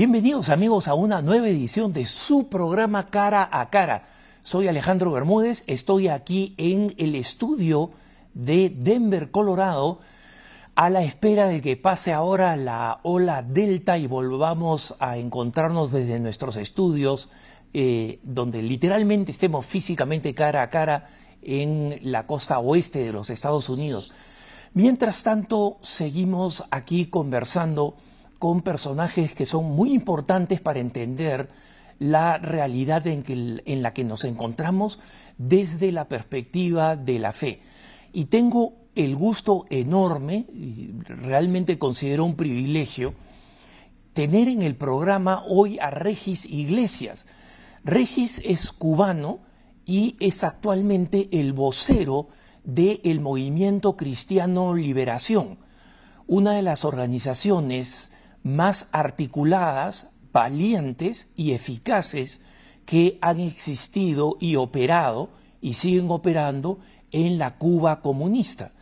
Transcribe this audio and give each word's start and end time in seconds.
Bienvenidos 0.00 0.48
amigos 0.48 0.88
a 0.88 0.94
una 0.94 1.20
nueva 1.20 1.46
edición 1.46 1.92
de 1.92 2.06
su 2.06 2.48
programa 2.48 3.08
Cara 3.08 3.46
a 3.52 3.68
Cara. 3.68 4.08
Soy 4.42 4.66
Alejandro 4.66 5.12
Bermúdez, 5.12 5.62
estoy 5.66 6.08
aquí 6.08 6.54
en 6.56 6.94
el 6.96 7.14
estudio 7.14 7.90
de 8.32 8.74
Denver, 8.74 9.30
Colorado, 9.30 10.00
a 10.74 10.88
la 10.88 11.02
espera 11.02 11.48
de 11.48 11.60
que 11.60 11.76
pase 11.76 12.14
ahora 12.14 12.56
la 12.56 13.00
ola 13.02 13.42
delta 13.42 13.98
y 13.98 14.06
volvamos 14.06 14.96
a 15.00 15.18
encontrarnos 15.18 15.92
desde 15.92 16.18
nuestros 16.18 16.56
estudios, 16.56 17.28
eh, 17.74 18.20
donde 18.22 18.62
literalmente 18.62 19.32
estemos 19.32 19.66
físicamente 19.66 20.32
cara 20.32 20.62
a 20.62 20.70
cara 20.70 21.10
en 21.42 22.00
la 22.04 22.26
costa 22.26 22.58
oeste 22.58 23.00
de 23.00 23.12
los 23.12 23.28
Estados 23.28 23.68
Unidos. 23.68 24.14
Mientras 24.72 25.22
tanto, 25.24 25.76
seguimos 25.82 26.64
aquí 26.70 27.04
conversando 27.04 27.96
con 28.40 28.62
personajes 28.62 29.34
que 29.34 29.44
son 29.44 29.66
muy 29.66 29.92
importantes 29.92 30.62
para 30.62 30.80
entender 30.80 31.50
la 31.98 32.38
realidad 32.38 33.06
en, 33.06 33.82
la 33.82 33.92
que 33.92 34.02
nos 34.02 34.24
encontramos 34.24 34.98
desde 35.36 35.92
la 35.92 36.08
perspectiva 36.08 36.96
de 36.96 37.18
la 37.18 37.34
fe. 37.34 37.60
Y 38.14 38.24
tengo 38.24 38.76
el 38.94 39.14
gusto 39.14 39.66
enorme, 39.68 40.46
y 40.54 40.90
realmente 41.02 41.78
considero 41.78 42.24
un 42.24 42.34
privilegio, 42.34 43.12
tener 44.14 44.48
en 44.48 44.62
el 44.62 44.74
programa 44.74 45.44
hoy 45.46 45.78
a 45.78 45.90
Regis 45.90 46.46
Iglesias. 46.46 47.26
Regis 47.84 48.40
es 48.42 48.72
cubano 48.72 49.40
y 49.84 50.16
es 50.18 50.44
actualmente 50.44 51.28
el 51.30 51.52
vocero 51.52 52.28
del 52.64 53.20
movimiento 53.20 53.98
cristiano 53.98 54.72
Liberación, 54.74 55.58
una 56.26 56.52
de 56.52 56.62
las 56.62 56.86
organizaciones 56.86 58.12
más 58.42 58.88
articuladas, 58.92 60.10
valientes 60.32 61.30
y 61.36 61.52
eficaces 61.52 62.40
que 62.86 63.18
han 63.20 63.40
existido 63.40 64.36
y 64.40 64.56
operado 64.56 65.30
y 65.60 65.74
siguen 65.74 66.10
operando 66.10 66.78
en 67.12 67.38
la 67.38 67.58
Cuba 67.58 68.00
comunista. 68.00 68.72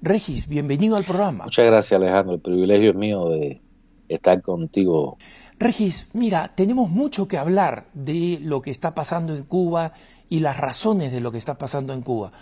Regis, 0.00 0.46
bienvenido 0.46 0.96
al 0.96 1.04
programa. 1.04 1.44
Muchas 1.44 1.66
gracias 1.66 2.00
Alejandro, 2.00 2.34
el 2.34 2.40
privilegio 2.40 2.90
es 2.90 2.96
mío 2.96 3.28
de 3.30 3.60
estar 4.08 4.40
contigo. 4.42 5.18
Regis, 5.58 6.06
mira, 6.12 6.52
tenemos 6.54 6.88
mucho 6.88 7.26
que 7.26 7.36
hablar 7.36 7.88
de 7.94 8.38
lo 8.40 8.62
que 8.62 8.70
está 8.70 8.94
pasando 8.94 9.34
en 9.34 9.42
Cuba 9.44 9.92
y 10.28 10.40
las 10.40 10.56
razones 10.56 11.10
de 11.10 11.20
lo 11.20 11.32
que 11.32 11.38
está 11.38 11.58
pasando 11.58 11.92
en 11.92 12.02
Cuba. 12.02 12.32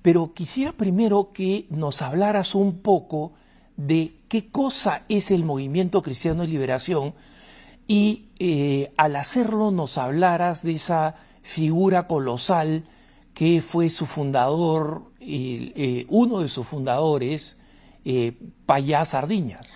Pero 0.00 0.32
quisiera 0.32 0.72
primero 0.72 1.30
que 1.32 1.66
nos 1.70 2.00
hablaras 2.00 2.54
un 2.54 2.78
poco 2.78 3.32
de 3.76 4.14
qué 4.28 4.50
cosa 4.50 5.04
es 5.08 5.30
el 5.30 5.44
movimiento 5.44 6.02
cristiano 6.02 6.42
de 6.42 6.48
liberación 6.48 7.14
y 7.86 8.28
eh, 8.38 8.92
al 8.96 9.16
hacerlo 9.16 9.70
nos 9.70 9.98
hablaras 9.98 10.62
de 10.62 10.72
esa 10.72 11.16
figura 11.42 12.06
colosal 12.06 12.84
que 13.34 13.60
fue 13.60 13.90
su 13.90 14.06
fundador, 14.06 15.02
eh, 15.20 16.06
uno 16.08 16.40
de 16.40 16.48
sus 16.48 16.66
fundadores, 16.66 17.60
eh, 18.04 18.38
Payá 18.64 19.04
Sardiñas. 19.04 19.68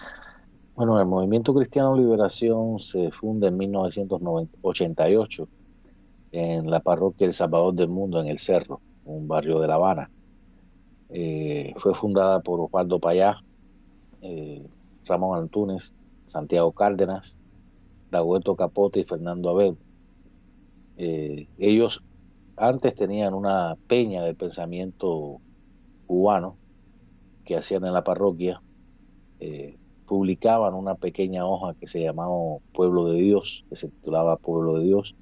Bueno, 0.75 1.01
el 1.01 1.07
movimiento 1.07 1.53
cristiano 1.53 1.97
de 1.97 2.03
liberación 2.03 2.79
se 2.79 3.11
funda 3.11 3.49
en 3.49 3.57
1988 3.57 5.49
en 6.31 6.71
la 6.71 6.81
parroquia 6.81 7.27
El 7.27 7.33
Salvador 7.33 7.75
del 7.75 7.89
Mundo, 7.89 8.21
en 8.21 8.29
El 8.29 8.39
Cerro, 8.39 8.81
un 9.05 9.27
barrio 9.27 9.59
de 9.59 9.67
La 9.67 9.75
Habana. 9.75 10.11
Fue 11.77 11.95
fundada 11.95 12.41
por 12.41 12.61
Osvaldo 12.61 13.01
Payá, 13.01 13.43
eh, 14.23 14.67
Ramón 15.05 15.39
Antunes, 15.39 15.95
Santiago 16.27 16.73
Cárdenas, 16.73 17.37
Dagueto 18.11 18.57
Capote 18.57 19.01
y 19.01 19.05
Fernando 19.05 19.51
Abel. 19.51 19.77
Eh, 20.97 21.49
ellos 21.59 22.03
antes 22.57 22.95
tenían 22.95 23.35
una 23.35 23.77
peña 23.87 24.23
del 24.23 24.35
pensamiento 24.35 25.41
cubano 26.07 26.57
que 27.45 27.57
hacían 27.57 27.85
en 27.85 27.93
la 27.93 28.05
parroquia, 28.05 28.61
publicaban 30.07 30.75
una 30.75 30.95
pequeña 30.95 31.47
hoja 31.47 31.75
que 31.75 31.87
se 31.87 32.01
llamaba 32.01 32.35
Pueblo 32.73 33.09
de 33.11 33.21
Dios, 33.21 33.65
que 33.69 33.77
se 33.77 33.89
titulaba 33.89 34.37
Pueblo 34.37 34.77
de 34.79 34.85
Dios, 34.85 35.15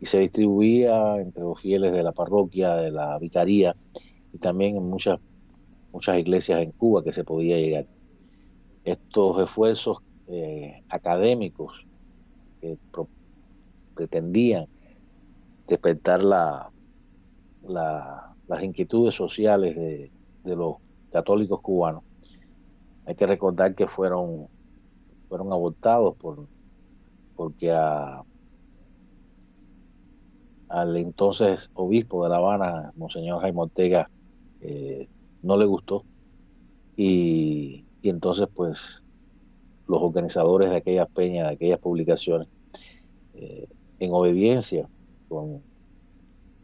y 0.00 0.06
se 0.06 0.20
distribuía 0.20 1.16
entre 1.16 1.42
los 1.42 1.60
fieles 1.60 1.92
de 1.92 2.02
la 2.02 2.12
parroquia, 2.12 2.76
de 2.76 2.90
la 2.90 3.18
vicaría 3.18 3.74
y 4.32 4.38
también 4.38 4.76
en 4.76 4.88
muchas 4.88 5.18
muchas 5.92 6.18
iglesias 6.18 6.60
en 6.62 6.70
Cuba 6.72 7.02
que 7.02 7.12
se 7.12 7.24
podía 7.24 7.56
llegar. 7.56 7.86
Estos 8.84 9.42
esfuerzos 9.42 9.98
eh, 10.28 10.82
académicos 10.88 11.86
que 12.60 12.78
pretendían 13.94 14.66
despertar 15.66 16.22
la, 16.22 16.70
las 17.62 18.62
inquietudes 18.62 19.14
sociales 19.14 19.76
de, 19.76 20.10
los 20.44 20.76
católicos 21.10 21.60
cubanos, 21.60 22.02
hay 23.04 23.14
que 23.14 23.26
recordar 23.26 23.74
que 23.74 23.86
fueron, 23.86 24.48
fueron 25.28 25.52
abortados 25.52 26.16
por, 26.16 26.46
porque 27.36 27.70
a, 27.70 28.22
al 30.68 30.96
entonces 30.96 31.70
obispo 31.74 32.24
de 32.24 32.30
La 32.30 32.36
Habana, 32.36 32.92
Monseñor 32.96 33.40
Jaime 33.40 33.60
Ortega, 33.60 34.10
eh, 34.60 35.08
no 35.42 35.56
le 35.56 35.66
gustó 35.66 36.04
y, 36.96 37.87
entonces 38.02 38.48
pues 38.54 39.04
los 39.88 40.02
organizadores 40.02 40.70
de 40.70 40.76
aquellas 40.76 41.08
peñas, 41.08 41.48
de 41.48 41.54
aquellas 41.54 41.80
publicaciones, 41.80 42.48
eh, 43.34 43.66
en 43.98 44.12
obediencia 44.12 44.88
con, 45.28 45.62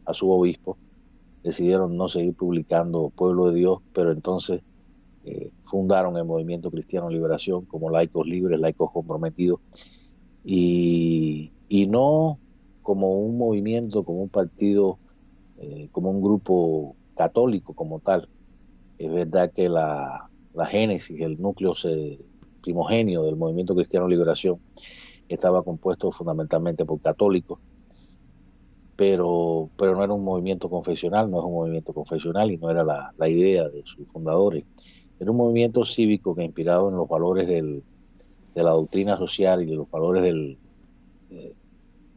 a 0.05 0.13
su 0.13 0.29
obispo, 0.29 0.77
decidieron 1.43 1.97
no 1.97 2.07
seguir 2.07 2.35
publicando 2.35 3.11
Pueblo 3.15 3.49
de 3.49 3.55
Dios, 3.55 3.79
pero 3.93 4.11
entonces 4.11 4.61
eh, 5.25 5.51
fundaron 5.63 6.17
el 6.17 6.25
Movimiento 6.25 6.69
Cristiano 6.69 7.09
Liberación 7.09 7.65
como 7.65 7.89
laicos 7.89 8.27
libres, 8.27 8.59
laicos 8.59 8.91
comprometidos, 8.91 9.59
y, 10.43 11.51
y 11.67 11.87
no 11.87 12.37
como 12.83 13.17
un 13.17 13.37
movimiento, 13.37 14.03
como 14.03 14.21
un 14.21 14.29
partido, 14.29 14.99
eh, 15.57 15.89
como 15.91 16.11
un 16.11 16.21
grupo 16.21 16.95
católico 17.15 17.73
como 17.73 17.99
tal, 17.99 18.29
es 18.99 19.11
verdad 19.11 19.51
que 19.51 19.67
la, 19.67 20.29
génesis, 20.65 21.19
el 21.19 21.41
núcleo 21.41 21.73
primogenio 22.61 23.23
del 23.23 23.35
movimiento 23.35 23.75
cristiano 23.75 24.07
liberación 24.07 24.59
estaba 25.27 25.63
compuesto 25.63 26.11
fundamentalmente 26.11 26.85
por 26.85 27.01
católicos, 27.01 27.59
pero, 28.95 29.69
pero 29.77 29.95
no 29.95 30.03
era 30.03 30.13
un 30.13 30.23
movimiento 30.23 30.69
confesional, 30.69 31.29
no 31.29 31.39
es 31.39 31.45
un 31.45 31.53
movimiento 31.53 31.93
confesional 31.93 32.51
y 32.51 32.57
no 32.57 32.69
era 32.69 32.83
la, 32.83 33.29
idea 33.29 33.67
de 33.67 33.81
sus 33.85 34.07
fundadores. 34.07 34.63
Era 35.19 35.31
un 35.31 35.37
movimiento 35.37 35.83
cívico 35.85 36.35
que 36.35 36.43
inspirado 36.43 36.89
en 36.89 36.95
los 36.95 37.07
valores 37.07 37.47
de 37.47 37.83
la 38.53 38.71
doctrina 38.71 39.17
social 39.17 39.63
y 39.63 39.65
de 39.65 39.75
los 39.75 39.89
valores 39.89 40.23
del, 40.23 40.57
eh, 41.31 41.55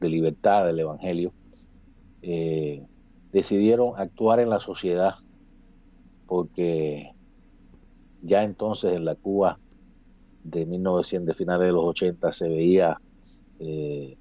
de 0.00 0.08
libertad 0.08 0.66
del 0.66 0.80
Evangelio, 0.80 1.32
eh, 2.22 2.82
decidieron 3.32 3.92
actuar 3.96 4.40
en 4.40 4.50
la 4.50 4.60
sociedad 4.60 5.16
porque 6.26 7.12
ya 8.22 8.44
entonces 8.44 8.94
en 8.94 9.04
la 9.04 9.14
Cuba 9.14 9.58
de 10.44 10.66
1900, 10.66 11.26
de 11.26 11.34
finales 11.34 11.66
de 11.66 11.72
los 11.72 11.84
80, 11.84 12.32
se 12.32 12.48
veía 12.48 13.00
eh, 13.60 14.16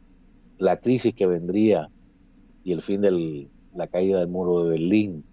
la 0.58 0.78
crisis 0.78 1.14
que 1.14 1.26
vendría 1.26 1.90
y 2.64 2.74
el 2.74 2.82
fin 2.82 3.02
de 3.02 3.50
la 3.74 3.88
caída 3.88 4.20
del 4.20 4.28
muro 4.28 4.64
de 4.64 4.72
Berlín 4.72 5.24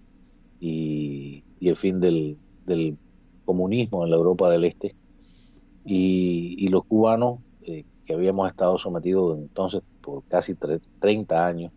y, 0.60 1.42
el 1.60 1.76
fin 1.76 1.98
del, 1.98 2.38
comunismo 3.44 4.04
en 4.04 4.10
la 4.10 4.16
Europa 4.16 4.50
del 4.50 4.64
Este. 4.64 4.94
Y, 5.84 6.68
los 6.68 6.84
cubanos, 6.84 7.40
eh, 7.62 7.84
que 8.06 8.14
habíamos 8.14 8.46
estado 8.46 8.78
sometidos 8.78 9.38
entonces 9.38 9.82
por 10.00 10.22
casi 10.24 10.54
30 10.54 11.46
años, 11.46 11.72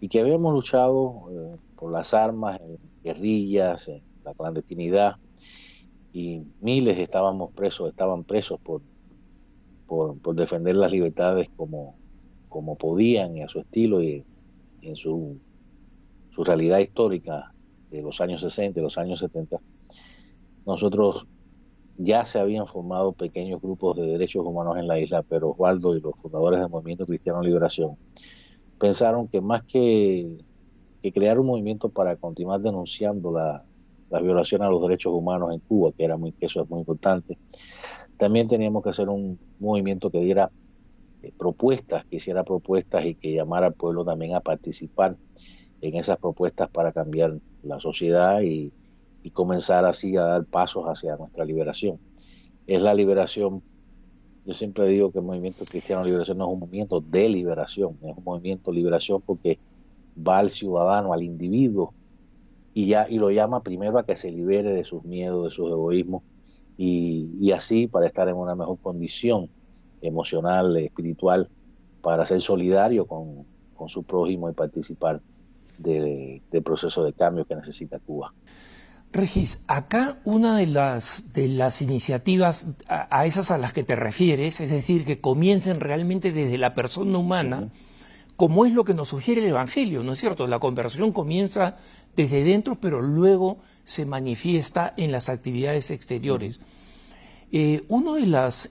y 0.00 0.08
que 0.08 0.20
habíamos 0.20 0.52
luchado 0.52 1.28
eh, 1.30 1.56
por 1.76 1.92
las 1.92 2.14
armas, 2.14 2.60
en 2.60 2.78
guerrillas, 3.04 3.90
la 4.24 4.34
clandestinidad 4.34 5.16
y 6.12 6.42
miles 6.60 6.98
estábamos 6.98 7.52
presos, 7.52 7.88
estaban 7.88 8.24
presos 8.24 8.60
por, 8.60 8.82
por, 9.86 10.34
defender 10.34 10.76
las 10.76 10.92
libertades 10.92 11.48
como, 11.56 11.94
como 12.48 12.76
podían 12.76 13.36
y 13.36 13.42
a 13.42 13.48
su 13.48 13.60
estilo 13.60 14.02
y 14.02 14.24
en 14.82 14.96
su, 14.96 15.38
su 16.34 16.44
realidad 16.44 16.80
histórica 16.80 17.52
de 17.90 18.02
los 18.02 18.20
años 18.20 18.42
60 18.42 18.80
y 18.80 18.82
los 18.82 18.98
años 18.98 19.20
70, 19.20 19.58
nosotros 20.66 21.26
ya 21.98 22.24
se 22.24 22.38
habían 22.38 22.66
formado 22.66 23.12
pequeños 23.12 23.60
grupos 23.60 23.96
de 23.96 24.06
derechos 24.06 24.44
humanos 24.44 24.76
en 24.78 24.88
la 24.88 24.98
isla, 24.98 25.22
pero 25.22 25.50
Osvaldo 25.50 25.96
y 25.96 26.00
los 26.00 26.14
fundadores 26.16 26.60
del 26.60 26.70
Movimiento 26.70 27.06
Cristiano 27.06 27.42
Liberación 27.42 27.96
pensaron 28.78 29.28
que 29.28 29.40
más 29.40 29.62
que, 29.62 30.38
que 31.02 31.12
crear 31.12 31.38
un 31.38 31.46
movimiento 31.46 31.90
para 31.90 32.16
continuar 32.16 32.60
denunciando 32.60 33.30
la, 33.30 33.64
la 34.12 34.20
violación 34.20 34.62
a 34.62 34.68
los 34.68 34.82
derechos 34.82 35.10
humanos 35.14 35.54
en 35.54 35.60
Cuba, 35.60 35.90
que, 35.96 36.04
era 36.04 36.18
muy, 36.18 36.34
eso 36.38 36.62
es 36.62 36.68
muy 36.68 36.80
importante. 36.80 37.38
También 38.18 38.46
teníamos 38.46 38.82
que 38.82 38.90
hacer 38.90 39.08
un 39.08 39.38
movimiento 39.58 40.10
que 40.10 40.20
diera 40.20 40.50
eh, 41.22 41.32
propuestas, 41.36 42.04
que 42.04 42.16
hiciera 42.16 42.44
propuestas 42.44 43.06
y 43.06 43.14
que 43.14 43.32
llamara 43.32 43.68
al 43.68 43.72
pueblo 43.72 44.04
también 44.04 44.34
a 44.34 44.40
participar 44.40 45.16
en 45.80 45.96
esas 45.96 46.18
propuestas 46.18 46.68
para 46.68 46.92
cambiar 46.92 47.38
la 47.62 47.80
sociedad 47.80 48.42
y, 48.42 48.70
y 49.22 49.30
comenzar 49.30 49.86
así 49.86 50.14
a 50.18 50.24
dar 50.24 50.44
pasos 50.44 50.84
hacia 50.84 51.16
nuestra 51.16 51.46
liberación. 51.46 51.98
Es 52.66 52.82
la 52.82 52.92
liberación, 52.92 53.62
yo 54.44 54.52
siempre 54.52 54.86
digo 54.88 55.10
que 55.10 55.20
el 55.20 55.24
movimiento 55.24 55.64
cristiano 55.64 56.02
de 56.02 56.08
liberación 56.08 56.36
no 56.36 56.48
es 56.48 56.52
un 56.52 56.60
movimiento 56.60 57.00
de 57.00 57.28
liberación, 57.30 57.96
es 58.02 58.14
un 58.14 58.24
movimiento 58.24 58.72
de 58.72 58.76
liberación 58.76 59.22
porque 59.22 59.58
va 60.16 60.38
al 60.38 60.50
ciudadano, 60.50 61.14
al 61.14 61.22
individuo, 61.22 61.94
y 62.74 62.86
ya 62.86 63.06
y 63.08 63.18
lo 63.18 63.30
llama 63.30 63.62
primero 63.62 63.98
a 63.98 64.06
que 64.06 64.16
se 64.16 64.30
libere 64.30 64.72
de 64.72 64.84
sus 64.84 65.04
miedos, 65.04 65.44
de 65.44 65.50
sus 65.50 65.70
egoísmos, 65.70 66.22
y, 66.76 67.52
así 67.52 67.86
para 67.86 68.06
estar 68.06 68.28
en 68.28 68.36
una 68.36 68.54
mejor 68.54 68.78
condición 68.80 69.48
emocional, 70.00 70.76
espiritual, 70.78 71.48
para 72.00 72.26
ser 72.26 72.40
solidario 72.40 73.06
con, 73.06 73.46
su 73.88 74.04
prójimo 74.04 74.48
y 74.48 74.52
participar 74.52 75.20
del 75.76 76.40
proceso 76.64 77.02
de 77.02 77.12
cambio 77.12 77.44
que 77.44 77.56
necesita 77.56 77.98
Cuba. 77.98 78.32
Regis, 79.12 79.62
acá 79.66 80.20
una 80.24 80.56
de 80.56 80.66
las, 80.66 81.32
de 81.34 81.48
las 81.48 81.82
iniciativas 81.82 82.68
a, 82.88 83.26
esas 83.26 83.50
a 83.50 83.58
las 83.58 83.74
que 83.74 83.84
te 83.84 83.94
refieres, 83.94 84.60
es 84.60 84.70
decir, 84.70 85.04
que 85.04 85.20
comiencen 85.20 85.80
realmente 85.80 86.32
desde 86.32 86.56
la 86.56 86.74
persona 86.74 87.18
humana, 87.18 87.68
como 88.36 88.64
es 88.64 88.72
lo 88.72 88.84
que 88.84 88.94
nos 88.94 89.08
sugiere 89.08 89.42
el 89.42 89.50
Evangelio, 89.50 90.02
¿no 90.02 90.12
es 90.12 90.18
cierto? 90.18 90.46
La 90.46 90.58
conversión 90.60 91.12
comienza 91.12 91.76
desde 92.16 92.44
dentro, 92.44 92.80
pero 92.80 93.00
luego 93.00 93.58
se 93.84 94.06
manifiesta 94.06 94.92
en 94.96 95.12
las 95.12 95.28
actividades 95.28 95.90
exteriores. 95.90 96.60
Eh, 97.50 97.84
de 97.88 98.26
las, 98.26 98.70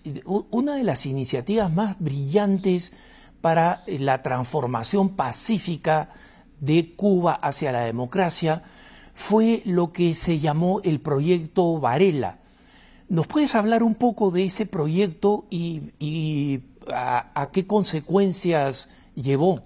una 0.49 0.75
de 0.75 0.83
las 0.83 1.05
iniciativas 1.05 1.71
más 1.71 1.99
brillantes 1.99 2.93
para 3.41 3.79
la 3.87 4.23
transformación 4.23 5.09
pacífica 5.15 6.09
de 6.59 6.93
Cuba 6.95 7.33
hacia 7.33 7.71
la 7.71 7.81
democracia 7.81 8.63
fue 9.13 9.61
lo 9.65 9.91
que 9.91 10.13
se 10.13 10.39
llamó 10.39 10.81
el 10.83 10.99
proyecto 10.99 11.79
Varela. 11.79 12.39
¿Nos 13.09 13.27
puedes 13.27 13.55
hablar 13.55 13.83
un 13.83 13.95
poco 13.95 14.31
de 14.31 14.45
ese 14.45 14.65
proyecto 14.65 15.45
y, 15.49 16.61
a, 16.91 17.49
qué 17.51 17.67
consecuencias 17.67 18.89
llevó? 19.15 19.59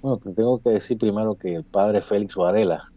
Bueno, 0.00 0.16
te 0.16 0.32
tengo 0.32 0.60
que 0.60 0.70
decir 0.70 0.96
primero 0.96 1.36
que 1.36 1.54
el 1.54 1.64
padre 1.64 2.00
Félix 2.00 2.34
Varela, 2.36 2.90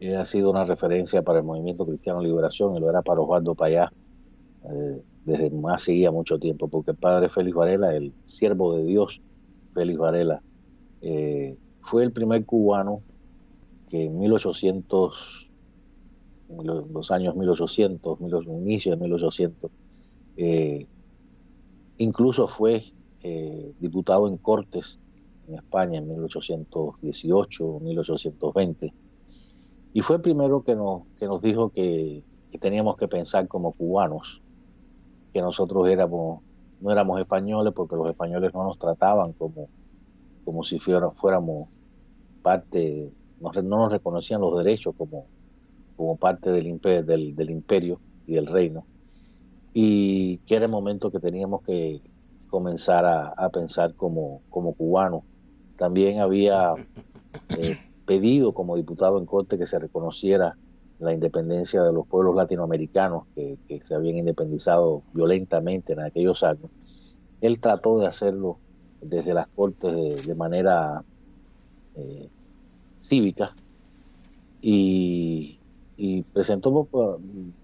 ha 0.00 0.24
sido 0.24 0.50
una 0.50 0.64
referencia 0.64 1.22
para 1.22 1.40
el 1.40 1.44
movimiento 1.44 1.84
cristiano 1.84 2.22
liberación 2.22 2.76
y 2.76 2.80
lo 2.80 2.88
era 2.88 3.02
para 3.02 3.20
Osvaldo 3.20 3.54
Payá 3.54 3.92
eh, 4.64 5.02
desde 5.24 5.50
más 5.50 5.82
seguía 5.82 6.10
mucho 6.10 6.38
tiempo, 6.38 6.68
porque 6.68 6.92
el 6.92 6.96
padre 6.96 7.28
Félix 7.28 7.56
Varela, 7.56 7.94
el 7.94 8.12
siervo 8.26 8.76
de 8.76 8.84
Dios, 8.84 9.20
Félix 9.74 9.98
Varela, 9.98 10.42
eh, 11.02 11.56
fue 11.82 12.02
el 12.02 12.12
primer 12.12 12.44
cubano 12.44 13.02
que 13.88 14.04
en 14.04 14.18
1800, 14.18 15.50
en 16.50 16.66
los 16.66 17.10
años 17.10 17.36
1800, 17.36 18.20
los 18.22 18.46
inicios 18.46 18.98
de 18.98 19.02
1800, 19.02 19.70
eh, 20.36 20.86
incluso 21.98 22.48
fue 22.48 22.82
diputado 23.80 24.28
en 24.28 24.38
Cortes 24.38 24.98
en 25.48 25.56
España 25.56 25.98
en 25.98 26.08
1818, 26.08 27.80
1820 27.80 28.94
y 29.98 30.00
fue 30.00 30.22
primero 30.22 30.62
que 30.62 30.76
nos, 30.76 31.02
que 31.18 31.26
nos 31.26 31.42
dijo 31.42 31.70
que, 31.70 32.22
teníamos 32.60 32.96
que 32.96 33.08
pensar 33.08 33.48
como 33.48 33.72
cubanos, 33.72 34.40
que 35.32 35.42
nosotros 35.42 35.88
éramos, 35.88 36.40
no 36.80 36.92
éramos 36.92 37.18
españoles 37.18 37.72
porque 37.74 37.96
los 37.96 38.08
españoles 38.08 38.54
no 38.54 38.62
nos 38.62 38.78
trataban 38.78 39.32
como, 39.32 39.68
como 40.44 40.62
si 40.62 40.78
fuéramos 40.78 41.68
parte, 42.42 43.12
no, 43.40 43.50
nos 43.60 43.90
reconocían 43.90 44.40
los 44.40 44.56
derechos 44.62 44.94
como, 44.96 45.26
como 45.96 46.14
parte 46.14 46.52
del, 46.52 46.68
imperio, 46.68 47.02
del, 47.02 47.50
imperio 47.50 47.98
y 48.24 48.34
del 48.34 48.46
reino. 48.46 48.86
Y 49.74 50.36
que 50.46 50.54
era 50.54 50.66
el 50.66 50.70
momento 50.70 51.10
que 51.10 51.18
teníamos 51.18 51.62
que 51.62 52.00
comenzar 52.48 53.04
a, 53.04 53.48
pensar 53.48 53.94
como, 53.94 54.42
como 54.48 54.74
cubanos. 54.74 55.24
También 55.76 56.20
había 56.20 56.74
eh, 57.58 57.78
pedido 58.08 58.52
como 58.52 58.74
diputado 58.74 59.18
en 59.18 59.26
Corte 59.26 59.58
que 59.58 59.66
se 59.66 59.78
reconociera 59.78 60.56
la 60.98 61.12
independencia 61.12 61.82
de 61.82 61.92
los 61.92 62.06
pueblos 62.06 62.34
latinoamericanos 62.34 63.24
que, 63.34 63.58
se 63.82 63.94
habían 63.94 64.16
independizado 64.16 65.02
violentamente 65.12 65.92
en 65.92 66.00
aquellos 66.00 66.42
años. 66.42 66.70
Él 67.42 67.60
trató 67.60 67.98
de 67.98 68.06
hacerlo 68.06 68.58
desde 69.02 69.34
las 69.34 69.46
Cortes 69.48 70.26
de, 70.26 70.34
manera 70.34 71.04
eh, 71.96 72.30
cívica 72.96 73.54
y, 74.62 75.60
presentó 76.32 76.88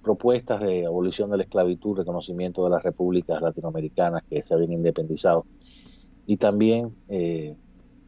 propuestas 0.03 0.61
de 0.61 0.85
abolición 0.85 1.31
de 1.31 1.39
la 1.39 1.45
esclavitud, 1.45 1.97
reconocimiento 1.97 2.65
de 2.65 2.71
las 2.71 2.83
repúblicas 2.83 3.41
latinoamericanas 3.41 4.25
que 4.29 4.43
se 4.43 4.53
habían 4.53 4.73
independizado 4.73 5.47
y 6.27 6.37
también 6.37 6.95
eh, 7.09 7.57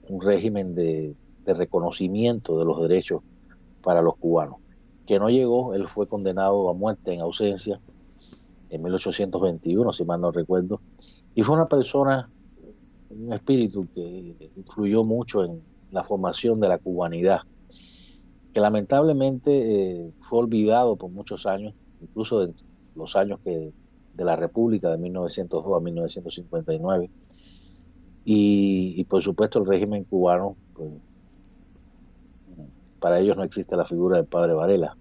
un 0.08 0.20
régimen 0.20 0.74
de 0.74 1.14
de 1.46 1.54
reconocimiento 1.54 2.58
de 2.58 2.64
los 2.64 2.82
derechos 2.82 3.22
para 3.82 4.02
los 4.02 4.16
cubanos, 4.16 4.58
que 5.06 5.18
no 5.18 5.30
llegó, 5.30 5.74
él 5.74 5.86
fue 5.86 6.08
condenado 6.08 6.68
a 6.68 6.74
muerte 6.74 7.14
en 7.14 7.20
ausencia 7.20 7.80
en 8.68 8.82
1821, 8.82 9.92
si 9.92 10.04
mal 10.04 10.20
no 10.20 10.32
recuerdo, 10.32 10.80
y 11.34 11.42
fue 11.44 11.54
una 11.54 11.68
persona, 11.68 12.28
un 13.10 13.32
espíritu 13.32 13.86
que 13.94 14.50
influyó 14.56 15.04
mucho 15.04 15.44
en 15.44 15.62
la 15.92 16.02
formación 16.02 16.60
de 16.60 16.68
la 16.68 16.78
cubanidad, 16.78 17.42
que 18.52 18.60
lamentablemente 18.60 20.00
eh, 20.00 20.12
fue 20.20 20.40
olvidado 20.40 20.96
por 20.96 21.10
muchos 21.10 21.46
años, 21.46 21.74
incluso 22.02 22.40
de 22.40 22.54
los 22.96 23.14
años 23.14 23.38
que 23.44 23.72
de 24.14 24.24
la 24.24 24.34
República 24.34 24.90
de 24.90 24.98
1902 24.98 25.76
a 25.76 25.80
1959, 25.80 27.10
y, 28.24 28.94
y 28.96 29.04
por 29.04 29.22
supuesto 29.22 29.60
el 29.60 29.66
régimen 29.66 30.02
cubano 30.02 30.56
pues, 30.74 30.90
para 33.06 33.20
ellos 33.20 33.36
no 33.36 33.44
existe 33.44 33.76
la 33.76 33.84
figura 33.84 34.16
del 34.16 34.26
padre 34.26 34.52
Varela. 34.52 34.96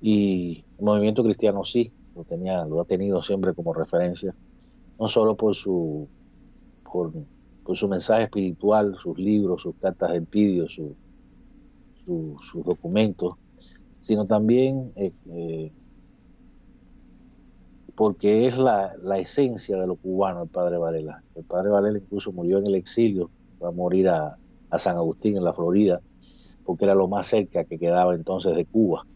Y 0.00 0.64
el 0.76 0.84
movimiento 0.84 1.22
cristiano 1.22 1.64
sí, 1.64 1.92
lo, 2.16 2.24
tenía, 2.24 2.64
lo 2.64 2.80
ha 2.80 2.84
tenido 2.84 3.22
siempre 3.22 3.54
como 3.54 3.72
referencia, 3.72 4.34
no 4.98 5.06
solo 5.06 5.36
por 5.36 5.54
su, 5.54 6.08
por, 6.82 7.12
su 7.76 7.88
mensaje 7.88 8.24
espiritual, 8.24 8.96
sus 9.00 9.16
libros, 9.20 9.62
sus 9.62 9.76
cartas 9.76 10.14
de 10.14 10.22
pidio, 10.22 10.68
su, 10.68 10.96
sus 12.04 12.64
documentos, 12.64 13.34
sino 14.00 14.26
también 14.26 14.90
eh, 14.96 15.12
eh, 15.30 15.70
porque 17.94 18.48
es 18.48 18.58
la, 18.58 18.96
esencia 19.16 19.76
de 19.76 19.86
lo 19.86 19.94
cubano 19.94 20.42
el 20.42 20.48
padre 20.48 20.76
Varela. 20.76 21.22
El 21.36 21.44
padre 21.44 21.70
Varela 21.70 21.98
incluso 21.98 22.32
murió 22.32 22.58
en 22.58 22.66
el 22.66 22.74
exilio, 22.74 23.30
va 23.62 23.68
a 23.68 23.70
morir 23.70 24.08
a, 24.08 24.36
a 24.70 24.78
San 24.80 24.96
Agustín 24.96 25.36
en 25.36 25.44
la 25.44 25.52
Florida, 25.52 26.00
porque 26.66 26.84
era 26.84 26.94
lo 26.94 27.06
más 27.08 27.28
cerca 27.28 27.64
que 27.64 27.78
quedaba 27.78 28.14
entonces 28.14 28.54
de 28.56 28.66
Cuba. 28.66 29.06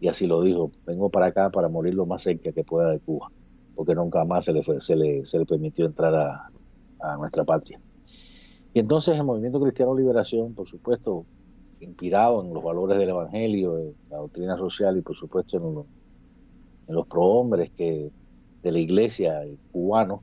Y 0.00 0.08
así 0.08 0.26
lo 0.26 0.42
dijo, 0.42 0.70
vengo 0.86 1.08
para 1.08 1.26
acá 1.26 1.50
para 1.50 1.68
morir 1.68 1.94
lo 1.94 2.06
más 2.06 2.22
cerca 2.22 2.52
que 2.52 2.62
pueda 2.62 2.90
de 2.90 3.00
Cuba, 3.00 3.30
porque 3.74 3.94
nunca 3.94 4.24
más 4.24 4.44
se 4.44 4.52
le, 4.52 4.62
se 4.62 4.96
le, 4.96 5.24
se 5.24 5.38
le 5.38 5.46
permitió 5.46 5.86
entrar 5.86 6.14
a, 6.14 6.50
nuestra 7.16 7.44
patria. 7.44 7.80
Y 8.74 8.78
entonces 8.78 9.18
el 9.18 9.24
movimiento 9.24 9.58
cristiano 9.58 9.96
liberación, 9.96 10.52
por 10.54 10.68
supuesto, 10.68 11.24
inspirado 11.80 12.44
en 12.44 12.52
los 12.52 12.62
valores 12.62 12.98
del 12.98 13.08
Evangelio, 13.08 13.78
en 13.78 13.94
la 14.10 14.18
doctrina 14.18 14.58
social 14.58 14.98
y 14.98 15.00
por 15.00 15.16
supuesto 15.16 15.56
en, 15.56 15.74
los, 15.74 15.86
en 16.88 16.94
los 16.94 17.06
prohombres 17.06 17.70
que, 17.70 18.10
de 18.62 18.72
la 18.72 18.78
iglesia 18.78 19.40
cubano, 19.72 20.22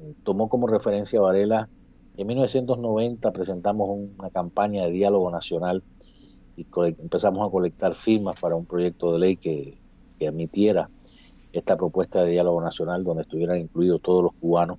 eh, 0.00 0.14
tomó 0.24 0.48
como 0.48 0.66
referencia 0.66 1.20
a 1.20 1.22
Varela 1.22 1.68
en 2.16 2.26
1990 2.26 3.32
presentamos 3.32 3.88
una 4.18 4.30
campaña 4.30 4.84
de 4.84 4.92
diálogo 4.92 5.30
nacional 5.30 5.82
y 6.56 6.66
empezamos 7.00 7.46
a 7.46 7.50
colectar 7.50 7.94
firmas 7.96 8.38
para 8.40 8.54
un 8.54 8.66
proyecto 8.66 9.12
de 9.12 9.18
ley 9.18 9.36
que, 9.36 9.78
admitiera 10.26 10.88
esta 11.52 11.76
propuesta 11.76 12.24
de 12.24 12.30
diálogo 12.30 12.62
nacional 12.62 13.04
donde 13.04 13.24
estuvieran 13.24 13.58
incluidos 13.58 14.00
todos 14.00 14.22
los 14.22 14.32
cubanos. 14.40 14.78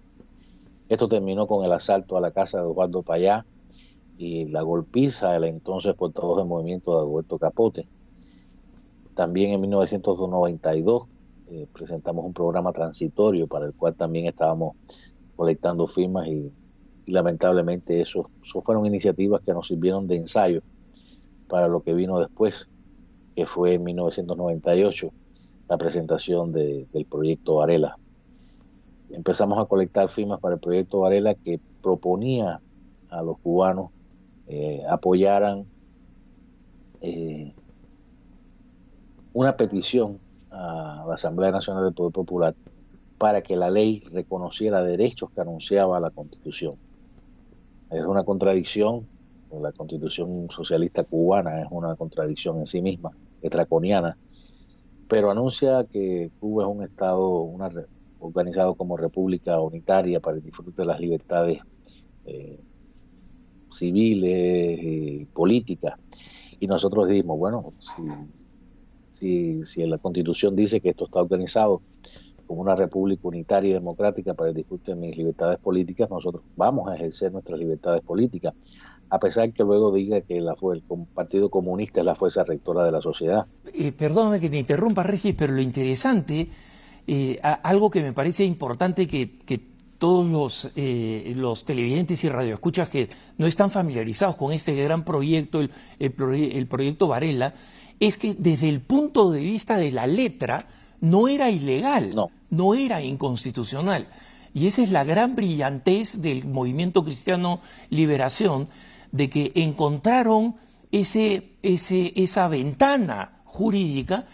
Esto 0.89 1.07
terminó 1.07 1.45
con 1.45 1.63
el 1.63 1.71
asalto 1.71 2.17
a 2.17 2.19
la 2.19 2.31
casa 2.31 2.57
de 2.57 2.65
Osvaldo 2.65 3.03
Payá 3.03 3.45
y 4.17 4.45
la 4.45 4.63
golpiza 4.63 5.33
del 5.33 5.43
entonces 5.43 5.93
portavoz 5.93 6.39
del 6.39 6.47
movimiento 6.47 6.95
de 6.95 7.07
Alberto 7.07 7.37
Capote. 7.37 7.87
También 9.13 9.51
en 9.51 9.61
1992 9.61 11.03
eh, 11.51 11.67
presentamos 11.71 12.25
un 12.25 12.33
programa 12.33 12.73
transitorio 12.73 13.45
para 13.45 13.67
el 13.67 13.73
cual 13.73 13.93
también 13.93 14.25
estábamos 14.25 14.75
colectando 15.35 15.85
firmas 15.85 16.27
y 16.27 16.51
y 17.05 17.11
lamentablemente 17.11 18.01
eso, 18.01 18.29
fueron 18.63 18.85
iniciativas 18.85 19.41
que 19.41 19.53
nos 19.53 19.67
sirvieron 19.67 20.07
de 20.07 20.17
ensayo 20.17 20.61
para 21.47 21.67
lo 21.67 21.81
que 21.81 21.93
vino 21.93 22.19
después, 22.19 22.69
que 23.35 23.45
fue 23.45 23.75
en 23.75 23.83
1998 23.83 25.11
la 25.69 25.77
presentación 25.77 26.51
del 26.51 27.07
proyecto 27.09 27.55
Varela. 27.55 27.97
empezamos 29.11 29.59
a 29.59 29.65
colectar 29.65 30.09
firmas 30.09 30.39
para 30.39 30.55
el 30.55 30.59
proyecto 30.59 31.01
Varela 31.01 31.35
que 31.35 31.59
proponía 31.81 32.59
a 33.09 33.21
los 33.21 33.37
cubanos 33.39 33.91
eh, 34.47 34.83
apoyaran 34.89 35.65
eh, 37.01 37.53
una 39.33 39.57
petición 39.57 40.19
a 40.51 41.03
la 41.07 41.13
Asamblea 41.15 41.51
Nacional 41.51 41.83
del 41.83 41.93
Poder 41.93 42.13
Popular 42.13 42.55
para 43.17 43.41
que 43.41 43.55
la 43.55 43.69
ley 43.69 44.03
reconociera 44.11 44.83
derechos 44.83 45.31
que 45.31 45.41
anunciaba 45.41 45.99
la 45.99 46.11
Constitución. 46.11 46.75
Es 47.91 48.03
una 48.03 48.23
contradicción, 48.23 49.07
la 49.51 49.71
Constitución 49.71 50.47
socialista 50.49 51.03
cubana 51.03 51.61
es 51.61 51.67
una 51.71 51.95
contradicción 51.95 52.59
en 52.59 52.65
sí 52.65 52.81
misma, 52.81 53.11
es 53.41 53.51
draconiana, 53.51 54.17
pero 55.07 55.31
anuncia 55.31 55.85
que 55.85 56.31
Cuba 56.39 56.63
es 56.63 56.69
un 56.69 56.83
Estado 56.83 57.41
una, 57.41 57.69
organizado 58.19 58.75
como 58.75 58.97
república 58.97 59.59
unitaria 59.59 60.19
para 60.19 60.37
el 60.37 60.43
disfrute 60.43 60.81
de 60.81 60.87
las 60.87 60.99
libertades 60.99 61.59
eh, 62.25 62.59
civiles 63.71 64.79
y 64.81 65.25
políticas. 65.25 65.93
Y 66.59 66.67
nosotros 66.67 67.07
dijimos, 67.07 67.37
bueno, 67.37 67.73
si 67.79 68.01
si, 69.15 69.63
si 69.63 69.85
la 69.87 69.97
Constitución 69.97 70.55
dice 70.55 70.81
que 70.81 70.89
esto 70.89 71.05
está 71.05 71.21
organizado 71.21 71.81
como 72.45 72.61
una 72.61 72.75
república 72.75 73.27
unitaria 73.27 73.71
y 73.71 73.73
democrática 73.73 74.33
para 74.33 74.49
el 74.49 74.55
disfrute 74.55 74.91
de 74.91 74.97
mis 74.97 75.17
libertades 75.17 75.57
políticas, 75.59 76.09
nosotros 76.09 76.43
vamos 76.55 76.89
a 76.89 76.95
ejercer 76.95 77.31
nuestras 77.31 77.59
libertades 77.59 78.01
políticas, 78.01 78.53
a 79.09 79.19
pesar 79.19 79.51
que 79.51 79.63
luego 79.63 79.91
diga 79.91 80.21
que 80.21 80.37
el 80.37 80.47
Partido 81.13 81.49
Comunista 81.49 81.99
es 81.99 82.05
la 82.05 82.15
fuerza 82.15 82.43
rectora 82.43 82.83
de 82.85 82.91
la 82.91 83.01
sociedad. 83.01 83.45
Eh, 83.73 83.91
perdóname 83.91 84.39
que 84.39 84.49
te 84.49 84.57
interrumpa, 84.57 85.03
Regis, 85.03 85.35
pero 85.37 85.53
lo 85.53 85.61
interesante, 85.61 86.47
eh, 87.07 87.39
algo 87.41 87.89
que 87.89 88.01
me 88.01 88.13
parece 88.13 88.45
importante 88.45 89.07
que, 89.07 89.75
todos 89.97 90.27
los, 90.27 90.71
eh, 90.75 91.33
los 91.37 91.63
televidentes 91.63 92.21
y 92.25 92.29
radioescuchas 92.29 92.89
que 92.89 93.07
no 93.37 93.47
están 93.47 93.71
familiarizados 93.71 94.35
con 94.35 94.51
este 94.51 94.75
gran 94.75 95.05
proyecto, 95.05 95.61
el, 95.61 95.71
el 95.99 96.67
proyecto 96.67 97.07
Varela, 97.07 97.53
es 98.01 98.17
que 98.17 98.33
desde 98.33 98.67
el 98.67 98.81
punto 98.81 99.31
de 99.31 99.39
vista 99.39 99.77
de 99.77 99.93
la 99.93 100.05
letra 100.05 100.67
no 101.01 101.27
era 101.27 101.49
ilegal, 101.49 102.15
no, 102.49 102.73
era 102.73 103.01
inconstitucional. 103.01 104.07
Y 104.53 104.67
esa 104.67 104.83
es 104.83 104.89
la 104.89 105.03
gran 105.03 105.35
brillantez 105.35 106.21
del 106.21 106.45
movimiento 106.45 107.03
cristiano 107.03 107.59
liberación, 107.89 108.69
de 109.11 109.29
que 109.29 109.51
encontraron 109.55 110.55
ese, 110.91 111.51
ese, 111.61 112.13
esa 112.15 112.47
ventana 112.47 113.41
jurídica 113.45 114.25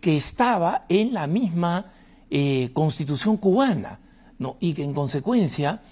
que 0.00 0.16
estaba 0.16 0.84
en 0.88 1.12
la 1.12 1.26
misma 1.26 1.92
eh, 2.30 2.70
constitución 2.72 3.36
cubana, 3.36 4.00
¿no? 4.38 4.56
y 4.60 4.72
que 4.72 4.82
en 4.82 4.94
consecuencia 4.94 5.82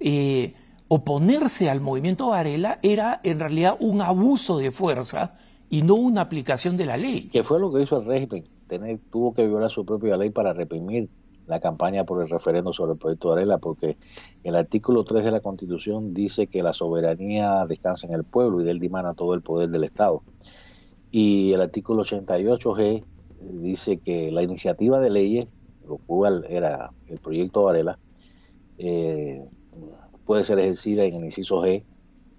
eh, 0.00 0.54
oponerse 0.88 1.70
al 1.70 1.80
movimiento 1.80 2.28
Varela 2.28 2.78
era 2.82 3.20
en 3.22 3.40
realidad 3.40 3.76
un 3.80 4.02
abuso 4.02 4.58
de 4.58 4.70
fuerza 4.70 5.34
y 5.70 5.82
no 5.82 5.94
una 5.94 6.22
aplicación 6.22 6.76
de 6.76 6.86
la 6.86 6.96
ley. 6.96 7.28
Que 7.32 7.42
fue 7.42 7.58
lo 7.58 7.72
que 7.72 7.82
hizo 7.82 7.98
el 8.00 8.06
régimen. 8.06 8.44
Tener, 8.68 8.98
tuvo 9.10 9.34
que 9.34 9.46
violar 9.46 9.70
su 9.70 9.84
propia 9.84 10.16
ley 10.16 10.30
para 10.30 10.52
reprimir 10.52 11.08
la 11.46 11.60
campaña 11.60 12.04
por 12.04 12.22
el 12.22 12.28
referendo 12.28 12.72
sobre 12.72 12.92
el 12.92 12.98
proyecto 12.98 13.28
de 13.28 13.42
Arela, 13.42 13.58
porque 13.58 13.96
el 14.42 14.56
artículo 14.56 15.04
3 15.04 15.24
de 15.24 15.30
la 15.30 15.40
Constitución 15.40 16.12
dice 16.12 16.48
que 16.48 16.62
la 16.62 16.72
soberanía 16.72 17.64
descansa 17.66 18.06
en 18.06 18.14
el 18.14 18.24
pueblo 18.24 18.60
y 18.60 18.64
de 18.64 18.72
él 18.72 18.80
dimana 18.80 19.14
todo 19.14 19.34
el 19.34 19.42
poder 19.42 19.68
del 19.70 19.84
Estado. 19.84 20.22
Y 21.10 21.52
el 21.52 21.60
artículo 21.60 22.04
88G 22.04 23.04
dice 23.40 23.98
que 23.98 24.32
la 24.32 24.42
iniciativa 24.42 24.98
de 24.98 25.10
leyes, 25.10 25.52
lo 25.86 25.98
cual 25.98 26.44
era 26.48 26.90
el 27.06 27.18
proyecto 27.18 27.62
Varela, 27.62 27.98
eh, 28.78 29.44
puede 30.24 30.42
ser 30.42 30.58
ejercida 30.58 31.04
en 31.04 31.14
el 31.14 31.24
inciso 31.24 31.62
G, 31.62 31.84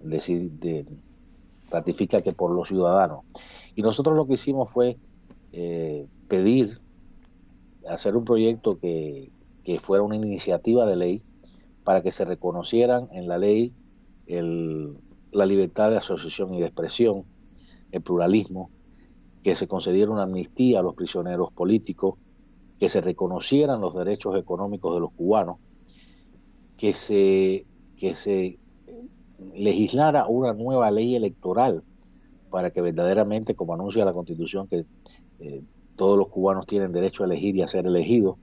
decir, 0.00 0.50
de, 0.52 0.86
ratifica 1.70 2.22
que 2.22 2.32
por 2.32 2.50
los 2.50 2.68
ciudadanos. 2.68 3.24
Y 3.74 3.82
nosotros 3.82 4.16
lo 4.16 4.26
que 4.26 4.34
hicimos 4.34 4.70
fue 4.70 4.98
eh, 5.52 6.06
pedir, 6.28 6.80
hacer 7.88 8.16
un 8.16 8.24
proyecto 8.24 8.78
que, 8.78 9.30
fuera 9.80 10.02
una 10.02 10.16
iniciativa 10.16 10.86
de 10.86 10.96
ley 10.96 11.22
para 11.84 12.02
que 12.02 12.10
se 12.10 12.24
reconocieran 12.24 13.08
en 13.12 13.28
la 13.28 13.36
ley 13.36 13.74
el, 14.26 14.96
la 15.30 15.44
libertad 15.44 15.90
de 15.90 15.98
asociación 15.98 16.54
y 16.54 16.60
de 16.60 16.66
expresión, 16.66 17.24
el 17.92 18.00
pluralismo, 18.00 18.70
que 19.42 19.54
se 19.54 19.68
concediera 19.68 20.10
una 20.10 20.22
amnistía 20.22 20.80
a 20.80 20.82
los 20.82 20.94
prisioneros 20.94 21.52
políticos, 21.52 22.14
que 22.78 22.88
se 22.88 23.02
reconocieran 23.02 23.82
los 23.82 23.94
derechos 23.94 24.36
económicos 24.36 24.94
de 24.94 25.00
los 25.00 25.12
cubanos, 25.12 25.58
que 26.78 26.94
se, 26.94 27.66
que 27.98 28.14
se 28.14 28.58
legislara 29.54 30.26
una 30.26 30.54
nueva 30.54 30.90
ley 30.90 31.14
electoral 31.14 31.82
para 32.50 32.70
que 32.70 32.80
verdaderamente, 32.80 33.54
como 33.54 33.74
anuncia 33.74 34.04
la 34.04 34.12
Constitución, 34.12 34.66
que 34.68 34.86
eh, 35.40 35.62
todos 35.98 36.16
los 36.16 36.28
cubanos 36.28 36.66
tienen 36.66 36.92
derecho 36.92 37.22
a 37.22 37.26
elegir 37.26 37.56
y 37.56 37.62
a 37.62 37.68
ser 37.68 37.86
elegidos, 37.86 38.36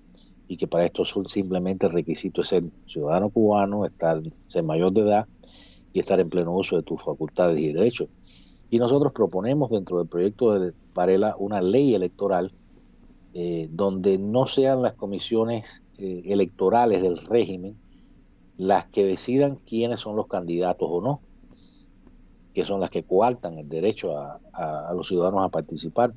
y 0.47 0.57
que 0.57 0.67
para 0.67 0.85
esto 0.85 1.05
son 1.05 1.25
simplemente 1.25 1.87
requisitos 1.87 2.49
ser 2.49 2.65
ciudadano 2.85 3.29
cubano, 3.29 3.85
estar, 3.85 4.21
ser 4.45 4.63
mayor 4.63 4.91
de 4.91 5.01
edad 5.01 5.27
y 5.91 5.99
estar 5.99 6.19
en 6.19 6.29
pleno 6.29 6.55
uso 6.55 6.75
de 6.75 6.83
tus 6.83 7.01
facultades 7.01 7.57
y 7.57 7.73
derechos. 7.73 8.09
Y 8.69 8.77
nosotros 8.77 9.13
proponemos 9.13 9.71
dentro 9.71 9.97
del 9.97 10.07
proyecto 10.07 10.59
de 10.59 10.73
Varela 10.93 11.35
una 11.39 11.61
ley 11.61 11.95
electoral 11.95 12.51
eh, 13.33 13.69
donde 13.71 14.17
no 14.17 14.45
sean 14.45 14.81
las 14.81 14.93
comisiones 14.93 15.81
eh, 15.97 16.23
electorales 16.25 17.01
del 17.01 17.17
régimen 17.17 17.75
las 18.57 18.85
que 18.85 19.05
decidan 19.05 19.55
quiénes 19.55 19.99
son 19.99 20.15
los 20.15 20.27
candidatos 20.27 20.87
o 20.91 21.01
no, 21.01 21.21
que 22.53 22.63
son 22.65 22.79
las 22.79 22.89
que 22.89 23.03
coartan 23.03 23.57
el 23.57 23.67
derecho 23.67 24.17
a, 24.17 24.39
los 24.95 25.07
ciudadanos 25.07 25.43
a 25.43 25.49
participar, 25.49 26.13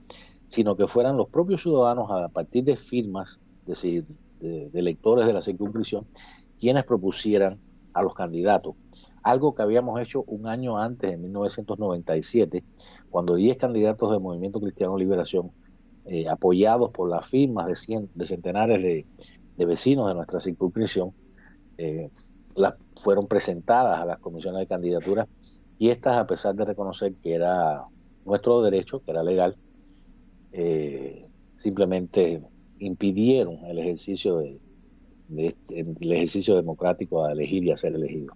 sino 0.49 0.77
que 0.77 0.87
fueran 0.87 1.17
los 1.17 1.29
propios 1.29 1.63
ciudadanos 1.63 2.11
a 2.11 2.29
partir 2.29 2.65
de 2.65 2.75
firmas, 2.75 3.41
decir, 3.67 4.05
de, 4.41 4.71
electores 4.73 5.27
de 5.27 5.33
la 5.35 5.43
circunscripción, 5.43 6.07
quienes 6.59 6.85
propusieran 6.85 7.61
a 7.93 8.03
los 8.03 8.15
candidatos. 8.15 8.75
Algo 9.23 9.55
que 9.55 9.63
habíamos 9.63 10.01
hecho 10.01 10.23
un 10.27 10.47
año 10.47 10.79
antes, 10.79 11.13
en 11.13 11.23
1997, 11.23 12.65
cuando 13.11 13.35
10 13.35 13.57
candidatos 13.59 14.11
del 14.11 14.21
Movimiento 14.21 14.59
Cristiano 14.61 14.97
Liberación, 14.97 15.53
eh, 16.07 16.27
apoyados 16.29 16.91
por 16.91 17.11
las 17.11 17.27
firmas 17.27 17.67
de, 17.67 18.09
de 18.15 18.27
centenares 18.27 18.83
de, 18.83 19.07
de, 19.57 19.67
vecinos 19.67 20.09
de 20.09 20.15
nuestra 20.15 20.41
circunscripción, 20.41 21.13
eh, 21.77 22.11
fueron 22.97 23.27
presentadas 23.27 24.01
a 24.01 24.07
las 24.07 24.19
comisiones 24.19 24.61
de 24.61 24.67
candidatura 24.67 25.29
y 25.79 25.91
estas, 25.91 26.17
a 26.17 26.27
pesar 26.27 26.55
de 26.55 26.65
reconocer 26.65 27.15
que 27.17 27.35
era 27.35 27.85
nuestro 28.25 28.63
derecho, 28.63 29.03
que 29.05 29.11
era 29.11 29.23
legal, 29.23 29.57
eh, 30.53 31.27
simplemente 31.57 32.43
impidieron 32.79 33.65
el 33.67 33.79
ejercicio 33.79 34.39
de, 34.39 34.61
este, 35.37 35.81
el 35.81 36.13
ejercicio 36.13 36.57
democrático 36.57 37.25
a 37.25 37.33
elegir 37.33 37.65
y 37.65 37.71
a 37.71 37.77
ser 37.77 37.95
elegido. 37.95 38.35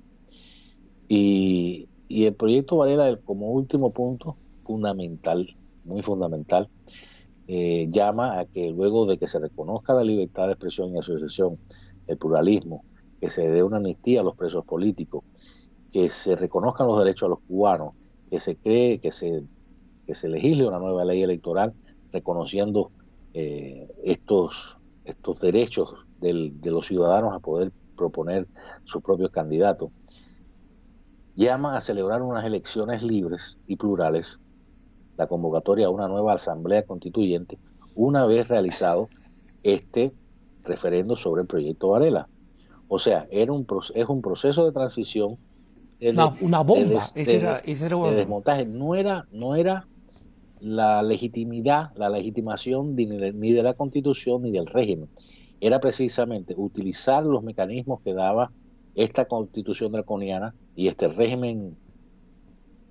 Y, 1.08 1.88
el 2.08 2.34
proyecto 2.34 2.76
Varela, 2.76 3.18
como 3.24 3.50
último 3.52 3.90
punto 3.90 4.36
fundamental, 4.64 5.56
muy 5.84 6.02
fundamental, 6.02 6.68
eh, 7.48 7.88
llama 7.90 8.38
a 8.38 8.44
que 8.44 8.70
luego 8.70 9.06
de 9.06 9.16
que 9.16 9.26
se 9.26 9.38
reconozca 9.38 9.94
la 9.94 10.04
libertad 10.04 10.46
de 10.46 10.52
expresión 10.52 10.94
y 10.94 10.98
asociación, 10.98 11.58
el 12.06 12.18
pluralismo, 12.18 12.84
que 13.20 13.30
se 13.30 13.48
dé 13.48 13.62
una 13.62 13.78
amnistía 13.78 14.20
a 14.20 14.24
los 14.24 14.36
presos 14.36 14.64
políticos, 14.64 15.24
que 15.90 16.10
se 16.10 16.36
reconozcan 16.36 16.86
los 16.86 16.98
derechos 16.98 17.26
a 17.26 17.30
los 17.30 17.40
cubanos, 17.40 17.94
que 18.30 18.40
se 18.40 18.56
cree 18.56 18.98
que 18.98 19.10
se, 19.12 19.42
que 20.06 20.14
se 20.14 20.28
legisle 20.28 20.66
una 20.66 20.78
nueva 20.78 21.04
ley 21.04 21.22
electoral 21.22 21.74
reconociendo 22.12 22.90
eh, 23.34 23.88
estos, 24.04 24.76
estos 25.04 25.40
derechos 25.40 25.94
de 26.20 26.70
los 26.70 26.86
ciudadanos 26.86 27.34
a 27.34 27.40
poder 27.40 27.72
proponer 27.96 28.46
sus 28.84 29.02
propios 29.02 29.30
candidatos. 29.30 29.90
Llama 31.34 31.76
a 31.76 31.80
celebrar 31.80 32.22
unas 32.22 32.44
elecciones 32.44 33.02
libres 33.02 33.58
y 33.66 33.76
plurales, 33.76 34.38
la 35.16 35.26
convocatoria 35.26 35.86
a 35.86 35.90
una 35.90 36.08
nueva 36.08 36.34
asamblea 36.34 36.84
constituyente, 36.84 37.58
una 37.94 38.26
vez 38.26 38.48
realizado 38.48 39.08
este 39.62 40.12
referendo 40.64 41.16
sobre 41.16 41.42
el 41.42 41.48
proyecto 41.48 41.88
Varela. 41.88 42.28
O 42.88 42.98
sea, 42.98 43.26
era 43.30 43.52
un, 43.52 43.66
es 43.94 44.08
un 44.08 44.22
proceso 44.22 44.64
de 44.64 44.72
transición. 44.72 45.38
una, 46.40 46.60
bomba, 46.60 47.02
ese 47.14 47.36
era, 47.36 47.60
de 47.60 48.14
desmontaje. 48.14 48.66
No 48.66 48.94
era, 48.94 49.26
no 49.32 49.54
era 49.54 49.88
la 50.62 51.02
legitimidad, 51.02 51.90
la 51.96 52.08
legitimación 52.08 52.94
ni 52.94 53.52
de 53.52 53.62
la 53.62 53.74
constitución 53.74 54.42
ni 54.42 54.52
del 54.52 54.66
régimen. 54.66 55.08
Era 55.60 55.80
precisamente 55.80 56.54
utilizar 56.56 57.24
los 57.24 57.42
mecanismos 57.42 58.00
que 58.02 58.14
daba 58.14 58.52
esta 58.94 59.24
constitución 59.24 59.92
draconiana 59.92 60.54
y 60.76 60.88
este 60.88 61.08
régimen 61.08 61.76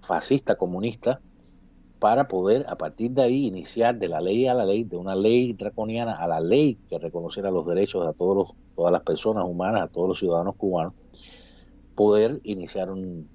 fascista, 0.02 0.56
comunista, 0.56 1.22
para 2.00 2.28
poder 2.28 2.66
a 2.68 2.78
partir 2.78 3.12
de 3.12 3.22
ahí 3.22 3.46
iniciar 3.46 3.98
de 3.98 4.08
la 4.08 4.20
ley 4.20 4.48
a 4.48 4.54
la 4.54 4.66
ley, 4.66 4.84
de 4.84 4.98
una 4.98 5.16
ley 5.16 5.54
draconiana 5.54 6.14
a 6.14 6.28
la 6.28 6.42
ley 6.42 6.78
que 6.90 6.98
reconociera 6.98 7.52
los 7.52 7.66
derechos 7.66 8.06
a 8.06 8.14
todas 8.14 8.92
las 8.92 9.04
personas 9.04 9.46
humanas, 9.48 9.84
a 9.84 9.88
todos 9.88 10.10
los 10.10 10.20
ciudadanos 10.20 10.56
cubanos, 10.56 10.94
poder 11.96 12.42
iniciar 12.44 12.90
un, 12.90 13.30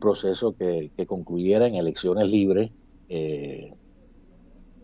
proceso 0.00 0.56
que, 0.56 0.90
concluyera 1.06 1.66
en 1.66 1.74
elecciones 1.74 2.28
libres 2.28 2.70
eh, 3.14 3.74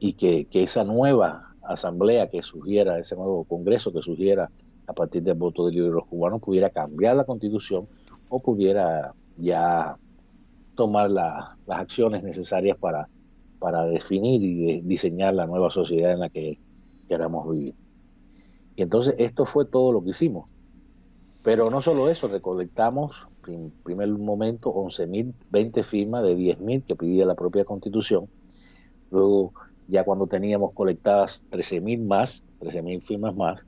y 0.01 0.13
que, 0.13 0.47
esa 0.53 0.85
nueva 0.85 1.55
asamblea 1.63 2.29
que 2.29 2.43
surgiera, 2.43 2.99
ese 2.99 3.17
nuevo 3.17 3.45
congreso 3.45 3.91
que 3.91 4.03
surgiera 4.03 4.51
a 4.87 4.93
partir 4.93 5.23
del 5.23 5.39
voto 5.39 5.67
de 5.67 5.77
los 5.77 6.05
cubanos 6.05 6.43
pudiera 6.43 6.69
cambiar 6.69 7.17
la 7.17 7.25
constitución 7.25 7.89
o 8.29 8.41
pudiera 8.41 9.15
ya 9.39 9.97
tomar 10.75 11.11
las 11.11 11.57
acciones 11.69 12.23
necesarias 12.23 12.77
para, 12.77 13.09
para 13.59 13.87
definir 13.87 14.43
y 14.43 14.83
diseñar 14.83 15.35
la 15.35 15.47
nueva 15.47 15.71
sociedad 15.71 16.13
en 16.13 16.21
la 16.21 16.29
que 16.29 16.59
queramos 17.09 17.51
vivir. 17.51 17.75
Y 18.77 18.83
entonces 18.83 19.15
esto 19.17 19.47
fue 19.47 19.65
todo 19.65 19.91
lo 19.91 20.05
que 20.05 20.11
hicimos. 20.11 20.51
Pero 21.43 21.71
no 21.71 21.81
solo 21.81 22.11
eso, 22.11 22.29
recolectamos 22.29 23.27
en 23.49 23.71
primer 23.83 24.09
momento 24.09 24.73
11.020 24.73 25.83
firmas 25.83 26.23
de 26.23 26.37
10.000 26.37 26.85
que 26.85 26.97
pedía 26.97 27.27
la 27.27 27.35
propia 27.35 27.65
constitución. 27.65 28.29
Luego, 29.11 29.53
ya 29.89 30.05
cuando 30.05 30.27
teníamos 30.27 30.73
colectadas 30.73 31.47
13.000 31.51 32.07
más, 32.07 32.45
13.000 32.61 33.03
firmas 33.03 33.35
más, 33.35 33.67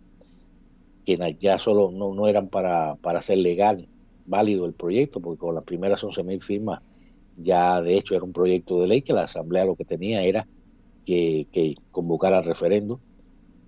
que 1.04 1.36
ya 1.40 1.58
solo 1.58 1.90
no, 1.90 2.14
no 2.14 2.28
eran 2.28 2.48
para, 2.48 2.96
para 2.96 3.20
hacer 3.20 3.38
legal, 3.38 3.88
válido 4.26 4.66
el 4.66 4.74
proyecto, 4.74 5.20
porque 5.20 5.38
con 5.38 5.54
las 5.54 5.64
primeras 5.64 6.04
11.000 6.04 6.42
firmas 6.42 6.82
ya 7.42 7.80
de 7.80 7.96
hecho 7.96 8.14
era 8.14 8.24
un 8.24 8.32
proyecto 8.32 8.80
de 8.80 8.88
ley 8.88 9.02
que 9.02 9.12
la 9.12 9.22
Asamblea 9.22 9.64
lo 9.64 9.76
que 9.76 9.84
tenía 9.84 10.22
era 10.22 10.46
que, 11.04 11.46
que 11.52 11.74
convocara 11.90 12.42
referendo. 12.42 13.00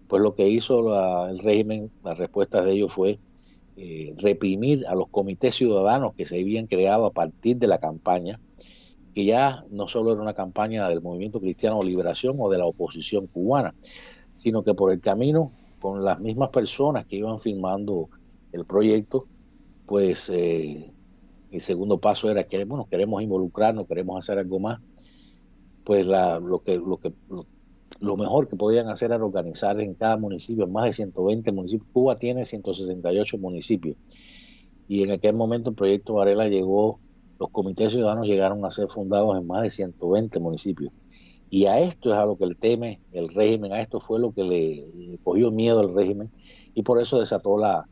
Pues 0.08 0.22
lo 0.22 0.34
que 0.34 0.48
hizo 0.48 1.26
el 1.26 1.38
régimen, 1.38 1.90
la 2.04 2.14
respuesta 2.14 2.62
de 2.62 2.72
ellos 2.72 2.92
fue 2.92 3.18
eh, 3.76 4.14
reprimir 4.22 4.86
a 4.86 4.94
los 4.94 5.08
comités 5.08 5.54
ciudadanos 5.54 6.14
que 6.14 6.26
se 6.26 6.40
habían 6.40 6.66
creado 6.66 7.06
a 7.06 7.12
partir 7.12 7.56
de 7.56 7.66
la 7.66 7.78
campaña, 7.78 8.38
que 9.14 9.24
ya 9.24 9.64
no 9.70 9.88
solo 9.88 10.12
era 10.12 10.20
una 10.20 10.34
campaña 10.34 10.88
del 10.88 11.02
movimiento 11.02 11.40
cristiano 11.40 11.80
de 11.80 11.86
liberación 11.86 12.36
o 12.38 12.50
de 12.50 12.58
la 12.58 12.66
oposición 12.66 13.26
cubana, 13.26 13.74
sino 14.36 14.62
que 14.62 14.74
por 14.74 14.92
el 14.92 15.00
camino, 15.00 15.52
con 15.80 16.04
las 16.04 16.20
mismas 16.20 16.50
personas 16.50 17.06
que 17.06 17.16
iban 17.16 17.38
firmando 17.38 18.08
el 18.52 18.64
proyecto, 18.64 19.26
pues 19.86 20.30
eh, 20.30 20.90
el 21.50 21.60
segundo 21.60 21.98
paso 21.98 22.30
era 22.30 22.44
que 22.44 22.64
bueno, 22.64 22.86
queremos 22.90 23.22
involucrarnos, 23.22 23.86
queremos 23.86 24.18
hacer 24.18 24.38
algo 24.38 24.58
más, 24.58 24.80
pues 25.84 26.06
la, 26.06 26.38
lo 26.38 26.62
que 26.62 26.76
lo 26.76 26.98
que 26.98 27.12
lo, 27.28 27.46
mejor 28.16 28.48
que 28.48 28.56
podían 28.56 28.88
hacer 28.88 29.12
era 29.12 29.24
organizar 29.24 29.80
en 29.80 29.94
cada 29.94 30.16
municipio, 30.16 30.66
más 30.66 30.86
de 30.86 30.92
120 30.92 31.52
municipios. 31.52 31.88
Cuba 31.92 32.18
tiene 32.18 32.44
168 32.44 33.38
municipios. 33.38 33.96
Y 34.88 35.02
en 35.02 35.12
aquel 35.12 35.34
momento 35.34 35.70
el 35.70 35.76
proyecto 35.76 36.14
Varela 36.14 36.48
llegó, 36.48 36.98
los 37.38 37.50
comités 37.50 37.92
ciudadanos 37.92 38.26
llegaron 38.26 38.64
a 38.64 38.70
ser 38.70 38.88
fundados 38.88 39.36
en 39.38 39.46
más 39.46 39.62
de 39.62 39.70
120 39.70 40.40
municipios. 40.40 40.92
Y 41.50 41.66
a 41.66 41.80
esto 41.80 42.12
es 42.12 42.18
a 42.18 42.24
lo 42.24 42.36
que 42.36 42.46
le 42.46 42.54
teme 42.54 43.00
el 43.12 43.28
régimen, 43.28 43.72
a 43.72 43.80
esto 43.80 44.00
fue 44.00 44.18
lo 44.18 44.32
que 44.32 44.42
le, 44.44 45.18
cogió 45.22 45.50
miedo 45.50 45.82
el 45.82 45.94
régimen 45.94 46.30
y 46.74 46.82
por 46.82 47.00
eso 47.00 47.20
desató 47.20 47.58
la, 47.58 47.86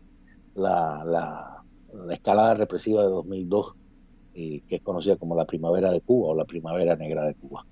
la 0.55 1.61
la 1.93 2.15
escalada 2.15 2.55
represiva 2.55 3.03
de 3.03 3.09
2002, 3.09 3.75
eh, 4.35 4.63
que 4.69 4.77
es 4.77 4.83
conocida 4.83 5.17
como 5.17 5.35
la 5.35 5.45
Primavera 5.45 5.91
de 5.91 6.01
Cuba 6.01 6.29
o 6.29 6.35
la 6.35 6.45
Primavera 6.45 6.97
Negra 6.97 7.27
de 7.27 7.35
Cuba, 7.35 7.67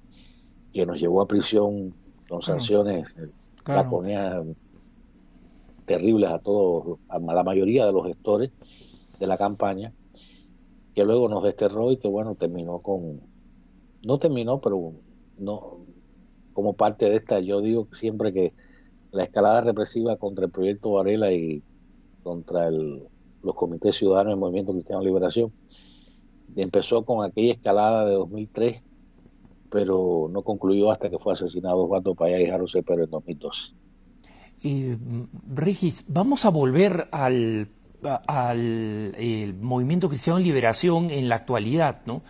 que 0.73 0.87
nos 0.87 1.01
llevó 1.01 1.23
a 1.23 1.29
prisión 1.29 1.95
con 2.29 2.43
sanciones 2.43 3.17
eh, 3.19 4.55
terribles 5.87 6.31
a 6.31 6.39
todos, 6.39 6.99
a 7.09 7.19
la 7.19 7.43
mayoría 7.43 7.87
de 7.87 7.93
los 7.93 8.07
gestores 8.07 8.51
de 9.19 9.27
la 9.27 9.39
campaña, 9.39 9.93
que 10.95 11.05
luego 11.05 11.29
nos 11.29 11.43
desterró 11.43 11.91
y 11.93 11.97
que 11.97 12.09
bueno, 12.09 12.35
terminó 12.35 12.81
con, 12.81 13.21
no 14.05 14.19
terminó, 14.19 14.61
pero 14.61 14.93
no, 15.39 15.79
como 16.53 16.75
parte 16.75 17.09
de 17.09 17.17
esta, 17.17 17.41
yo 17.41 17.61
digo 17.61 17.89
siempre 17.93 18.33
que 18.33 18.53
la 19.13 19.25
escalada 19.25 19.63
represiva 19.63 20.17
contra 20.17 20.45
el 20.45 20.51
proyecto 20.51 20.93
Varela 20.93 21.33
y 21.33 21.63
contra 22.23 22.69
el 22.69 23.09
los 23.43 23.55
comités 23.55 23.97
ciudadanos 23.97 24.33
del 24.33 24.41
Movimiento 24.41 24.73
Cristiano 24.73 25.01
de 25.01 25.07
Liberación. 25.07 25.53
Empezó 26.57 27.05
con 27.05 27.25
aquella 27.25 27.53
escalada 27.53 28.05
de 28.07 28.15
2003, 28.15 28.83
pero 29.71 30.29
no 30.31 30.43
concluyó 30.43 30.91
hasta 30.91 31.11
que 31.11 31.19
fue 31.19 31.33
asesinado 31.33 31.85
Osvaldo 31.85 32.15
Payá 32.15 32.41
y 32.41 32.47
Jaro 32.47 32.67
Cepero 32.69 33.05
en 33.05 33.11
2012. 33.11 33.75
Eh, 34.65 34.99
Regis, 35.55 36.05
vamos 36.09 36.45
a 36.45 36.51
volver 36.51 37.09
al, 37.13 37.69
al 38.27 39.55
Movimiento 39.61 40.09
Cristiano 40.09 40.39
de 40.39 40.45
Liberación 40.45 41.11
en 41.11 41.29
la 41.29 41.37
actualidad, 41.37 42.03
¿no? 42.07 42.23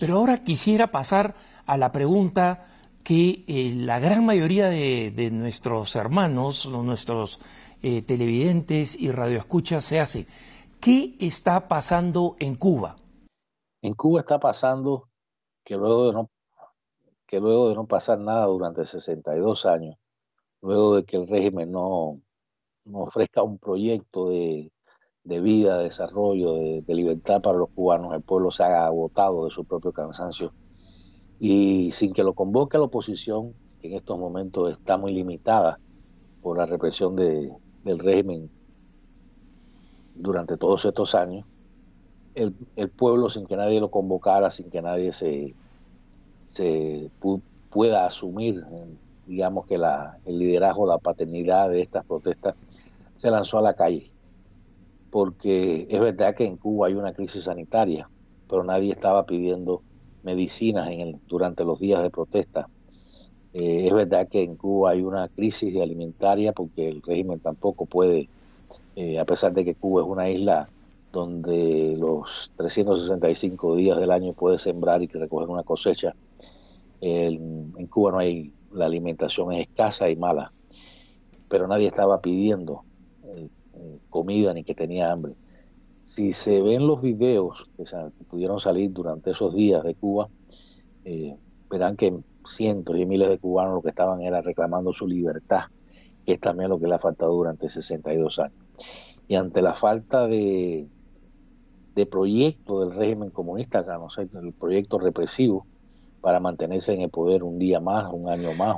Pero 0.00 0.16
ahora 0.16 0.42
quisiera 0.42 0.88
pasar 0.88 1.34
a 1.66 1.76
la 1.76 1.92
pregunta 1.92 2.66
que 3.04 3.44
eh, 3.46 3.72
la 3.76 4.00
gran 4.00 4.24
mayoría 4.24 4.68
de, 4.68 5.12
de 5.14 5.30
nuestros 5.30 5.94
hermanos, 5.94 6.68
nuestros 6.68 7.38
eh, 7.82 8.02
televidentes 8.02 8.98
y 8.98 9.12
radioescuchas 9.12 9.84
se 9.84 10.00
hace. 10.00 10.26
¿Qué 10.80 11.14
está 11.20 11.68
pasando 11.68 12.34
en 12.40 12.56
Cuba? 12.56 12.96
En 13.82 13.94
Cuba 13.94 14.20
está 14.20 14.40
pasando 14.40 15.08
que 15.64 15.76
luego 15.76 16.06
de 16.08 16.12
no, 16.14 16.30
que 17.26 17.40
luego 17.40 17.68
de 17.68 17.74
no 17.74 17.86
pasar 17.86 18.18
nada 18.18 18.46
durante 18.46 18.84
62 18.84 19.66
años, 19.66 19.96
luego 20.62 20.96
de 20.96 21.04
que 21.04 21.16
el 21.16 21.28
régimen 21.28 21.72
no, 21.72 22.20
ofrezca 22.92 23.42
un 23.42 23.58
proyecto 23.58 24.28
de, 24.28 24.70
vida, 25.24 25.78
de 25.78 25.84
desarrollo, 25.84 26.54
de, 26.54 26.94
libertad 26.94 27.42
para 27.42 27.58
los 27.58 27.70
cubanos, 27.70 28.14
el 28.14 28.22
pueblo 28.22 28.50
se 28.50 28.62
ha 28.62 28.86
agotado 28.86 29.44
de 29.44 29.50
su 29.50 29.64
propio 29.64 29.92
cansancio 29.92 30.52
y 31.38 31.90
sin 31.92 32.12
que 32.12 32.22
lo 32.22 32.34
convoque 32.34 32.78
la 32.78 32.84
oposición, 32.84 33.54
que 33.80 33.88
en 33.88 33.94
estos 33.94 34.18
momentos 34.18 34.70
está 34.70 34.96
muy 34.96 35.12
limitada 35.12 35.78
por 36.40 36.56
la 36.56 36.66
represión 36.66 37.16
del 37.16 37.98
régimen 37.98 38.50
durante 40.14 40.56
todos 40.56 40.84
estos 40.84 41.14
años, 41.14 41.44
el, 42.34 42.90
pueblo 42.90 43.30
sin 43.30 43.46
que 43.46 43.56
nadie 43.56 43.80
lo 43.80 43.90
convocara, 43.90 44.50
sin 44.50 44.70
que 44.70 44.82
nadie 44.82 45.12
se, 45.12 45.54
se 46.46 47.10
pueda 47.70 48.06
asumir, 48.06 48.64
digamos 49.26 49.66
que 49.66 49.76
la, 49.76 50.18
el 50.24 50.38
liderazgo, 50.38 50.86
la 50.86 50.98
paternidad 50.98 51.68
de 51.68 51.82
estas 51.82 52.04
protestas, 52.06 52.54
se 53.16 53.30
lanzó 53.30 53.58
a 53.58 53.62
la 53.62 53.74
calle. 53.74 54.10
Porque 55.10 55.86
es 55.90 56.00
verdad 56.00 56.34
que 56.34 56.46
en 56.46 56.56
Cuba 56.56 56.88
hay 56.88 56.94
una 56.94 57.12
crisis 57.12 57.44
sanitaria, 57.44 58.08
pero 58.48 58.64
nadie 58.64 58.92
estaba 58.92 59.26
pidiendo 59.26 59.82
medicinas 60.22 60.90
en 60.90 61.00
el, 61.00 61.16
durante 61.28 61.64
los 61.64 61.78
días 61.78 62.02
de 62.02 62.10
protesta. 62.10 62.68
Eh, 63.52 63.86
es 63.86 63.92
verdad 63.92 64.28
que 64.28 64.42
en 64.42 64.56
Cuba 64.56 64.90
hay 64.90 65.02
una 65.02 65.28
crisis 65.28 65.80
alimentaria 65.80 66.52
porque 66.52 66.88
el 66.88 67.02
régimen 67.02 67.40
tampoco 67.40 67.86
puede 67.86 68.28
eh, 68.96 69.18
a 69.18 69.24
pesar 69.24 69.52
de 69.52 69.64
que 69.64 69.74
Cuba 69.74 70.02
es 70.02 70.08
una 70.08 70.28
isla 70.28 70.68
donde 71.16 71.96
los 71.98 72.52
365 72.56 73.74
días 73.76 73.98
del 73.98 74.10
año 74.10 74.34
puede 74.34 74.58
sembrar 74.58 75.02
y 75.02 75.06
recoger 75.06 75.48
una 75.48 75.62
cosecha, 75.62 76.14
en 77.00 77.86
Cuba 77.86 78.12
no 78.12 78.18
hay, 78.18 78.52
la 78.70 78.84
alimentación 78.84 79.50
es 79.52 79.62
escasa 79.62 80.10
y 80.10 80.16
mala, 80.16 80.52
pero 81.48 81.66
nadie 81.66 81.86
estaba 81.86 82.20
pidiendo 82.20 82.84
eh, 83.24 83.48
eh, 83.74 83.98
comida 84.10 84.52
ni 84.52 84.62
que 84.62 84.74
tenía 84.74 85.10
hambre. 85.10 85.32
Si 86.04 86.32
se 86.32 86.60
ven 86.60 86.86
los 86.86 87.00
videos 87.00 87.64
que, 87.78 87.84
pudieron 88.28 88.60
salir 88.60 88.92
durante 88.92 89.30
esos 89.30 89.54
días 89.54 89.82
de 89.84 89.94
Cuba, 89.94 90.28
verán 91.70 91.96
que 91.96 92.14
cientos 92.44 92.96
y 92.96 93.06
miles 93.06 93.30
de 93.30 93.38
cubanos 93.38 93.74
lo 93.74 93.82
que 93.82 93.88
estaban 93.88 94.20
era 94.20 94.42
reclamando 94.42 94.92
su 94.92 95.06
libertad, 95.06 95.64
que 96.26 96.34
es 96.34 96.40
también 96.40 96.68
lo 96.68 96.78
que 96.78 96.88
le 96.88 96.94
ha 96.94 96.98
faltado 96.98 97.32
durante 97.32 97.70
62 97.70 98.38
años. 98.38 98.66
Y 99.28 99.34
ante 99.34 99.62
la 99.62 99.74
falta 99.74 100.28
de, 100.28 100.88
de 101.96 102.04
proyecto 102.04 102.80
del 102.80 102.94
régimen 102.94 103.30
comunista, 103.30 103.82
no 103.98 104.10
sé, 104.10 104.28
el 104.34 104.52
proyecto 104.52 104.98
represivo 104.98 105.66
para 106.20 106.40
mantenerse 106.40 106.92
en 106.92 107.00
el 107.00 107.08
poder 107.08 107.42
un 107.42 107.58
día 107.58 107.80
más, 107.80 108.12
un 108.12 108.28
año 108.28 108.52
más 108.52 108.76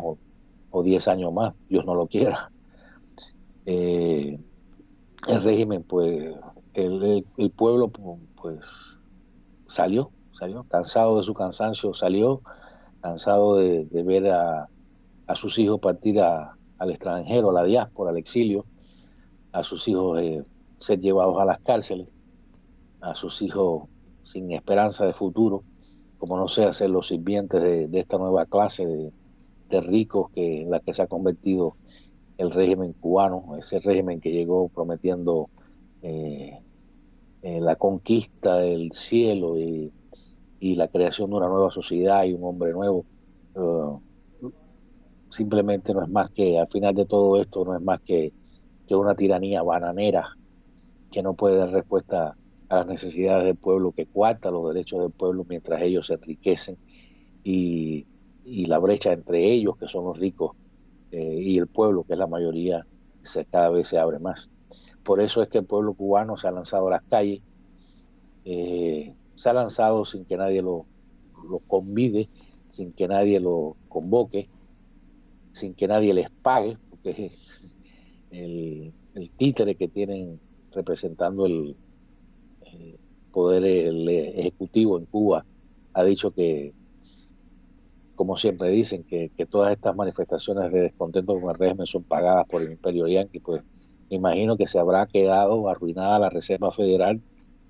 o, 0.70 0.82
diez 0.84 1.08
años 1.08 1.32
más, 1.32 1.52
Dios 1.68 1.84
no 1.84 1.96
lo 1.96 2.06
quiera. 2.06 2.52
Eh, 3.66 4.38
el 5.26 5.42
régimen, 5.42 5.82
pues, 5.82 6.36
el, 6.74 7.52
pueblo, 7.56 7.90
pues, 8.36 9.00
salió, 9.66 10.12
salió, 10.30 10.62
cansado 10.62 11.16
de 11.16 11.24
su 11.24 11.34
cansancio, 11.34 11.92
salió, 11.94 12.40
cansado 13.00 13.56
de, 13.56 14.02
ver 14.04 14.28
a, 14.28 14.68
a, 15.26 15.34
sus 15.34 15.58
hijos 15.58 15.80
partir 15.80 16.20
a, 16.20 16.56
al 16.78 16.90
extranjero, 16.90 17.50
a 17.50 17.54
la 17.54 17.64
diáspora, 17.64 18.12
al 18.12 18.18
exilio, 18.18 18.64
a 19.50 19.64
sus 19.64 19.88
hijos 19.88 20.20
eh, 20.20 20.44
ser 20.76 21.00
llevados 21.00 21.36
a 21.40 21.44
las 21.44 21.58
cárceles, 21.58 22.08
a 23.00 23.14
sus 23.14 23.42
hijos 23.42 23.84
sin 24.22 24.52
esperanza 24.52 25.06
de 25.06 25.12
futuro, 25.12 25.64
como 26.18 26.36
no 26.36 26.48
sé, 26.48 26.72
ser 26.72 26.90
los 26.90 27.08
sirvientes 27.08 27.62
de, 27.62 27.88
esta 27.98 28.18
nueva 28.18 28.46
clase 28.46 28.86
de, 28.86 29.12
ricos 29.82 30.30
que 30.30 30.62
en 30.62 30.70
la 30.70 30.80
que 30.80 30.92
se 30.92 31.02
ha 31.02 31.06
convertido 31.06 31.76
el 32.38 32.50
régimen 32.50 32.94
cubano, 32.94 33.56
ese 33.58 33.80
régimen 33.80 34.20
que 34.20 34.32
llegó 34.32 34.68
prometiendo 34.68 35.50
eh, 36.02 36.58
eh, 37.42 37.60
la 37.60 37.76
conquista 37.76 38.56
del 38.58 38.92
cielo 38.92 39.58
y, 39.58 39.92
la 40.60 40.88
creación 40.88 41.30
de 41.30 41.36
una 41.36 41.48
nueva 41.48 41.70
sociedad 41.70 42.24
y 42.24 42.32
un 42.32 42.44
hombre 42.44 42.72
nuevo. 42.72 43.04
simplemente 45.28 45.92
no 45.92 46.02
es 46.02 46.08
más 46.08 46.30
que, 46.30 46.58
al 46.58 46.68
final 46.68 46.94
de 46.94 47.04
todo 47.04 47.40
esto, 47.40 47.64
no 47.64 47.76
es 47.76 47.82
más 47.82 48.00
que, 48.00 48.32
que 48.86 48.96
una 48.96 49.14
tiranía 49.14 49.62
bananera 49.62 50.28
que 51.10 51.22
no 51.22 51.34
puede 51.34 51.56
dar 51.56 51.70
respuesta 51.70 52.37
a 52.68 52.76
las 52.76 52.86
necesidades 52.86 53.44
del 53.44 53.56
pueblo, 53.56 53.92
que 53.92 54.06
cuarta 54.06 54.50
los 54.50 54.72
derechos 54.72 55.00
del 55.00 55.10
pueblo 55.10 55.46
mientras 55.48 55.80
ellos 55.82 56.06
se 56.06 56.14
enriquecen 56.14 56.76
y, 57.44 58.06
la 58.44 58.78
brecha 58.78 59.12
entre 59.12 59.44
ellos, 59.44 59.76
que 59.76 59.88
son 59.88 60.04
los 60.04 60.18
ricos, 60.18 60.52
eh, 61.10 61.40
y 61.40 61.58
el 61.58 61.66
pueblo, 61.66 62.04
que 62.04 62.14
es 62.14 62.18
la 62.18 62.26
mayoría, 62.26 62.86
se, 63.22 63.44
cada 63.44 63.70
vez 63.70 63.88
se 63.88 63.98
abre 63.98 64.18
más. 64.18 64.50
Por 65.02 65.20
eso 65.20 65.42
es 65.42 65.48
que 65.48 65.58
el 65.58 65.64
pueblo 65.64 65.94
cubano 65.94 66.36
se 66.36 66.48
ha 66.48 66.50
lanzado 66.50 66.88
a 66.88 66.92
las 66.92 67.02
calles, 67.02 67.40
eh, 68.44 69.14
se 69.34 69.48
ha 69.48 69.52
lanzado 69.52 70.04
sin 70.04 70.24
que 70.24 70.36
nadie 70.36 70.62
lo, 70.62 70.86
lo 71.48 71.60
convide, 71.60 72.28
sin 72.70 72.92
que 72.92 73.08
nadie 73.08 73.40
lo 73.40 73.76
convoque, 73.88 74.48
sin 75.52 75.74
que 75.74 75.88
nadie 75.88 76.12
les 76.12 76.30
pague, 76.30 76.76
porque 76.90 77.30
el, 78.30 78.92
el 79.14 79.30
títere 79.32 79.74
que 79.74 79.88
tienen 79.88 80.40
representando 80.72 81.46
el, 81.46 81.76
poder 83.38 83.64
ejecutivo 84.36 84.98
en 84.98 85.04
Cuba 85.04 85.46
ha 85.92 86.02
dicho 86.02 86.32
que, 86.32 86.72
como 88.16 88.36
siempre 88.36 88.72
dicen, 88.72 89.04
que, 89.04 89.30
todas 89.48 89.70
estas 89.70 89.94
manifestaciones 89.94 90.72
de 90.72 90.80
descontento 90.80 91.38
con 91.40 91.48
el 91.48 91.56
régimen 91.56 91.86
son 91.86 92.02
pagadas 92.02 92.46
por 92.46 92.62
el 92.62 92.72
imperio 92.72 93.06
yanqui, 93.06 93.38
pues 93.38 93.62
imagino 94.08 94.56
que 94.56 94.66
se 94.66 94.80
habrá 94.80 95.06
quedado 95.06 95.68
arruinada 95.68 96.18
la 96.18 96.30
Reserva 96.30 96.72
Federal 96.72 97.20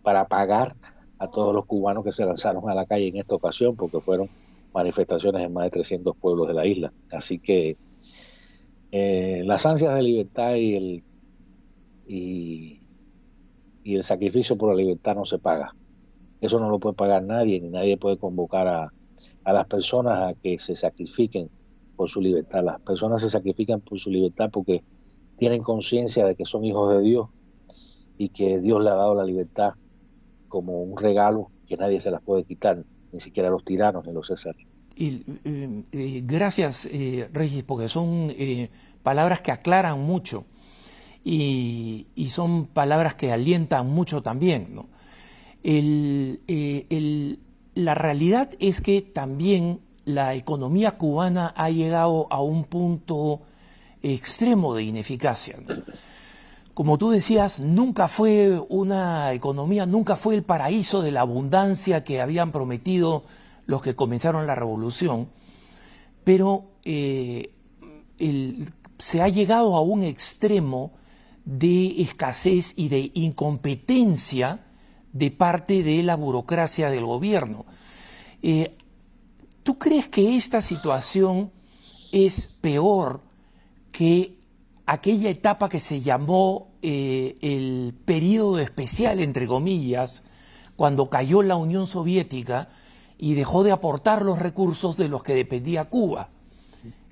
para 0.02 0.26
pagar 0.26 0.74
a 1.18 1.28
todos 1.28 1.54
los 1.54 1.66
cubanos 1.66 2.02
que 2.02 2.12
se 2.12 2.24
lanzaron 2.24 2.70
a 2.70 2.74
la 2.74 2.87
calle 2.87 3.09
en 3.09 3.18
esta 3.18 3.35
ocasión, 3.35 3.76
porque 3.76 4.00
fueron 4.00 4.31
manifestaciones 4.72 5.42
en 5.42 5.52
más 5.52 5.64
de 5.64 5.70
300 5.70 6.16
pueblos 6.16 6.48
de 6.48 6.54
la 6.54 6.64
isla. 6.64 6.94
Así 7.12 7.38
que 7.38 7.76
eh, 8.90 9.42
las 9.44 9.66
ansias 9.66 9.94
de 9.94 10.02
libertad 10.02 10.54
y 10.54 10.76
el, 10.76 11.04
y, 12.07 12.77
y 13.88 13.96
el 13.96 14.03
sacrificio 14.03 14.59
por 14.59 14.68
la 14.68 14.74
libertad 14.74 15.16
no 15.16 15.24
se 15.24 15.38
paga. 15.38 15.74
Eso 16.42 16.61
no 16.61 16.68
lo 16.68 16.79
puede 16.79 16.94
pagar 16.94 17.22
nadie, 17.22 17.59
ni 17.59 17.70
nadie 17.70 17.96
puede 17.96 18.18
convocar 18.18 18.66
a, 18.66 18.92
las 19.51 19.64
personas 19.64 20.20
a 20.20 20.35
que 20.35 20.59
se 20.59 20.77
sacrifiquen 20.77 21.48
por 21.96 22.11
su 22.11 22.20
libertad. 22.20 22.62
Las 22.62 22.81
personas 22.83 23.22
se 23.22 23.31
sacrifican 23.31 23.81
por 23.81 23.98
su 23.98 24.11
libertad 24.11 24.51
porque 24.53 24.85
tienen 25.38 25.62
conciencia 25.62 26.27
de 26.27 26.35
que 26.35 26.44
son 26.44 26.66
hijos 26.66 26.90
de 26.90 27.01
Dios 27.01 27.29
y 28.18 28.29
que 28.29 28.61
Dios 28.61 28.85
le 28.85 28.90
ha 28.90 28.94
dado 28.94 29.14
la 29.14 29.24
libertad 29.24 29.72
como 30.48 30.83
un 30.83 30.98
regalo 30.98 31.51
que 31.66 31.79
nadie 31.79 31.98
se 31.98 32.11
las 32.11 32.20
puede 32.20 32.44
quitar, 32.44 32.85
ni 33.11 33.20
siquiera 33.20 33.48
los 33.48 33.64
tiranos 33.64 34.07
ni 34.07 34.12
los 34.12 34.27
césares. 34.27 34.66
Y, 34.96 35.24
eh, 35.44 35.85
eh, 35.92 36.22
gracias, 36.27 36.90
eh, 36.92 37.31
Regis, 37.33 37.62
porque 37.62 37.88
son 37.88 38.35
eh, 38.37 38.68
palabras 39.03 39.40
que 39.40 39.51
aclaran 39.51 39.98
mucho 39.98 40.44
y, 41.24 42.07
son 42.31 42.66
palabras 42.66 43.14
que 43.14 43.33
alientan 43.33 43.90
mucho 43.90 44.22
también. 44.22 44.74
¿no? 44.74 44.88
Eh, 45.62 47.38
la 47.74 47.94
realidad 47.94 48.50
es 48.59 48.81
que 48.81 49.02
también 49.02 49.81
la 50.04 50.35
economía 50.35 50.96
cubana 50.96 51.52
ha 51.57 51.70
llegado 51.70 52.26
a 52.31 52.40
un 52.40 52.64
punto 52.64 53.42
extremo 54.02 54.74
de 54.74 54.85
ineficacia. 54.85 55.57
Como 56.74 56.96
tú 56.96 57.11
decías, 57.11 57.61
nunca 57.61 58.09
fue 58.09 58.62
una 58.68 59.33
economía, 59.33 59.85
nunca 59.85 60.16
fue 60.16 60.35
el 60.35 60.44
paraíso 60.44 61.02
de 61.02 61.11
la 61.11 61.22
abundancia 61.22 62.04
que 62.04 62.20
habían 62.20 62.52
prometido 62.52 63.24
los 63.66 63.83
que 63.83 63.94
comenzaron 63.94 64.46
la 64.46 64.54
revolución, 64.54 65.28
pero 66.24 66.70
eh, 66.85 67.52
se 68.98 69.22
ha 69.22 69.28
llegado 69.28 69.76
a 69.76 69.81
un 69.81 70.04
extremo 70.04 70.92
de 71.48 72.02
escasez 72.02 72.74
y 72.76 72.90
de 72.90 73.11
incompetencia 73.14 74.66
de 75.14 75.30
parte 75.30 75.82
de 75.82 76.02
la 76.02 76.14
burocracia 76.14 76.90
del 76.90 77.06
gobierno. 77.06 77.64
Eh, 78.42 78.76
¿Tú 79.62 79.78
crees 79.78 80.08
que 80.08 80.37
esta 80.37 80.61
situación 80.61 81.50
es 82.12 82.46
peor 82.61 83.22
que 83.92 84.37
aquella 84.84 85.30
etapa 85.30 85.70
que 85.70 85.80
se 85.80 86.02
llamó 86.02 86.68
eh, 86.82 87.38
el 87.40 87.94
periodo 88.04 88.58
especial, 88.58 89.18
entre 89.18 89.46
comillas, 89.46 90.24
cuando 90.76 91.08
cayó 91.08 91.42
la 91.42 91.56
Unión 91.56 91.87
Soviética 91.87 92.68
y 93.16 93.32
dejó 93.32 93.64
de 93.64 93.72
aportar 93.72 94.22
los 94.22 94.38
recursos 94.38 94.98
de 94.98 95.08
los 95.08 95.22
que 95.22 95.34
dependía 95.34 95.88
Cuba? 95.88 96.28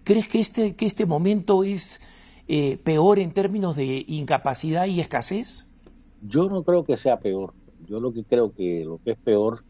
¿Crees 0.05 0.29
que 0.29 0.41
este, 0.41 0.77
que 0.77 0.85
este 0.85 1.07
momento 1.07 1.65
es 1.65 2.03
eh, 2.49 2.79
peor 2.79 3.19
en 3.19 3.33
términos 3.33 3.77
de 3.77 4.05
incapacidad 4.07 4.87
y 4.87 5.01
escasez? 5.01 5.69
Yo 6.23 6.49
no 6.49 6.63
creo 6.63 6.85
que 6.85 6.97
sea 6.97 7.19
peor. 7.19 7.55
Yo 7.87 8.01
lo 8.01 8.13
que 8.13 8.25
creo 8.25 8.53
que 8.53 8.85
lo 8.85 8.99
que 9.03 9.13
es 9.13 9.19
peor 9.19 9.65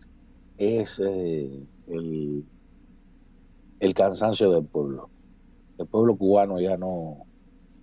es 0.59 1.03
eh, 1.05 1.65
el, 1.89 2.45
cansancio 3.95 4.51
del 4.51 4.65
pueblo. 4.65 5.09
El 5.79 5.87
pueblo 5.87 6.17
cubano 6.17 6.61
ya 6.61 6.77
no 6.77 7.19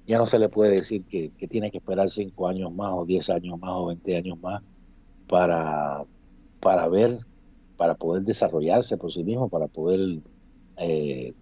ya 0.06 0.18
no 0.18 0.26
se 0.26 0.38
le 0.38 0.50
puede 0.50 0.76
decir 0.76 1.06
que, 1.06 1.32
tiene 1.48 1.72
que 1.72 1.78
esperar 1.78 2.10
cinco 2.10 2.48
años 2.48 2.74
más 2.74 2.92
o 2.94 3.06
diez 3.06 3.30
años 3.30 3.58
más 3.60 3.72
o 3.72 3.86
veinte 3.88 4.18
años 4.18 4.38
más 4.42 4.62
para, 5.30 6.04
para 6.60 6.90
ver, 6.90 7.20
para 7.78 7.96
poder 7.96 8.24
desarrollarse 8.24 8.98
por 8.98 9.14
sí 9.14 9.24
mismo, 9.24 9.48
para 9.48 9.68
poder 9.68 10.20
eh, 10.78 11.34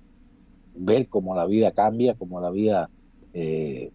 ver 0.75 1.07
cómo 1.09 1.35
la 1.35 1.45
vida 1.47 1.71
cambia, 1.71 2.13
cómo 2.13 2.39
la 2.39 2.51
vida 2.51 2.91
eh, 3.33 3.91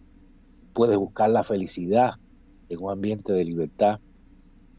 puedes 0.73 0.97
buscar 0.97 1.29
la 1.29 1.43
felicidad 1.43 2.15
en 2.69 2.83
un 2.83 2.91
ambiente 2.91 3.33
de 3.33 3.45
libertad. 3.45 3.99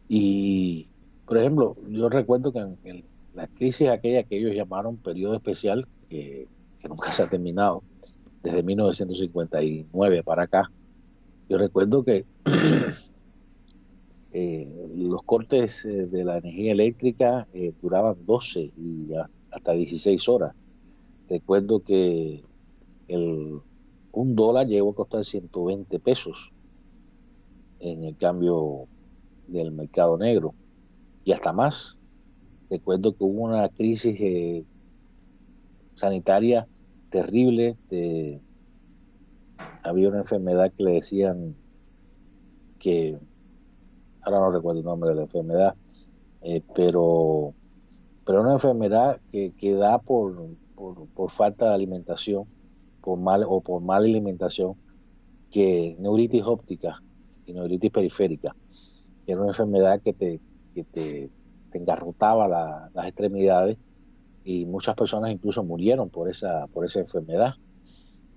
Y, 0.09 0.89
por 1.27 1.39
ejemplo, 1.39 1.77
yo 1.89 2.09
recuerdo 2.09 2.53
que 2.53 2.61
en, 2.85 3.05
la 3.35 3.47
crisis 3.47 3.89
aquella 3.89 4.23
que 4.23 4.39
ellos 4.39 4.55
llamaron 4.55 4.97
periodo 4.97 5.35
especial, 5.35 5.87
que, 6.09 6.47
nunca 6.89 7.13
se 7.13 7.23
ha 7.23 7.29
terminado, 7.29 7.83
desde 8.43 8.63
1959 8.63 10.23
para 10.23 10.45
acá, 10.45 10.71
yo 11.49 11.59
recuerdo 11.59 12.05
que 12.05 12.25
eh, 14.33 14.89
los 14.97 15.23
cortes 15.23 15.85
eh, 15.85 16.07
de 16.07 16.25
la 16.25 16.39
energía 16.39 16.73
eléctrica 16.73 17.49
eh, 17.53 17.73
duraban 17.81 18.17
12 18.27 18.61
y 18.61 19.09
hasta 19.51 19.73
16 19.73 20.29
horas. 20.29 20.55
Recuerdo 21.29 21.81
que 21.81 22.43
el, 23.09 23.61
un 24.13 24.35
dólar 24.35 24.67
llegó 24.67 24.91
a 24.91 24.95
costar 24.95 25.25
120 25.25 25.99
pesos 25.99 26.53
en 27.81 28.05
el 28.05 28.17
cambio 28.17 28.87
del 29.47 29.73
mercado 29.73 30.17
negro 30.19 30.55
y 31.25 31.33
hasta 31.33 31.53
más. 31.53 31.99
Recuerdo 32.71 33.17
que 33.17 33.25
hubo 33.25 33.45
una 33.45 33.69
crisis 33.69 34.19
eh, 34.21 34.65
sanitaria 35.95 36.67
terrible. 37.11 37.77
De, 37.91 38.41
había 39.83 40.09
una 40.09 40.19
enfermedad 40.19 40.73
que 40.77 40.85
le 40.85 40.93
decían 40.93 41.55
que, 42.79 43.19
ahora 44.23 44.41
no 44.41 44.51
recuerdo 44.51 44.81
el 44.81 44.85
nombre 44.85 45.11
de 45.11 45.17
la 45.17 45.23
enfermedad, 45.23 45.75
eh, 46.43 46.63
pero, 46.75 47.55
pero 48.27 48.43
una 48.43 48.53
enfermedad 48.53 49.21
que, 49.33 49.53
que 49.57 49.75
da 49.75 49.99
por, 49.99 50.49
por 51.15 51.31
falta 51.31 51.69
de 51.69 51.75
alimentación 51.75 52.47
por 53.01 53.19
mal 53.19 53.45
o 53.49 53.61
por 53.61 53.83
mala 53.83 54.07
alimentación 54.07 54.75
que 55.51 55.97
neuritis 55.99 56.45
óptica 56.45 57.03
y 57.47 57.53
neuritis 57.53 57.91
periférica, 57.91 58.55
que 59.25 59.33
era 59.33 59.41
una 59.41 59.51
enfermedad 59.51 60.01
que 60.03 60.13
te, 60.13 60.41
que 60.75 60.85
te, 60.85 61.31
engarrotaba 61.73 62.49
las 62.93 63.07
extremidades 63.07 63.77
y 64.43 64.67
muchas 64.67 64.97
personas 64.97 65.31
incluso 65.31 65.63
murieron 65.63 66.09
por 66.09 66.29
esa, 66.29 66.67
por 66.69 66.85
esa 66.85 67.01
enfermedad. 67.01 67.55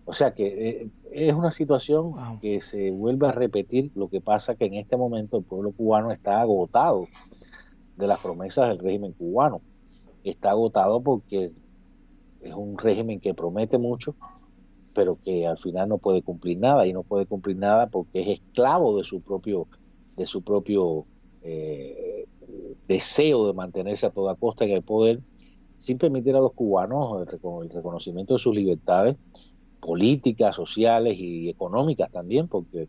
O 0.06 0.13
sea 0.13 0.34
que 0.34 0.69
eh, 0.69 0.89
es 1.12 1.34
una 1.34 1.52
situación 1.52 2.13
que 2.39 2.62
se 2.62 2.91
vuelve 2.91 3.28
a 3.28 3.32
repetir, 3.32 3.91
lo 3.95 4.10
que 4.10 4.19
pasa 4.19 4.56
que 4.56 4.65
en 4.65 4.76
este 4.76 4.97
momento 4.97 5.38
el 5.38 5.43
pueblo 5.43 5.71
cubano 5.71 6.12
está 6.12 6.41
agotado 6.41 7.08
de 7.97 8.08
las 8.08 8.19
promesas 8.19 8.69
del 8.69 8.80
régimen 8.80 9.13
cubano. 9.13 9.62
Está 10.24 10.52
agotado 10.52 11.02
porque 11.02 11.54
es 12.41 12.54
un 12.54 12.78
régimen 12.78 13.19
que 13.19 13.34
promete 13.34 13.78
mucho, 13.78 14.15
pero 14.94 15.18
que 15.22 15.48
al 15.48 15.58
final 15.58 15.90
no 15.90 15.98
puede 15.98 16.22
cumplir 16.22 16.58
nada 16.58 16.86
y 16.86 16.94
no 16.94 17.04
puede 17.04 17.26
cumplir 17.26 17.58
nada 17.58 17.88
porque 17.88 18.22
es 18.22 18.28
esclavo 18.40 18.98
de 18.98 19.04
su 19.04 19.22
propio 19.22 19.68
de 20.18 20.28
su 20.28 20.42
propio 20.42 21.06
eh, 21.42 22.28
deseo 22.88 23.48
de 23.48 23.54
mantenerse 23.54 24.06
a 24.06 24.12
toda 24.12 24.36
costa 24.36 24.66
en 24.66 24.72
el 24.72 24.84
poder, 24.84 25.22
sin 25.78 25.98
permitir 25.98 26.36
a 26.36 26.40
los 26.40 26.54
cubanos 26.54 27.22
el, 27.22 27.70
reconocimiento 27.70 28.34
de 28.34 28.40
sus 28.40 28.54
libertades 28.54 29.18
políticas, 29.80 30.56
sociales 30.56 31.18
y 31.18 31.50
económicas 31.50 32.12
también, 32.12 32.48
porque 32.48 32.88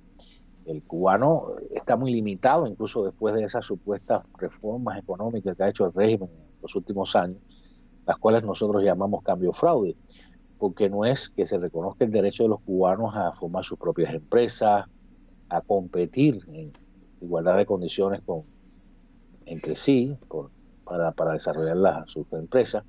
el 0.67 0.83
cubano 0.83 1.43
está 1.75 1.97
muy 1.97 2.13
limitado, 2.13 2.67
incluso 2.67 3.05
después 3.05 3.35
de 3.35 3.45
esas 3.45 3.65
supuestas 3.65 4.23
reformas 4.39 4.99
económicas 4.99 5.57
que 5.57 5.63
ha 5.63 5.71
hecho 5.71 5.87
el 5.87 5.95
régimen 5.95 6.29
en 6.29 6.61
los 6.61 6.75
últimos 6.75 7.17
años, 7.17 7.39
las 8.07 8.19
cuales 8.19 8.45
nosotros 8.45 8.83
llamamos 8.83 9.23
cambio 9.23 9.53
fraude, 9.53 9.97
porque 10.63 10.89
no 10.89 11.05
es 11.05 11.29
que 11.29 11.45
se 11.45 11.59
reconozca 11.59 12.05
el 12.05 12.13
derecho 12.13 12.45
de 12.45 12.51
los 12.51 12.61
cubanos 12.61 13.17
a 13.17 13.33
formar 13.33 13.65
sus 13.65 13.81
propias 13.81 14.15
empresas, 14.15 14.87
a 15.49 15.61
competir 15.61 16.39
en 16.53 16.73
igualdad 17.21 17.57
de 17.57 17.67
condiciones 17.67 18.21
con, 18.21 18.45
entre 19.45 19.75
sí 19.75 20.17
para, 20.85 21.33
desarrollar 21.33 22.09
sus 22.09 22.33
empresas, 22.35 22.85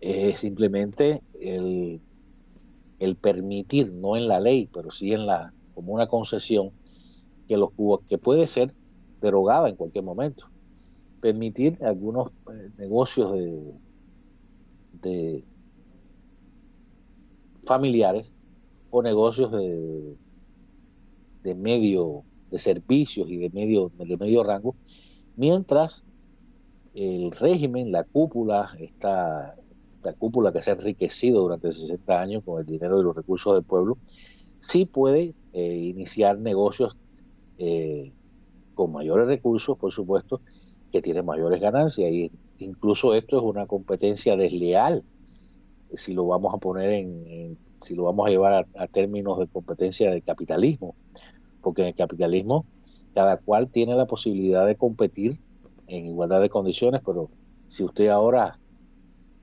es 0.00 0.38
simplemente 0.38 1.20
el, 1.38 2.00
permitir, 3.20 3.92
no 3.92 4.16
en 4.16 4.26
la 4.26 4.40
ley, 4.40 4.70
pero 4.72 4.90
sí 4.90 5.12
en 5.12 5.26
la 5.26 5.52
como 5.74 5.92
una 5.92 6.06
concesión 6.06 6.70
que 7.48 7.58
los 7.58 7.68
que 8.08 8.16
puede 8.16 8.46
ser 8.46 8.72
derogada 9.20 9.68
en 9.68 9.76
cualquier 9.76 10.04
momento. 10.04 10.48
Permitir 11.20 11.76
algunos 11.84 12.30
eh, 12.50 12.70
negocios 12.78 13.34
de 15.02 15.44
familiares 17.66 18.32
o 18.90 19.02
negocios 19.02 19.52
de, 19.52 20.16
de 21.42 21.54
medio 21.54 22.22
de 22.50 22.58
servicios 22.58 23.28
y 23.28 23.36
de 23.36 23.50
medio 23.50 23.90
de 23.98 24.16
medio 24.16 24.44
rango 24.44 24.76
mientras 25.36 26.04
el 26.94 27.30
régimen 27.32 27.92
la 27.92 28.04
cúpula 28.04 28.70
está 28.78 29.56
la 30.02 30.12
cúpula 30.12 30.52
que 30.52 30.62
se 30.62 30.70
ha 30.70 30.74
enriquecido 30.74 31.42
durante 31.42 31.72
60 31.72 32.20
años 32.20 32.42
con 32.44 32.60
el 32.60 32.66
dinero 32.66 33.00
y 33.00 33.02
los 33.02 33.16
recursos 33.16 33.54
del 33.54 33.64
pueblo 33.64 33.98
sí 34.58 34.86
puede 34.86 35.34
eh, 35.52 35.74
iniciar 35.74 36.38
negocios 36.38 36.96
eh, 37.58 38.12
con 38.74 38.92
mayores 38.92 39.26
recursos 39.26 39.76
por 39.76 39.92
supuesto 39.92 40.40
que 40.92 41.02
tienen 41.02 41.24
mayores 41.24 41.60
ganancias. 41.60 42.10
Y 42.10 42.30
incluso 42.58 43.14
esto 43.14 43.36
es 43.36 43.42
una 43.42 43.66
competencia 43.66 44.36
desleal 44.36 45.04
si 45.94 46.14
lo 46.14 46.26
vamos 46.26 46.54
a 46.54 46.58
poner 46.58 46.90
en, 46.90 47.58
si 47.80 47.94
lo 47.94 48.04
vamos 48.04 48.26
a 48.26 48.30
llevar 48.30 48.66
a, 48.76 48.86
términos 48.88 49.38
de 49.38 49.46
competencia 49.46 50.10
de 50.10 50.22
capitalismo, 50.22 50.94
porque 51.62 51.82
en 51.82 51.88
el 51.88 51.94
capitalismo 51.94 52.64
cada 53.14 53.38
cual 53.38 53.70
tiene 53.70 53.94
la 53.94 54.06
posibilidad 54.06 54.66
de 54.66 54.76
competir 54.76 55.40
en 55.86 56.06
igualdad 56.06 56.40
de 56.40 56.50
condiciones, 56.50 57.00
pero 57.04 57.30
si 57.68 57.82
usted 57.82 58.08
ahora, 58.08 58.58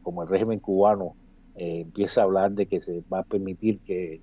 como 0.03 0.21
el 0.21 0.29
régimen 0.29 0.59
cubano, 0.59 1.15
eh, 1.55 1.79
empieza 1.79 2.21
a 2.21 2.25
hablar 2.25 2.51
de 2.51 2.67
que 2.67 2.81
se 2.81 3.03
va 3.11 3.19
a 3.19 3.23
permitir 3.23 3.79
que, 3.79 4.21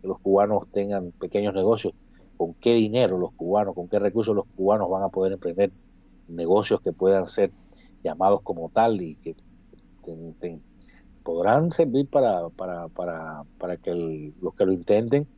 los 0.00 0.20
cubanos 0.20 0.68
tengan 0.72 1.10
pequeños 1.10 1.54
negocios, 1.54 1.92
¿con 2.36 2.54
qué 2.54 2.74
dinero 2.74 3.18
los 3.18 3.32
cubanos, 3.32 3.74
con 3.74 3.88
qué 3.88 3.98
recursos 3.98 4.34
los 4.34 4.46
cubanos 4.56 4.88
van 4.88 5.02
a 5.02 5.08
poder 5.08 5.32
emprender 5.32 5.72
negocios 6.28 6.80
que 6.80 6.92
puedan 6.92 7.26
ser 7.26 7.50
llamados 8.04 8.40
como 8.42 8.68
tal 8.68 9.02
y 9.02 9.16
que 9.16 9.34
podrán 11.28 11.70
servir 11.70 12.08
para, 12.08 12.48
para, 12.48 12.88
para, 12.88 13.44
para 13.58 13.76
que 13.76 14.32
los 14.40 14.54
que 14.54 14.64
lo 14.64 14.72
intenten 14.72 15.28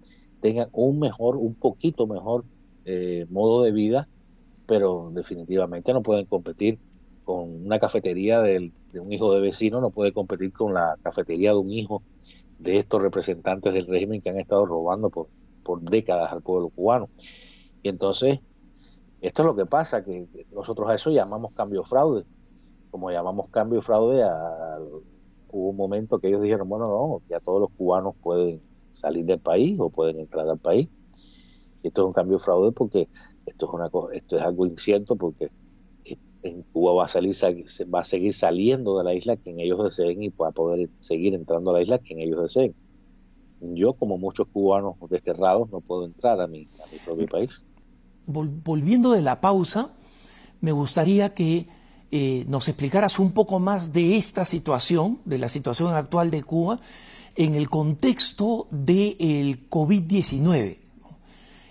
tengan 0.41 0.69
un 0.71 1.01
mejor, 1.01 1.37
un 1.37 1.57
poquito 1.57 2.07
mejor 2.07 2.45
eh, 2.85 3.27
modo 3.29 3.65
de 3.65 3.73
vida, 3.73 4.07
pero 4.67 5.11
definitivamente 5.13 5.93
no 5.93 6.01
pueden 6.01 6.27
competir 6.27 6.79
con 7.25 7.67
una 7.67 7.81
cafetería 7.81 8.41
de 8.41 8.71
un 9.01 9.13
hijo 9.13 9.35
de 9.35 9.41
vecino, 9.41 9.81
no 9.81 9.91
puede 9.91 10.13
competir 10.13 10.53
con 10.53 10.75
la 10.75 10.97
cafetería 11.03 11.51
de 11.51 11.59
un 11.59 11.73
hijo 11.73 12.05
de 12.61 12.79
estos 12.79 13.03
representantes 13.03 13.75
del 13.75 13.89
régimen 13.89 14.21
que 14.21 14.31
han 14.31 14.39
estado 14.39 14.67
robando 14.67 15.11
por, 15.11 15.27
por 15.65 15.81
décadas 15.81 16.31
al 16.31 16.41
pueblo 16.41 16.69
cubano. 16.69 17.09
Y 17.83 17.89
entonces, 17.89 18.39
esto 19.21 19.43
es 19.43 19.47
lo 19.47 19.57
que 19.57 19.67
pasa, 19.67 20.05
que 20.05 20.29
nosotros 20.53 20.89
a 20.89 20.95
eso 20.95 21.11
llamamos 21.11 21.53
cambio 21.53 21.83
fraude, 21.83 22.25
como 22.93 23.11
llamamos 23.11 23.49
cambio 23.51 23.83
fraude 23.83 24.23
a 24.23 24.79
hubo 25.53 25.71
un 25.71 25.77
momento 25.77 26.19
que 26.19 26.29
ellos 26.29 26.43
dijeron, 26.43 26.69
bueno, 26.69 26.89
no, 26.89 27.23
ya 27.29 27.41
todos 27.41 27.61
los 27.61 27.71
cubanos 27.71 28.15
pueden 28.23 28.61
salir 28.93 29.25
del 29.25 29.39
país 29.39 29.79
o 29.79 29.91
pueden 29.91 30.19
entrar 30.19 30.49
al 30.49 30.59
país. 30.59 30.89
Y 31.83 31.89
esto 31.89 32.03
es 32.03 32.07
un 32.07 32.13
cambio 32.13 32.39
de 32.39 32.45
fraude 32.45 32.73
porque 32.73 33.09
esto 33.47 33.67
es 33.67 33.73
una 33.73 33.91
esto 34.13 34.37
es 34.37 34.43
algo 34.43 34.67
incierto 34.67 35.17
porque 35.17 35.51
eh, 36.05 36.17
en 36.43 36.63
Cuba 36.63 36.93
va 36.93 37.05
a 37.05 37.09
salir 37.09 37.35
va 37.93 38.01
a 38.01 38.05
seguir 38.05 38.33
saliendo 38.33 38.99
de 38.99 39.05
la 39.05 39.15
isla 39.15 39.37
quien 39.37 39.61
ellos 39.61 39.83
deseen 39.83 40.23
y 40.23 40.29
va 40.29 40.49
a 40.49 40.53
poder 40.53 40.91
seguir 40.99 41.35
entrando 41.35 41.71
a 41.71 41.75
la 41.75 41.83
isla 41.83 41.99
quien 41.99 42.21
ellos 42.21 42.43
deseen. 42.43 42.75
Yo, 43.61 43.93
como 43.93 44.17
muchos 44.17 44.47
cubanos 44.49 44.97
desterrados, 45.11 45.71
no 45.71 45.81
puedo 45.81 46.07
entrar 46.07 46.41
a 46.41 46.47
mi, 46.47 46.69
a 46.83 46.91
mi 46.91 46.99
propio 47.05 47.27
país. 47.27 47.65
Volviendo 48.27 49.13
de 49.13 49.21
la 49.21 49.41
pausa, 49.41 49.91
me 50.63 50.73
gustaría 50.73 51.35
que 51.35 51.67
eh, 52.13 52.45
nos 52.49 52.69
explicaras 52.69 53.19
un 53.19 53.33
poco 53.33 53.61
más 53.61 53.93
de 53.93 54.17
esta 54.17 54.45
situación, 54.45 55.21
de 55.25 55.39
la 55.39 55.49
situación 55.49 55.95
actual 55.95 56.31
de 56.31 56.43
Cuba, 56.43 56.81
en 57.37 57.55
el 57.55 57.69
contexto 57.69 58.67
del 58.71 59.69
COVID-19. 59.69 60.79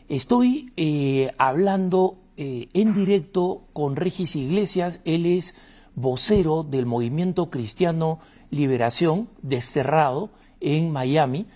Estoy 0.08 0.72
eh, 0.78 1.32
hablando 1.38 2.18
eh, 2.38 2.70
en 2.74 2.94
directo 2.94 3.68
con 3.74 3.96
Regis 3.96 4.36
Iglesias, 4.36 5.02
él 5.04 5.26
es 5.26 5.56
vocero 5.96 6.64
del 6.64 6.86
Movimiento 6.86 7.50
Cristiano 7.50 8.20
Liberación, 8.50 9.30
desterrado 9.42 10.32
en 10.62 10.92
Miami, 10.92 11.48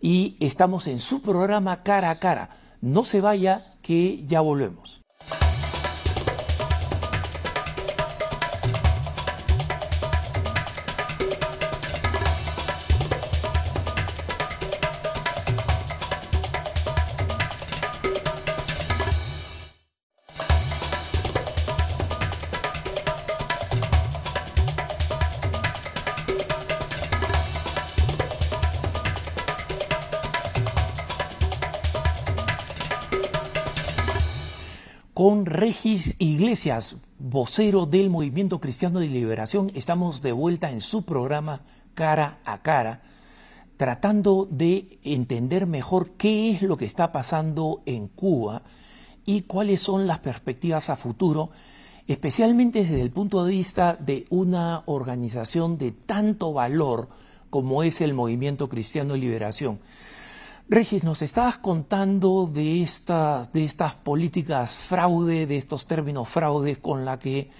y 0.00 0.36
estamos 0.40 0.86
en 0.86 0.98
su 0.98 1.20
programa 1.20 1.82
Cara 1.82 2.10
a 2.10 2.18
Cara. 2.18 2.56
No 2.80 3.04
se 3.04 3.20
vaya, 3.20 3.62
que 3.82 4.24
ya 4.26 4.40
volvemos. 4.40 4.99
Iglesias, 36.50 36.96
vocero 37.20 37.86
del 37.86 38.10
Movimiento 38.10 38.58
Cristiano 38.58 38.98
de 38.98 39.06
Liberación. 39.06 39.70
Estamos 39.76 40.20
de 40.20 40.32
vuelta 40.32 40.72
en 40.72 40.80
su 40.80 41.04
programa 41.04 41.60
Cara 41.94 42.40
a 42.44 42.60
Cara, 42.60 43.02
tratando 43.76 44.48
de 44.50 44.98
entender 45.04 45.68
mejor 45.68 46.10
qué 46.18 46.50
es 46.50 46.62
lo 46.62 46.76
que 46.76 46.86
está 46.86 47.12
pasando 47.12 47.82
en 47.86 48.08
Cuba 48.08 48.62
y 49.24 49.42
cuáles 49.42 49.80
son 49.80 50.08
las 50.08 50.18
perspectivas 50.18 50.90
a 50.90 50.96
futuro, 50.96 51.50
especialmente 52.08 52.80
desde 52.80 53.00
el 53.00 53.12
punto 53.12 53.44
de 53.44 53.52
vista 53.52 53.94
de 53.94 54.24
una 54.28 54.82
organización 54.86 55.78
de 55.78 55.92
tanto 55.92 56.52
valor 56.52 57.10
como 57.48 57.84
es 57.84 58.00
el 58.00 58.12
Movimiento 58.12 58.68
Cristiano 58.68 59.12
de 59.12 59.20
Liberación. 59.20 59.78
Regis, 60.72 61.02
nos 61.02 61.20
estabas 61.20 61.58
contando 61.58 62.46
de 62.46 62.80
estas, 62.80 63.50
de 63.50 63.64
estas 63.64 63.96
políticas 63.96 64.72
fraude, 64.72 65.48
de 65.48 65.56
estos 65.56 65.88
términos 65.88 66.28
fraude 66.28 66.76
con 66.76 67.04
la 67.04 67.18
que 67.18 67.50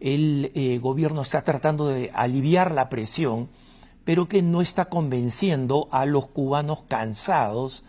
el 0.00 0.50
eh, 0.52 0.78
gobierno 0.78 1.22
está 1.22 1.42
tratando 1.42 1.86
de 1.86 2.10
aliviar 2.12 2.72
la 2.72 2.88
presión, 2.88 3.50
pero 4.02 4.26
que 4.26 4.42
no 4.42 4.62
está 4.62 4.86
convenciendo 4.86 5.86
a 5.92 6.06
los 6.06 6.26
cubanos 6.26 6.82
cansados 6.88 7.84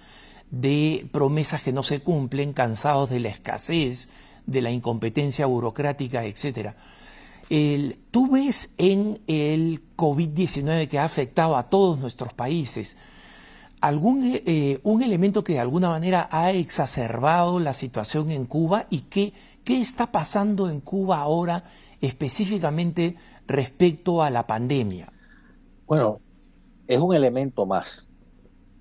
de 0.51 1.09
promesas 1.11 1.63
que 1.63 1.73
no 1.73 1.81
se 1.81 2.01
cumplen, 2.01 2.53
cansados 2.53 3.09
de 3.09 3.19
la 3.19 3.29
escasez, 3.29 4.11
de 4.45 4.61
la 4.61 4.69
incompetencia 4.69 5.47
burocrática, 5.47 6.23
etc. 6.23 6.75
Tú 8.11 8.29
ves 8.29 8.75
en 8.77 9.21
el 9.25 9.81
COVID-19 9.95 10.87
que 10.87 10.99
ha 10.99 11.05
afectado 11.05 11.57
a 11.57 11.67
todos 11.67 11.97
nuestros 11.97 12.35
países, 12.35 12.95
algún 13.81 14.21
eh, 14.23 14.79
un 14.83 15.03
elemento 15.03 15.43
que 15.43 15.53
de 15.53 15.59
alguna 15.59 15.89
manera 15.89 16.27
ha 16.31 16.51
exacerbado 16.51 17.59
la 17.59 17.73
situación 17.73 18.31
en 18.31 18.45
Cuba 18.45 18.87
y 18.89 19.01
qué, 19.01 19.33
qué 19.63 19.79
está 19.79 20.11
pasando 20.11 20.69
en 20.69 20.81
Cuba 20.81 21.19
ahora 21.19 21.63
específicamente 22.01 23.15
respecto 23.47 24.21
a 24.21 24.29
la 24.29 24.45
pandemia. 24.45 25.11
Bueno, 25.85 26.19
es 26.87 26.99
un 26.99 27.15
elemento 27.15 27.65
más 27.65 28.07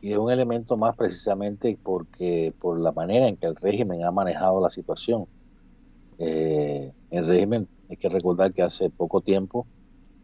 y 0.00 0.12
es 0.12 0.18
un 0.18 0.30
elemento 0.30 0.76
más 0.76 0.96
precisamente 0.96 1.78
porque 1.82 2.54
por 2.58 2.78
la 2.80 2.92
manera 2.92 3.28
en 3.28 3.36
que 3.36 3.46
el 3.46 3.56
régimen 3.56 4.04
ha 4.04 4.10
manejado 4.10 4.60
la 4.60 4.70
situación. 4.70 5.26
Eh, 6.18 6.92
el 7.10 7.26
régimen 7.26 7.68
Hay 7.90 7.96
que 7.96 8.08
recordar 8.08 8.52
que 8.52 8.62
hace 8.62 8.88
poco 8.88 9.20
tiempo 9.20 9.66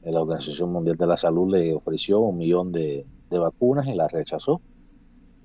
la 0.02 0.20
Organización 0.20 0.72
Mundial 0.72 0.96
de 0.96 1.06
la 1.06 1.16
Salud 1.16 1.54
le 1.54 1.74
ofreció 1.74 2.20
un 2.20 2.38
millón 2.38 2.72
de, 2.72 3.06
vacunas 3.38 3.86
y 3.86 3.94
las 3.94 4.10
rechazó. 4.10 4.60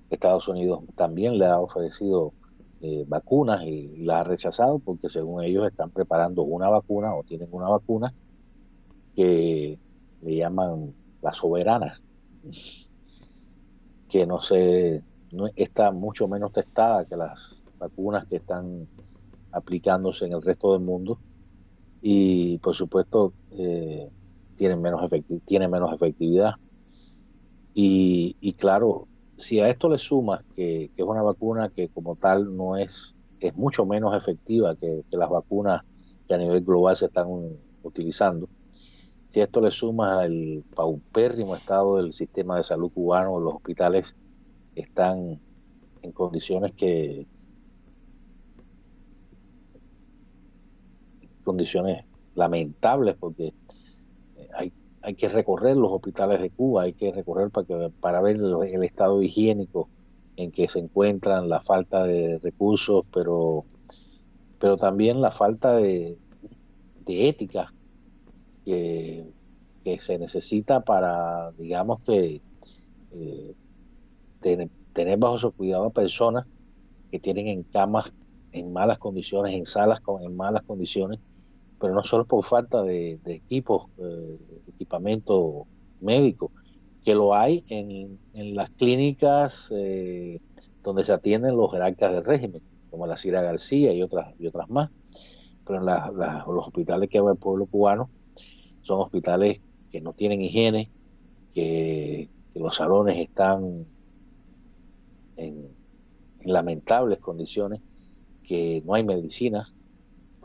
Estados 0.09 0.47
Unidos 0.47 0.83
también 0.95 1.37
le 1.37 1.45
ha 1.45 1.59
ofrecido 1.59 2.33
eh, 2.81 3.05
vacunas 3.07 3.63
y, 3.63 4.03
las 4.05 4.21
ha 4.21 4.23
rechazado 4.23 4.79
porque 4.79 5.09
según 5.09 5.43
ellos 5.43 5.67
están 5.67 5.89
preparando 5.89 6.43
una 6.43 6.69
vacuna 6.69 7.15
o 7.15 7.23
tienen 7.23 7.49
una 7.51 7.69
vacuna 7.69 8.13
que 9.15 9.79
le 10.21 10.35
llaman 10.35 10.93
la 11.21 11.33
soberana, 11.33 11.99
que 14.07 14.27
no 14.27 14.41
se 14.41 15.03
no, 15.31 15.47
está 15.55 15.91
mucho 15.91 16.27
menos 16.27 16.51
testada 16.53 17.05
que 17.05 17.17
las 17.17 17.67
vacunas 17.79 18.25
que 18.27 18.37
están 18.37 18.87
aplicándose 19.51 20.25
en 20.25 20.33
el 20.33 20.41
resto 20.41 20.73
del 20.73 20.81
mundo 20.81 21.19
y 22.01 22.59
por 22.59 22.75
supuesto 22.75 23.33
eh, 23.51 24.09
tienen 24.55 24.81
menos 24.81 25.09
tiene 25.45 25.67
menos 25.67 25.93
efectividad 25.93 26.55
y, 27.79 28.53
claro 28.53 29.07
si 29.35 29.59
a 29.59 29.69
esto 29.69 29.87
le 29.87 29.99
sumas 29.99 30.43
que, 30.55 30.85
es 30.85 30.99
una 30.99 31.21
vacuna 31.21 31.69
que 31.69 31.89
como 31.89 32.15
tal 32.15 32.57
no 32.57 32.75
es 32.75 33.13
es 33.39 33.55
mucho 33.55 33.85
menos 33.85 34.15
efectiva 34.15 34.75
que, 34.75 35.03
las 35.11 35.29
vacunas 35.29 35.83
que 36.27 36.33
a 36.33 36.39
nivel 36.39 36.63
global 36.63 36.95
se 36.95 37.05
están 37.05 37.27
utilizando 37.83 38.49
si 39.29 39.41
esto 39.41 39.61
le 39.61 39.69
sumas 39.69 40.25
el 40.25 40.63
paupérrimo 40.75 41.55
estado 41.55 41.97
del 41.97 42.13
sistema 42.13 42.57
de 42.57 42.63
salud 42.63 42.91
cubano 42.91 43.39
los 43.39 43.53
hospitales 43.55 44.15
están 44.73 45.39
en 46.01 46.11
condiciones 46.13 46.71
que 46.71 47.27
condiciones 51.43 52.05
lamentables 52.33 53.15
porque 53.19 53.53
hay, 54.55 54.73
hay 55.07 55.15
que 55.15 55.29
recorrer 55.29 55.77
los 55.77 55.89
hospitales 55.89 56.41
de 56.41 56.49
Cuba, 56.49 56.83
hay 56.83 56.91
que 56.91 57.13
recorrer 57.13 57.49
para, 57.49 57.65
que, 57.65 57.91
para 58.01 58.19
ver 58.19 58.35
el, 58.35 58.83
estado 58.83 59.21
higiénico 59.21 59.87
en 60.35 60.51
que 60.51 60.67
se 60.67 60.79
encuentran, 60.79 61.47
la 61.47 61.61
falta 61.61 62.03
de 62.03 62.39
recursos, 62.39 63.05
pero, 63.13 63.63
pero 64.59 64.75
también 64.75 65.21
la 65.21 65.31
falta 65.31 65.77
de, 65.77 66.17
ética 67.07 67.73
que, 68.65 69.31
se 69.97 70.19
necesita 70.19 70.81
para, 70.81 71.53
digamos 71.53 72.01
que, 72.01 72.41
eh, 73.13 73.55
tener 74.91 75.17
bajo 75.17 75.37
su 75.37 75.53
cuidado 75.53 75.85
a 75.85 75.89
personas 75.91 76.45
que 77.09 77.19
tienen 77.19 77.47
en 77.47 77.63
camas 77.63 78.11
en 78.51 78.73
malas 78.73 78.99
condiciones, 78.99 79.55
en 79.55 79.65
salas 79.65 80.01
con, 80.01 80.21
en 80.21 80.35
malas 80.35 80.63
condiciones, 80.63 81.21
pero 81.79 81.93
no 81.93 82.03
solo 82.03 82.25
por 82.25 82.43
falta 82.43 82.81
de, 82.83 83.19
equipos, 83.25 83.87
eh, 83.97 84.37
equipamiento 84.67 85.67
médico, 86.01 86.51
que 87.03 87.15
lo 87.15 87.33
hay 87.35 87.63
en, 87.69 88.19
las 88.55 88.69
clínicas 88.71 89.69
eh, 89.71 90.39
donde 90.83 91.05
se 91.05 91.13
atienden 91.13 91.55
los 91.55 91.71
jerarcas 91.71 92.13
del 92.13 92.23
régimen, 92.23 92.61
como 92.89 93.07
la 93.07 93.17
Cira 93.17 93.41
García 93.41 93.93
y 93.93 94.01
otras, 94.01 94.33
y 94.39 94.47
otras 94.47 94.69
más. 94.69 94.89
Pero 95.65 95.79
en 95.79 95.85
los 95.85 96.67
hospitales 96.67 97.09
que 97.09 97.19
hay 97.19 97.25
el 97.25 97.37
pueblo 97.37 97.65
cubano 97.65 98.09
son 98.81 99.01
hospitales 99.01 99.61
que 99.91 100.01
no 100.01 100.13
tienen 100.13 100.41
higiene, 100.41 100.89
que, 101.53 102.29
los 102.55 102.75
salones 102.75 103.19
están 103.19 103.85
en, 105.35 105.69
en 106.39 106.53
lamentables 106.53 107.19
condiciones, 107.19 107.81
que 108.41 108.81
no 108.83 108.95
hay 108.95 109.03
medicinas, 109.03 109.75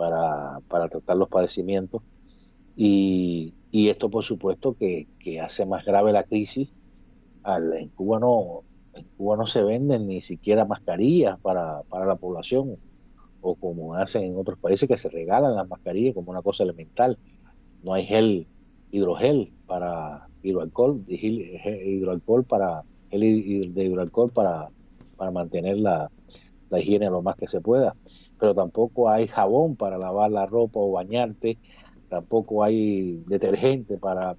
para, 0.03 0.59
para 0.67 0.89
tratar 0.89 1.17
los 1.17 1.29
padecimientos. 1.29 2.03
Y, 2.75 3.55
y 3.71 3.89
esto, 3.89 4.11
por 4.11 4.25
supuesto, 4.25 4.75
que, 4.77 5.07
que, 5.21 5.41
hace 5.41 5.65
más 5.65 5.85
grave 5.85 6.11
la 6.11 6.25
crisis. 6.25 6.71
Al, 7.45 7.73
en, 7.75 7.89
Cuba 7.91 8.19
no, 8.19 8.65
en 8.95 9.07
Cuba 9.17 9.37
no 9.37 9.47
se 9.47 9.63
venden 9.63 10.09
ni 10.09 10.21
siquiera 10.21 10.65
mascarillas 10.65 11.39
para, 11.39 11.83
para 11.83 12.05
la 12.05 12.17
población, 12.17 12.79
o 13.43 13.55
como 13.55 13.95
hacen 13.95 14.25
en 14.25 14.37
otros 14.37 14.59
países 14.59 14.89
que 14.89 14.97
se 14.97 15.09
regalan 15.09 15.55
las 15.55 15.69
mascarillas 15.69 16.17
como 16.17 16.33
una 16.33 16.43
cosa 16.43 16.65
elemental. 16.65 17.17
No 17.85 17.93
hay 17.93 18.05
gel, 18.05 18.49
hidrogel 18.91 19.53
para 19.69 20.27
hidroalcohol, 20.43 21.05
hidroalcohol 21.07 22.43
para 22.43 22.83
gel 23.09 23.73
de 23.73 23.85
hidroalcohol 23.85 24.33
para, 24.33 24.69
para 25.17 25.31
mantener 25.31 25.79
la, 25.79 26.11
la 26.71 26.81
higiene 26.81 27.09
lo 27.09 27.23
más 27.23 27.37
que 27.37 27.47
se 27.47 27.61
pueda 27.61 27.95
pero 28.43 28.57
tampoco 28.57 29.09
hay 29.09 29.29
jabón 29.29 29.77
para 29.77 29.99
lavar 29.99 30.33
la 30.33 30.47
ropa 30.47 30.81
o 30.81 30.91
bañarte, 30.91 31.59
tampoco 32.09 32.65
hay 32.65 33.23
detergente 33.29 33.99
para 33.99 34.37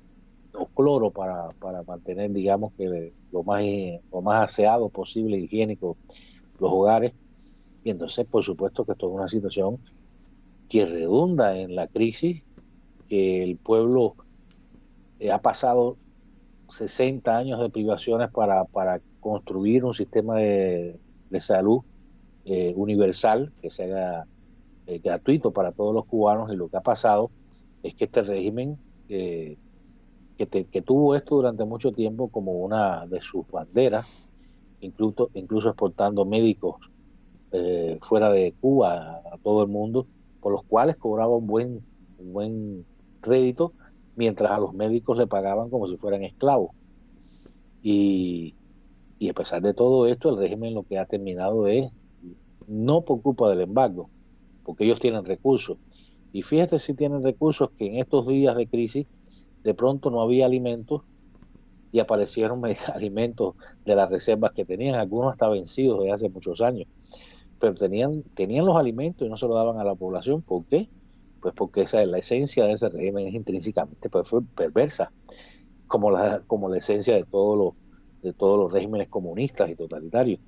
o 0.54 0.66
cloro 0.66 1.10
para, 1.10 1.48
para 1.52 1.84
mantener, 1.84 2.30
digamos, 2.34 2.74
que 2.74 3.14
lo 3.32 3.44
más, 3.44 3.64
lo 4.12 4.22
más 4.22 4.44
aseado 4.44 4.90
posible, 4.90 5.38
higiénico, 5.38 5.96
los 6.60 6.70
hogares. 6.70 7.14
Y 7.86 7.92
entonces, 7.92 8.26
por 8.26 8.44
supuesto, 8.44 8.84
que 8.84 8.92
esto 8.92 9.08
es 9.08 9.14
una 9.14 9.30
situación 9.30 9.78
que 10.68 10.86
redunda 10.86 11.58
en 11.58 11.74
la 11.74 11.88
crisis, 11.88 12.44
que 13.08 13.42
el 13.42 13.56
pueblo 13.56 14.16
eh, 15.20 15.32
ha 15.32 15.42
pasado 15.42 15.96
60 16.68 17.38
años 17.38 17.58
de 17.62 17.70
privaciones 17.70 18.30
para, 18.32 18.66
para 18.66 19.00
construir 19.22 19.86
un 19.86 19.94
sistema 19.94 20.40
de, 20.40 21.00
de 21.30 21.40
salud 21.40 21.84
eh, 22.46 22.74
universal, 22.76 23.54
que 23.62 23.70
sea 23.70 24.26
eh, 24.86 25.00
gratuito 25.00 25.52
para 25.52 25.72
todos 25.72 25.94
los 25.94 26.06
cubanos 26.06 26.52
y 26.52 26.58
lo 26.58 26.68
que 26.68 26.76
ha 26.76 26.82
pasado 26.82 27.32
es 27.84 27.96
que 27.96 28.04
este 28.04 28.22
régimen 28.22 28.78
eh, 29.08 29.58
que, 30.36 30.82
tuvo 30.82 31.16
esto 31.16 31.36
durante 31.36 31.64
mucho 31.64 31.94
tiempo 31.94 32.28
como 32.28 32.52
una 32.52 33.08
de 33.08 33.22
sus 33.22 33.48
banderas, 33.48 34.06
incluso, 34.82 35.30
incluso 35.36 35.70
exportando 35.70 36.26
médicos 36.26 36.76
fuera 38.02 38.30
de 38.32 38.54
Cuba 38.60 39.22
a, 39.32 39.38
todo 39.42 39.62
el 39.62 39.70
mundo, 39.70 40.06
por 40.42 40.52
los 40.52 40.64
cuales 40.64 40.98
cobraba 40.98 41.38
un 41.38 41.48
buen, 41.48 41.86
buen 42.18 42.86
crédito, 43.22 43.72
mientras 44.18 44.52
a 44.52 44.60
los 44.60 44.74
médicos 44.74 45.18
le 45.18 45.28
pagaban 45.28 45.70
como 45.70 45.88
si 45.88 45.96
fueran 45.96 46.24
esclavos. 46.24 46.72
Y, 47.82 48.56
y 49.18 49.30
a 49.30 49.34
pesar 49.34 49.62
de 49.62 49.74
todo 49.74 50.08
esto, 50.08 50.32
el 50.32 50.38
régimen 50.38 50.74
lo 50.74 50.84
que 50.84 50.98
ha 50.98 51.06
terminado 51.06 51.68
es 51.68 51.94
no 52.68 53.02
por 53.02 53.22
culpa 53.22 53.50
del 53.50 53.62
embargo, 53.62 54.10
porque 54.64 54.86
ellos 54.86 55.00
tienen 55.00 55.26
recursos. 55.26 55.78
Y 56.32 56.42
fíjate 56.42 56.80
si 56.80 56.94
tienen 56.94 57.24
recursos 57.24 57.70
que 57.78 57.88
en 57.88 57.96
estos 57.96 58.28
días 58.28 58.56
de 58.56 58.68
crisis 58.68 59.06
de 59.64 59.74
pronto 59.74 60.10
no 60.10 60.22
había 60.22 60.46
alimentos 60.46 61.02
y 61.92 62.00
aparecieron 62.00 62.62
alimentos 62.94 63.56
de 63.86 63.96
las 63.96 64.10
reservas 64.10 64.52
que 64.52 64.66
tenían, 64.66 64.96
algunos 64.96 65.34
hasta 65.34 65.48
vencidos 65.48 66.00
desde 66.00 66.14
hace 66.14 66.30
muchos 66.30 66.62
años, 66.62 66.88
pero 67.60 67.74
tenían, 67.76 68.24
tenían 68.34 68.66
los 68.66 68.76
alimentos 68.76 69.26
y 69.26 69.30
no 69.30 69.38
se 69.38 69.48
lo 69.48 69.56
daban 69.56 69.80
a 69.80 69.84
la 69.84 69.96
población. 69.96 70.42
¿Por 70.42 70.66
qué? 70.66 70.90
Pues 71.42 71.54
porque 71.54 71.82
esa, 71.82 72.06
la 72.06 72.18
esencia 72.18 72.66
de 72.66 72.74
ese 72.74 72.90
régimen 72.90 73.28
es 73.28 73.36
intrínsecamente 73.36 74.10
perversa, 74.56 75.12
como 75.88 76.10
la, 76.10 76.42
como 76.48 76.70
la 76.70 76.78
esencia 76.78 77.16
de 77.16 77.24
todos 77.24 77.58
los 77.58 77.84
de 78.24 78.34
todos 78.34 78.58
los 78.58 78.72
regímenes 78.72 79.10
comunistas 79.10 79.70
y 79.70 79.76
totalitarios. 79.76 80.40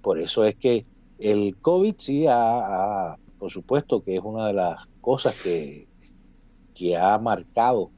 Por 0.00 0.18
eso 0.18 0.44
es 0.44 0.56
que 0.56 0.86
el 1.20 1.56
COVID 1.58 1.94
sí 1.98 2.26
ha, 2.28 3.16
por 3.38 3.50
supuesto 3.50 4.02
que 4.02 4.16
es 4.16 4.22
una 4.24 4.46
de 4.46 4.54
las 4.54 4.86
cosas 5.00 5.34
que, 5.42 5.86
que 6.74 6.96
ha 6.96 7.18
marcado, 7.18 7.90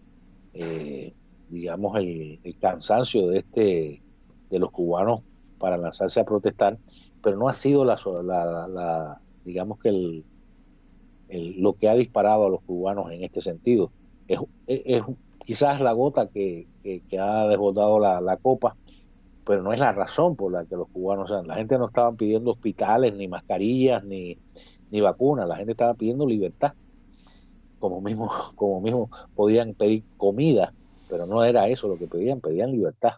eh, 0.54 1.14
digamos, 1.48 1.96
el, 1.96 2.40
cansancio 2.60 3.28
de 3.28 3.38
este 3.38 4.02
de 4.50 4.58
los 4.58 4.70
cubanos 4.70 5.22
para 5.58 5.78
lanzarse 5.78 6.20
a 6.20 6.24
protestar, 6.24 6.78
pero 7.22 7.36
no 7.36 7.48
ha 7.48 7.54
sido 7.54 7.84
la, 7.84 7.96
la, 8.24 9.20
digamos 9.44 9.78
que 9.78 9.88
el, 9.88 10.24
lo 11.62 11.74
que 11.74 11.88
ha 11.88 11.94
disparado 11.94 12.46
a 12.46 12.50
los 12.50 12.60
cubanos 12.62 13.10
en 13.12 13.22
este 13.22 13.40
sentido. 13.40 13.92
Es, 14.26 14.40
es, 14.66 15.02
quizás 15.44 15.80
la 15.80 15.92
gota 15.92 16.28
que, 16.28 16.66
que, 16.82 17.18
ha 17.18 17.46
desbordado 17.46 17.98
la, 17.98 18.20
la 18.20 18.36
copa, 18.36 18.76
pero 19.44 19.62
no 19.62 19.72
es 19.72 19.80
la 19.80 19.92
razón 19.92 20.36
por 20.36 20.52
la 20.52 20.64
que 20.64 20.76
los 20.76 20.88
cubanos, 20.88 21.30
la 21.46 21.54
gente 21.56 21.78
no 21.78 21.86
estaba 21.86 22.12
pidiendo 22.12 22.52
hospitales, 22.52 23.14
ni 23.14 23.28
mascarillas, 23.28 24.04
ni, 24.04 24.38
ni 24.90 25.00
vacunas, 25.00 25.48
la 25.48 25.56
gente 25.56 25.72
estaba 25.72 25.94
pidiendo 25.94 26.26
libertad. 26.26 26.74
Como 27.78 28.00
mismo, 28.00 28.30
como 28.54 28.80
mismo 28.80 29.10
podían 29.34 29.74
pedir 29.74 30.04
comida, 30.16 30.72
pero 31.08 31.26
no 31.26 31.44
era 31.44 31.68
eso 31.68 31.88
lo 31.88 31.98
que 31.98 32.06
pedían, 32.06 32.40
pedían 32.40 32.70
libertad. 32.70 33.14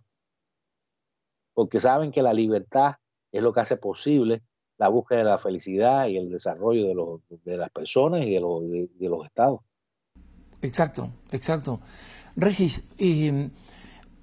Porque 1.52 1.78
saben 1.78 2.10
que 2.10 2.22
la 2.22 2.32
libertad 2.32 2.94
es 3.30 3.42
lo 3.42 3.52
que 3.52 3.60
hace 3.60 3.76
posible 3.76 4.42
la 4.78 4.88
búsqueda 4.88 5.18
de 5.20 5.24
la 5.24 5.38
felicidad 5.38 6.06
y 6.06 6.16
el 6.16 6.30
desarrollo 6.30 6.86
de, 6.86 6.94
los, 6.94 7.20
de 7.44 7.56
las 7.56 7.70
personas 7.70 8.22
y 8.22 8.30
de 8.30 8.40
los, 8.40 8.62
de, 8.68 9.08
los 9.08 9.24
estados. 9.24 9.60
Exacto, 10.62 11.10
exacto. 11.30 11.80
Regis, 12.34 12.88
eh, 12.98 13.50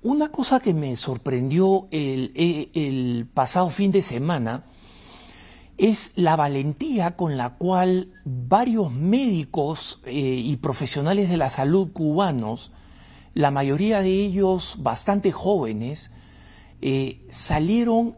una 0.04 0.30
cosa 0.30 0.60
que 0.60 0.74
me 0.74 0.96
sorprendió 0.96 1.88
el, 1.92 3.28
pasado 3.34 3.70
fin 3.70 3.92
de 3.92 4.02
semana 4.02 4.64
es 5.78 6.14
la 6.16 6.36
valentía 6.36 7.16
con 7.16 7.38
la 7.38 7.52
cual 7.52 8.10
varios 8.26 8.92
médicos 8.92 10.02
eh, 10.06 10.12
y 10.12 10.58
profesionales 10.58 11.30
de 11.30 11.38
la 11.38 11.50
salud 11.50 11.92
cubanos, 11.92 12.72
la 13.34 13.52
mayoría 13.52 14.02
de 14.02 14.10
ellos 14.10 14.78
bastante 14.80 15.32
jóvenes, 15.32 16.12
eh, 16.82 17.26
salieron 17.30 18.18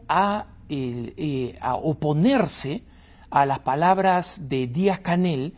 eh, 0.68 1.58
a, 1.60 1.74
oponerse 1.74 2.82
a 3.30 3.46
las 3.46 3.60
palabras 3.60 4.48
de 4.48 4.66
Díaz 4.66 5.00
Canel 5.00 5.54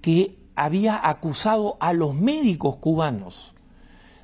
que 0.00 0.38
había 0.56 1.08
acusado 1.08 1.76
a 1.80 1.92
los 1.92 2.14
médicos 2.14 2.76
cubanos 2.76 3.54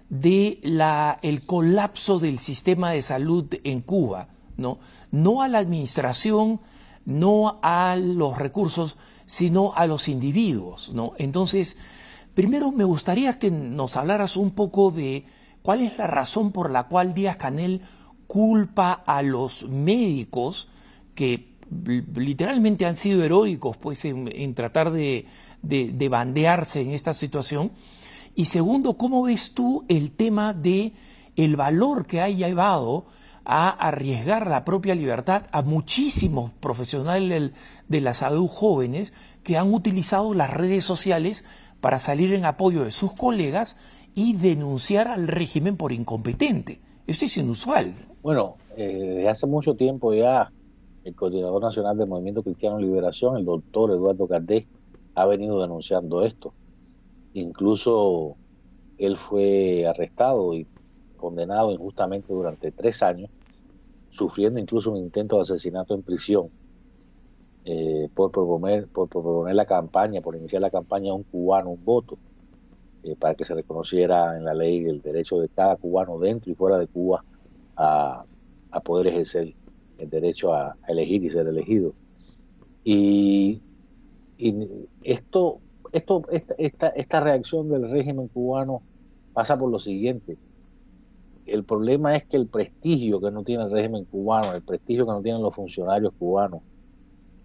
de 0.09 0.61
la, 0.63 1.17
el 1.23 1.45
colapso 1.45 2.19
del 2.19 2.39
sistema 2.39 2.91
de 2.91 3.03
salud 3.03 3.47
en 3.65 3.81
Cuba, 3.81 4.29
¿no? 4.57 4.79
no 5.11 5.43
a 5.43 5.49
la 5.49 5.59
administración 5.59 6.61
no 7.05 7.59
a 7.63 7.97
los 7.97 8.39
recursos, 8.39 8.97
sino 9.27 9.75
a 9.75 9.87
los 9.87 10.09
individuos, 10.09 10.93
¿no? 10.95 11.13
Entonces, 11.19 11.77
primero 12.35 12.73
me 12.73 12.85
gustaría 12.85 13.39
que 13.39 13.51
nos 13.51 13.97
hablaras 13.97 14.37
un 14.37 14.51
poco 14.51 14.91
de 14.91 15.27
cuál 15.63 15.83
es 15.83 15.97
la 15.99 16.07
razón 16.07 16.53
por 16.53 16.71
la 16.71 16.85
cual 16.85 17.15
Díaz 17.15 17.37
Canel 17.37 17.83
culpa 18.27 18.93
a 18.93 19.23
los 19.23 19.69
médicos 19.69 20.69
que 21.15 21.55
literalmente 22.15 22.87
han 22.87 22.97
sido 22.97 23.25
heroicos 23.25 23.77
pues 23.77 24.05
en, 24.05 24.55
tratar 24.55 24.91
de, 24.91 25.27
de, 25.63 26.09
bandearse 26.09 26.83
en 26.83 26.91
esta 26.91 27.15
situación 27.15 27.73
y 28.35 28.47
segundo 28.47 28.97
cómo 28.97 29.23
ves 29.23 29.53
tú 29.53 29.85
el 29.89 30.11
tema 30.11 30.53
de 30.53 30.93
el 31.37 31.57
valor 31.57 32.07
que 32.07 32.21
ha 32.21 32.29
llevado 32.29 33.07
a 33.45 33.69
arriesgar 33.69 34.47
la 34.47 34.65
propia 34.65 34.95
libertad 34.95 35.45
a 35.53 35.63
muchísimos 35.63 36.53
profesionales 36.53 37.53
de 37.89 38.01
la 38.01 38.15
salud 38.15 38.49
jóvenes 38.49 39.13
que 39.43 39.59
han 39.59 39.73
utilizado 39.75 40.33
las 40.35 40.53
redes 40.53 40.85
sociales 40.85 41.45
para 41.81 41.99
salir 41.99 42.33
en 42.33 42.47
apoyo 42.47 42.85
de 42.85 42.91
sus 42.91 43.13
colegas 43.13 43.77
y 44.15 44.35
denunciar 44.37 45.09
al 45.09 45.29
régimen 45.29 45.77
por 45.77 45.93
incompetente. 45.93 46.81
Esto 47.07 47.27
es 47.27 47.37
inusual. 47.37 47.95
Bueno, 48.23 48.57
eh, 48.77 48.87
desde 48.87 49.29
hace 49.29 49.47
mucho 49.47 49.75
tiempo 49.75 50.15
ya 50.15 50.51
el 51.05 51.15
coordinador 51.15 51.61
nacional 51.61 51.99
del 51.99 52.09
Movimiento 52.09 52.43
Cristiano 52.43 52.79
Liberación, 52.79 53.37
el 53.37 53.45
doctor 53.45 53.91
Eduardo 53.91 54.27
Cardés, 54.27 54.67
ha 55.15 55.27
venido 55.27 55.61
denunciando 55.61 56.25
esto. 56.25 56.55
Incluso 57.35 58.37
él 58.99 59.17
fue 59.17 59.87
arrestado 59.87 60.55
y 60.55 60.67
condenado 61.17 61.73
injustamente 61.73 62.33
durante 62.33 62.71
tres 62.71 63.03
años, 63.03 63.31
sufriendo 64.11 64.59
incluso 64.59 64.91
un 64.91 64.99
intento 64.99 65.37
de 65.37 65.43
asesinato 65.43 65.95
en 65.95 66.03
prisión 66.03 66.51
eh, 67.67 68.09
por, 68.15 68.31
proponer, 68.31 68.89
por 68.89 69.09
proponer 69.09 69.55
la 69.55 69.65
campaña, 69.65 70.21
por 70.21 70.37
iniciar 70.37 70.63
la 70.63 70.71
campaña 70.71 71.13
a 71.13 71.15
un 71.15 71.23
cubano, 71.23 71.71
un 71.71 71.85
voto, 71.85 72.19
eh, 73.03 73.17
para 73.17 73.35
que 73.35 73.45
se 73.45 73.55
reconociera 73.55 74.37
en 74.37 74.45
la 74.45 74.55
ley 74.55 74.85
el 74.85 75.03
derecho 75.03 75.39
de 75.39 75.49
cada 75.49 75.77
cubano 75.77 76.19
dentro 76.19 76.51
y 76.51 76.55
fuera 76.55 76.79
de 76.79 76.87
Cuba 76.87 77.25
a, 77.77 78.25
poder 78.83 79.09
ejercer 79.09 79.55
el 79.99 80.11
derecho 80.11 80.55
a, 80.55 80.77
elegir 80.89 81.25
y 81.25 81.31
ser 81.31 81.47
elegido. 81.47 81.95
Y, 82.85 83.61
esto, 85.03 85.61
esto, 85.95 86.23
esta, 86.59 86.89
esta 86.89 87.21
reacción 87.21 87.69
del 87.71 87.91
régimen 87.91 88.29
cubano 88.29 88.83
pasa 89.33 89.59
por 89.59 89.71
lo 89.71 89.79
siguiente 89.79 90.37
el 91.47 91.65
problema 91.65 92.17
es 92.17 92.25
que 92.25 92.37
el 92.37 92.47
prestigio 92.47 93.21
que 93.21 93.31
no 93.31 93.43
tiene 93.43 93.65
el 93.65 93.71
régimen 93.71 94.05
cubano, 94.05 94.55
el 94.55 94.63
prestigio 94.63 95.07
que 95.07 95.13
no 95.13 95.23
tienen 95.23 95.43
los 95.43 95.55
funcionarios 95.55 96.13
cubanos 96.19 96.63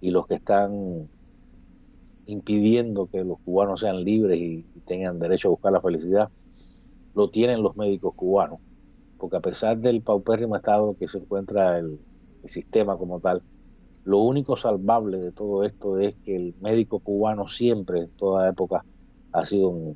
y 0.02 0.12
los 0.12 0.26
que 0.26 0.36
están 0.36 1.10
impidiendo 2.26 3.08
que 3.08 3.24
los 3.24 3.40
cubanos 3.40 3.82
sean 3.82 4.04
libres 4.04 4.40
y, 4.40 4.66
tengan 4.86 5.20
derecho 5.20 5.50
a 5.50 5.52
buscar 5.52 5.72
la 5.72 5.82
felicidad, 5.82 6.30
lo 7.14 7.30
tienen 7.30 7.62
los 7.62 7.78
médicos 7.78 8.16
cubanos. 8.16 8.60
Porque 9.20 9.38
a 9.38 9.40
pesar 9.40 9.78
del 9.78 10.02
paupérrimo 10.02 10.56
estado 10.56 10.96
que 10.98 11.08
se 11.08 11.20
encuentra 11.20 11.78
el, 11.78 12.00
sistema 12.46 12.98
como 12.98 13.20
tal, 13.20 13.44
lo 14.06 14.20
único 14.20 14.58
salvable 14.58 15.18
de 15.20 15.32
todo 15.32 15.64
esto 15.64 16.00
es 16.00 16.16
que 16.16 16.36
el 16.36 16.56
médico 16.62 17.00
cubano 17.00 17.48
siempre, 17.48 18.02
en 18.02 18.10
toda 18.10 18.50
época, 18.50 18.84
ha 19.32 19.46
sido 19.46 19.96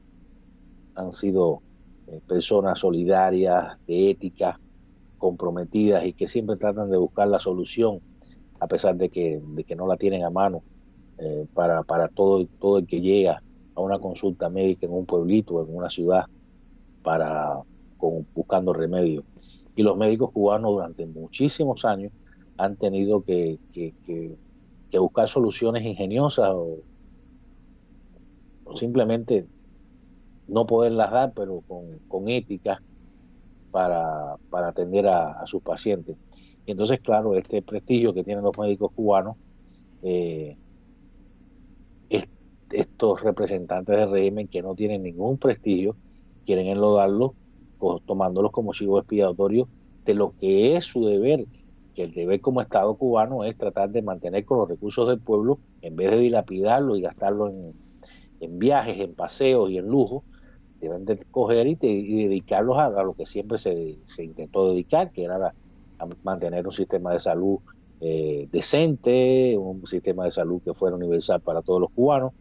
han 0.95 1.11
sido 1.11 1.61
eh, 2.07 2.21
personas 2.27 2.79
solidarias, 2.79 3.77
de 3.87 4.11
ética, 4.11 4.59
comprometidas 5.17 6.05
y 6.05 6.13
que 6.13 6.27
siempre 6.27 6.57
tratan 6.57 6.91
de 6.91 6.97
buscar 6.97 7.27
la 7.27 7.39
solución 7.39 8.01
a 8.59 8.67
pesar 8.67 8.95
de 8.95 9.09
que, 9.09 9.41
de 9.45 9.63
que 9.63 9.75
no 9.75 9.87
la 9.87 9.97
tienen 9.97 10.23
a 10.23 10.29
mano 10.29 10.63
eh, 11.17 11.45
para, 11.53 11.83
para 11.83 12.07
todo, 12.07 12.45
todo 12.59 12.77
el 12.77 12.87
que 12.87 13.01
llega 13.01 13.41
a 13.75 13.81
una 13.81 13.99
consulta 13.99 14.49
médica 14.49 14.85
en 14.85 14.93
un 14.93 15.05
pueblito, 15.05 15.63
en 15.63 15.75
una 15.75 15.89
ciudad, 15.89 16.25
para 17.01 17.59
buscando 18.33 18.73
remedio. 18.73 19.23
Y 19.75 19.81
los 19.81 19.97
médicos 19.97 20.31
cubanos 20.31 20.73
durante 20.73 21.05
muchísimos 21.05 21.85
años 21.85 22.11
han 22.57 22.75
tenido 22.77 23.23
que, 23.23 23.59
buscar 24.93 25.27
soluciones 25.27 25.83
ingeniosas 25.83 26.49
o 26.53 26.77
simplemente 28.75 29.45
no 30.47 30.65
poderlas 30.65 31.11
dar, 31.11 31.33
pero 31.33 31.63
con, 32.07 32.29
ética 32.29 32.81
para, 33.71 34.37
atender 34.51 35.07
a, 35.07 35.45
sus 35.45 35.61
pacientes. 35.61 36.15
Y 36.65 36.71
entonces, 36.71 36.99
claro, 36.99 37.35
este 37.35 37.61
prestigio 37.61 38.13
que 38.13 38.23
tienen 38.23 38.43
los 38.43 38.57
médicos 38.57 38.91
cubanos, 38.93 39.35
eh, 40.01 40.57
estos 42.71 43.21
representantes 43.21 43.95
del 43.95 44.09
régimen 44.09 44.47
que 44.47 44.63
no 44.63 44.73
tienen 44.73 45.03
ningún 45.03 45.37
prestigio, 45.37 45.95
quieren 46.45 46.67
enlodarlos 46.67 47.31
tomándolos 48.05 48.51
como 48.51 48.73
chivo 48.73 48.97
expiatorio 48.97 49.67
de 50.05 50.13
lo 50.13 50.33
que 50.37 50.75
es 50.75 50.85
su 50.85 51.05
deber, 51.05 51.45
que 51.93 52.03
el 52.03 52.13
deber 52.13 52.41
como 52.41 52.61
Estado 52.61 52.95
cubano 52.95 53.43
es 53.43 53.57
tratar 53.57 53.89
de 53.89 54.01
mantener 54.01 54.45
con 54.45 54.57
los 54.57 54.67
recursos 54.67 55.07
del 55.07 55.19
pueblo, 55.19 55.59
en 55.81 55.95
vez 55.95 56.11
de 56.11 56.17
dilapidarlo 56.17 56.95
y 56.95 57.01
gastarlo 57.01 57.49
en, 57.49 57.73
en 58.39 58.59
viajes, 58.59 58.99
en 58.99 59.13
paseos 59.13 59.69
y 59.69 59.77
en 59.77 59.87
lujo, 59.87 60.23
deben 60.79 61.05
de 61.05 61.17
coger 61.31 61.67
y, 61.67 61.75
dedicarlos 61.75 62.77
a, 62.77 62.89
lo 63.03 63.13
que 63.13 63.25
siempre 63.25 63.57
se, 63.57 63.97
intentó 64.19 64.69
dedicar, 64.69 65.11
que 65.11 65.23
era 65.23 65.53
mantener 66.23 66.67
un 66.67 66.73
sistema 66.73 67.13
de 67.13 67.19
salud 67.19 67.59
eh, 68.01 68.49
decente, 68.51 69.57
un 69.57 69.87
sistema 69.87 70.25
de 70.25 70.31
salud 70.31 70.61
que 70.61 70.73
fuera 70.73 70.95
universal 70.95 71.39
para 71.41 71.61
todos 71.61 71.79
los 71.79 71.91
cubanos. 71.91 72.33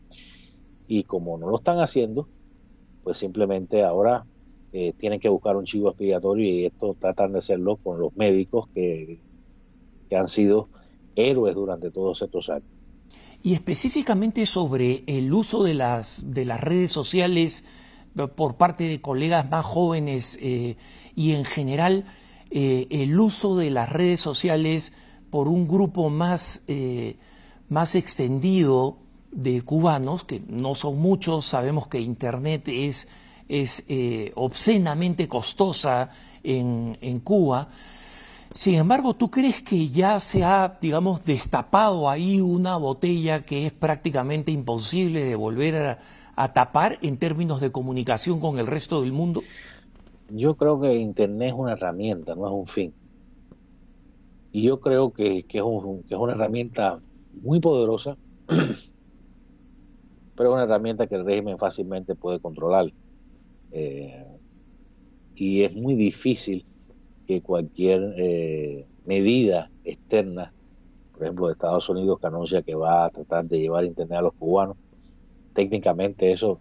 Y 0.89 1.05
como 1.05 1.39
no 1.39 1.49
lo 1.49 1.57
están 1.57 1.79
haciendo, 1.79 2.27
pues 3.05 3.17
simplemente 3.17 3.85
ahora 3.85 4.27
eh, 4.73 4.93
tienen 4.97 5.21
que 5.21 5.29
buscar 5.29 5.57
un 5.57 5.65
chivo 5.65 5.91
expiatorio 5.91 6.45
y 6.45 6.65
esto 6.65 6.97
tratan 6.99 7.33
de 7.33 7.39
hacerlo 7.39 7.77
con 7.77 8.01
los 8.01 8.15
médicos 8.17 8.69
que, 8.75 9.21
que 10.13 10.19
han 10.19 10.29
sido 10.29 10.69
héroes 11.17 11.55
durante 11.55 11.91
todos 11.91 12.21
estos 12.21 12.51
años. 12.51 12.69
Y 13.43 13.55
específicamente 13.55 14.45
sobre 14.45 15.05
el 15.07 15.33
uso 15.33 15.65
de 15.65 15.73
las, 15.73 16.35
de 16.35 16.45
las 16.45 16.61
redes 16.61 16.93
sociales, 16.93 17.65
por 18.35 18.57
parte 18.57 18.85
de 18.85 19.01
colegas 19.01 19.51
más 19.51 19.65
jóvenes 19.65 20.39
eh, 20.43 20.77
y 21.17 21.33
en 21.33 21.47
general 21.47 22.05
eh, 22.51 22.89
el 22.91 23.19
uso 23.19 23.57
de 23.57 23.71
las 23.71 23.89
redes 23.89 24.21
sociales 24.21 24.93
por 25.31 25.49
un 25.49 25.67
grupo 25.67 26.11
más, 26.11 26.63
eh, 26.69 27.17
más 27.71 27.95
extendido 27.95 28.99
de 29.31 29.63
cubanos, 29.63 30.25
que 30.25 30.43
no 30.47 30.75
son 30.75 30.99
muchos, 30.99 31.47
sabemos 31.47 31.89
que 31.89 32.01
Internet 32.01 32.69
es, 32.69 33.09
es 33.49 33.87
obscenamente 34.35 35.27
costosa 35.27 36.11
en, 36.43 36.99
en 37.01 37.21
Cuba. 37.21 37.71
Sin 38.55 38.75
embargo, 38.75 39.15
¿tú 39.15 39.31
crees 39.31 39.63
que 39.63 39.89
ya 39.89 40.21
se 40.21 40.45
ha, 40.45 40.77
digamos, 40.79 41.25
destapado 41.25 42.11
ahí 42.11 42.39
una 42.39 42.77
botella 42.77 43.47
que 43.47 43.67
es 43.67 43.73
prácticamente 43.73 44.53
imposible 44.53 45.25
de 45.25 45.35
volver 45.37 45.99
a, 46.37 46.53
tapar 46.53 46.99
en 47.03 47.17
términos 47.17 47.61
de 47.61 47.73
comunicación 47.73 48.41
con 48.41 48.59
el 48.59 48.67
resto 48.67 49.01
del 49.01 49.13
mundo? 49.13 49.43
Yo 50.29 50.57
creo 50.57 50.79
que 50.81 50.97
Internet 50.97 51.49
es 51.49 51.55
una 51.55 51.73
herramienta, 51.73 52.35
no 52.35 52.47
es 52.47 52.53
un 52.53 52.67
fin. 52.67 52.93
Y 54.51 54.63
yo 54.63 54.81
creo 54.81 55.13
que, 55.13 55.47
es, 55.49 55.63
una 55.63 56.33
herramienta 56.33 57.01
muy 57.43 57.59
poderosa, 57.59 58.19
pero 60.37 60.51
es 60.51 60.55
una 60.55 60.65
herramienta 60.65 61.07
que 61.07 61.15
el 61.15 61.25
régimen 61.25 61.57
fácilmente 61.57 62.15
puede 62.15 62.39
controlar. 62.39 62.93
Eh, 63.71 64.27
y 65.37 65.63
es 65.63 65.75
muy 65.75 65.95
difícil 65.95 66.67
que 67.27 67.41
cualquier 67.41 68.15
eh, 68.17 68.87
medida 69.05 69.71
externa, 69.85 70.53
por 71.13 71.23
ejemplo 71.23 71.47
de 71.47 71.53
Estados 71.53 71.89
Unidos 71.89 72.21
que 72.21 72.27
anuncia 72.27 72.63
que 72.63 72.75
va 72.75 73.05
a 73.05 73.11
tratar 73.11 73.45
de 73.47 73.61
llevar 73.61 73.85
Internet 73.85 74.19
a 74.19 74.23
los 74.23 74.35
cubanos, 74.35 74.77
técnicamente 75.53 76.33
eso, 76.33 76.59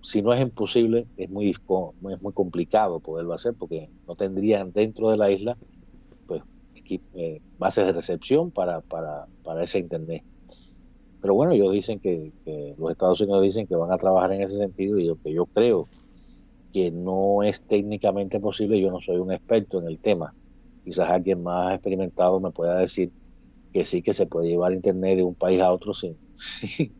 si 0.00 0.22
no 0.22 0.32
es 0.32 0.40
imposible, 0.40 1.06
es 1.16 1.30
muy, 1.30 1.50
es 1.50 2.22
muy 2.22 2.32
complicado 2.32 3.00
poderlo 3.00 3.34
hacer 3.34 3.54
porque 3.54 3.88
no 4.06 4.14
tendrían 4.14 4.72
dentro 4.72 5.10
de 5.10 5.16
la 5.16 5.30
isla 5.30 5.56
pues 6.26 6.42
eh, 7.14 7.40
bases 7.58 7.86
de 7.86 7.92
recepción 7.92 8.50
para, 8.50 8.80
para, 8.80 9.26
para 9.42 9.64
ese 9.64 9.78
Internet. 9.78 10.22
Pero 11.20 11.34
bueno, 11.34 11.52
ellos 11.52 11.72
dicen 11.72 11.98
que, 11.98 12.32
los 12.78 12.90
Estados 12.90 13.20
Unidos 13.20 13.42
dicen 13.42 13.66
que 13.66 13.74
van 13.74 13.92
a 13.92 13.98
trabajar 13.98 14.32
en 14.32 14.42
ese 14.42 14.56
sentido 14.56 14.98
y 14.98 15.06
yo, 15.06 15.16
que 15.20 15.32
yo 15.32 15.46
creo 15.46 15.88
que 16.72 16.90
no 16.90 17.42
es 17.42 17.66
técnicamente 17.66 18.40
posible, 18.40 18.80
yo 18.80 18.90
no 18.90 19.00
soy 19.00 19.16
un 19.16 19.32
experto 19.32 19.80
en 19.80 19.88
el 19.88 19.98
tema. 19.98 20.34
Quizás 20.84 21.10
alguien 21.10 21.42
más 21.42 21.74
experimentado 21.74 22.38
me 22.40 22.50
pueda 22.50 22.78
decir 22.78 23.10
que 23.72 23.84
sí 23.84 24.02
que 24.02 24.12
se 24.12 24.26
puede 24.26 24.48
llevar 24.48 24.72
Internet 24.72 25.16
de 25.16 25.22
un 25.22 25.34
país 25.34 25.60
a 25.60 25.72
otro 25.72 25.94
sin, 25.94 26.16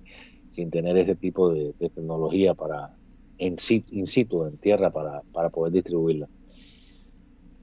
sin, 0.50 0.70
tener 0.70 0.98
ese 0.98 1.14
tipo 1.14 1.52
de, 1.52 1.72
tecnología 1.78 2.54
para 2.54 2.94
en 3.38 3.56
in 3.90 4.06
situ, 4.06 4.44
en 4.44 4.56
tierra, 4.56 4.90
para, 4.90 5.22
para 5.32 5.50
poder 5.50 5.72
distribuirla. 5.72 6.28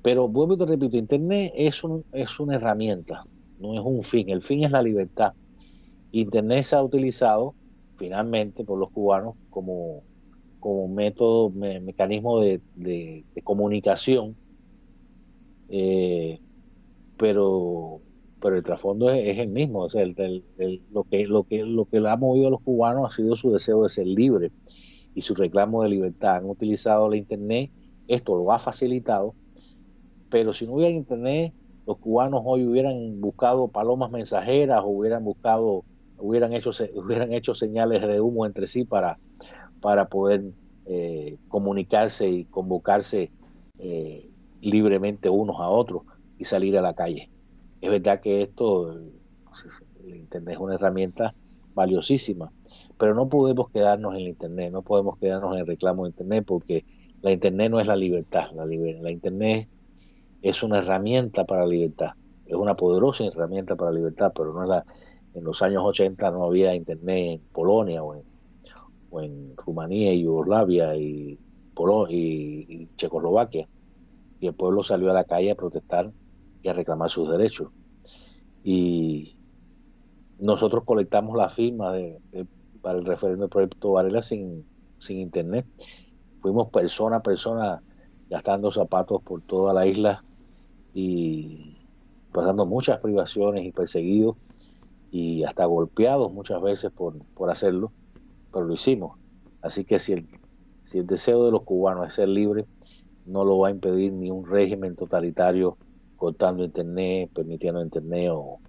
Pero 0.03 0.27
vuelvo 0.27 0.55
y 0.55 0.57
te 0.57 0.65
repito, 0.65 0.97
Internet 0.97 1.53
es, 1.55 1.83
un, 1.83 2.03
es 2.11 2.39
una 2.39 2.55
herramienta, 2.55 3.25
no 3.59 3.73
es 3.73 3.81
un 3.83 4.03
fin. 4.03 4.29
El 4.29 4.41
fin 4.41 4.63
es 4.63 4.71
la 4.71 4.81
libertad. 4.81 5.33
Internet 6.11 6.63
se 6.63 6.75
ha 6.75 6.83
utilizado 6.83 7.55
finalmente 7.97 8.63
por 8.63 8.77
los 8.77 8.91
cubanos 8.91 9.35
como, 9.49 10.03
como 10.63 10.87
método, 10.87 11.49
mecanismo 11.49 12.39
de, 12.39 13.25
comunicación, 13.43 14.37
eh, 15.67 16.39
pero, 17.17 17.99
pero 18.39 18.55
el 18.55 18.63
trasfondo 18.63 19.09
es, 19.09 19.37
el 19.39 19.49
mismo. 19.49 19.81
O 19.81 19.89
sea, 19.89 20.05
lo, 20.05 21.03
que, 21.03 21.27
lo, 21.27 21.43
que, 21.43 21.65
lo 21.65 21.83
que 21.83 21.99
le 21.99 22.09
ha 22.09 22.15
movido 22.15 22.47
a 22.47 22.51
los 22.51 22.61
cubanos 22.61 23.11
ha 23.11 23.13
sido 23.13 23.35
su 23.35 23.51
deseo 23.51 23.83
de 23.83 23.89
ser 23.89 24.07
libre 24.07 24.53
y 25.13 25.19
su 25.19 25.35
reclamo 25.35 25.83
de 25.83 25.89
libertad. 25.89 26.37
Han 26.37 26.49
utilizado 26.49 27.09
la 27.09 27.17
Internet, 27.17 27.69
esto 28.07 28.37
lo 28.37 28.49
ha 28.53 28.57
facilitado, 28.57 29.35
pero 30.29 30.53
si 30.53 30.65
no 30.65 30.75
hubiera 30.75 30.91
Internet, 30.93 31.53
los 31.85 31.97
cubanos 31.97 32.41
hoy 32.45 32.65
hubieran 32.65 33.19
buscado 33.19 33.67
palomas 33.67 34.11
mensajeras, 34.11 34.81
hubieran 34.85 35.25
buscado 35.25 35.83
hubieran 36.19 36.53
hecho, 36.53 36.69
hubieran 36.95 37.33
hecho 37.33 37.53
señales 37.53 38.01
de 38.01 38.21
humo 38.21 38.45
entre 38.45 38.65
sí 38.65 38.85
para, 38.85 39.19
para 39.83 40.05
poder 40.05 40.45
eh, 40.85 41.35
comunicarse 41.49 42.29
y 42.29 42.45
convocarse 42.45 43.33
eh, 43.79 44.29
libremente 44.61 45.29
unos 45.29 45.59
a 45.59 45.67
otros 45.67 46.03
y 46.37 46.45
salir 46.45 46.77
a 46.77 46.81
la 46.81 46.93
calle. 46.93 47.29
Es 47.81 47.91
verdad 47.91 48.21
que 48.21 48.43
esto, 48.43 48.93
el 48.93 50.15
Internet 50.15 50.53
es 50.53 50.59
una 50.61 50.75
herramienta 50.75 51.35
valiosísima, 51.75 52.53
pero 52.97 53.13
no 53.13 53.27
podemos 53.27 53.69
quedarnos 53.71 54.13
en 54.13 54.21
el 54.21 54.27
Internet, 54.29 54.71
no 54.71 54.83
podemos 54.83 55.17
quedarnos 55.17 55.53
en 55.53 55.59
el 55.59 55.67
reclamo 55.67 56.03
de 56.03 56.11
Internet 56.11 56.45
porque 56.47 56.85
la 57.21 57.33
Internet 57.33 57.69
no 57.69 57.81
es 57.81 57.87
la 57.87 57.97
libertad, 57.97 58.51
la, 58.53 58.65
la 58.65 59.11
Internet 59.11 59.67
es 60.41 60.63
una 60.63 60.77
herramienta 60.77 61.43
para 61.43 61.63
la 61.63 61.67
libertad, 61.67 62.11
es 62.45 62.55
una 62.55 62.77
poderosa 62.77 63.25
herramienta 63.25 63.75
para 63.75 63.91
la 63.91 63.97
libertad, 63.97 64.31
pero 64.33 64.53
no 64.53 64.63
es 64.63 64.69
la, 64.69 64.85
en 65.33 65.43
los 65.43 65.61
años 65.61 65.83
80 65.83 66.31
no 66.31 66.45
había 66.45 66.73
internet 66.73 67.41
en 67.41 67.41
Polonia 67.51 68.01
o 68.01 68.15
en, 68.15 68.32
o 69.13 69.21
en 69.21 69.55
Rumanía 69.55 70.11
y 70.11 70.23
Yugoslavia 70.23 70.95
y, 70.95 71.37
y, 72.09 72.89
Checoslovaquia. 72.95 73.67
Y 74.39 74.47
el 74.47 74.53
pueblo 74.53 74.83
salió 74.83 75.11
a 75.11 75.13
la 75.13 75.23
calle 75.23 75.51
a 75.51 75.55
protestar 75.55 76.11
y 76.63 76.67
a 76.67 76.73
reclamar 76.73 77.11
sus 77.11 77.29
derechos. 77.29 77.69
Y 78.63 79.35
nosotros 80.39 80.83
colectamos 80.83 81.37
la 81.37 81.49
firma 81.49 81.93
para 82.81 82.97
el 82.97 83.05
referéndum 83.05 83.41
del 83.41 83.49
proyecto 83.49 83.91
Varela 83.91 84.21
sin, 84.21 84.65
sin 84.97 85.19
internet. 85.19 85.67
Fuimos 86.41 86.69
persona 86.69 87.17
a 87.17 87.23
persona 87.23 87.83
gastando 88.29 88.71
zapatos 88.71 89.21
por 89.21 89.41
toda 89.41 89.73
la 89.73 89.85
isla 89.85 90.23
y 90.93 91.77
pasando 92.31 92.65
muchas 92.65 92.99
privaciones 92.99 93.63
y 93.63 93.71
perseguidos 93.71 94.37
y 95.11 95.43
hasta 95.43 95.65
golpeados 95.65 96.33
muchas 96.33 96.59
veces 96.61 96.91
por, 96.91 97.23
por 97.35 97.51
hacerlo, 97.51 97.91
pero 98.53 98.65
lo 98.65 98.73
hicimos. 98.73 99.17
Así 99.61 99.83
que 99.83 99.97
si 99.97 100.13
el, 100.13 100.27
deseo 101.07 101.45
de 101.45 101.51
los 101.51 101.63
cubanos 101.63 102.07
es 102.07 102.13
ser 102.13 102.29
libre, 102.29 102.65
no 103.25 103.43
lo 103.43 103.57
va 103.57 103.69
a 103.69 103.71
impedir 103.71 104.13
ni 104.13 104.29
un 104.29 104.45
régimen 104.45 104.95
totalitario 104.95 105.77
cortando 106.17 106.63
internet, 106.63 107.31
permitiendo 107.33 107.81
internet 107.81 108.29
o, 108.31 108.59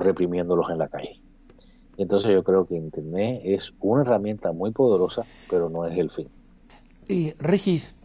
reprimiéndolos 0.00 0.70
en 0.70 0.78
la 0.78 0.88
calle. 0.88 1.16
Entonces 1.96 2.32
yo 2.32 2.42
creo 2.42 2.66
que 2.66 2.76
internet 2.76 3.42
es 3.44 3.72
una 3.80 4.02
herramienta 4.02 4.52
muy 4.52 4.70
poderosa, 4.70 5.24
pero 5.50 5.68
no 5.68 5.84
es 5.84 5.98
el 5.98 6.10
fin. 6.10 6.28
Eh, 7.08 7.34
Regis, 7.38 7.96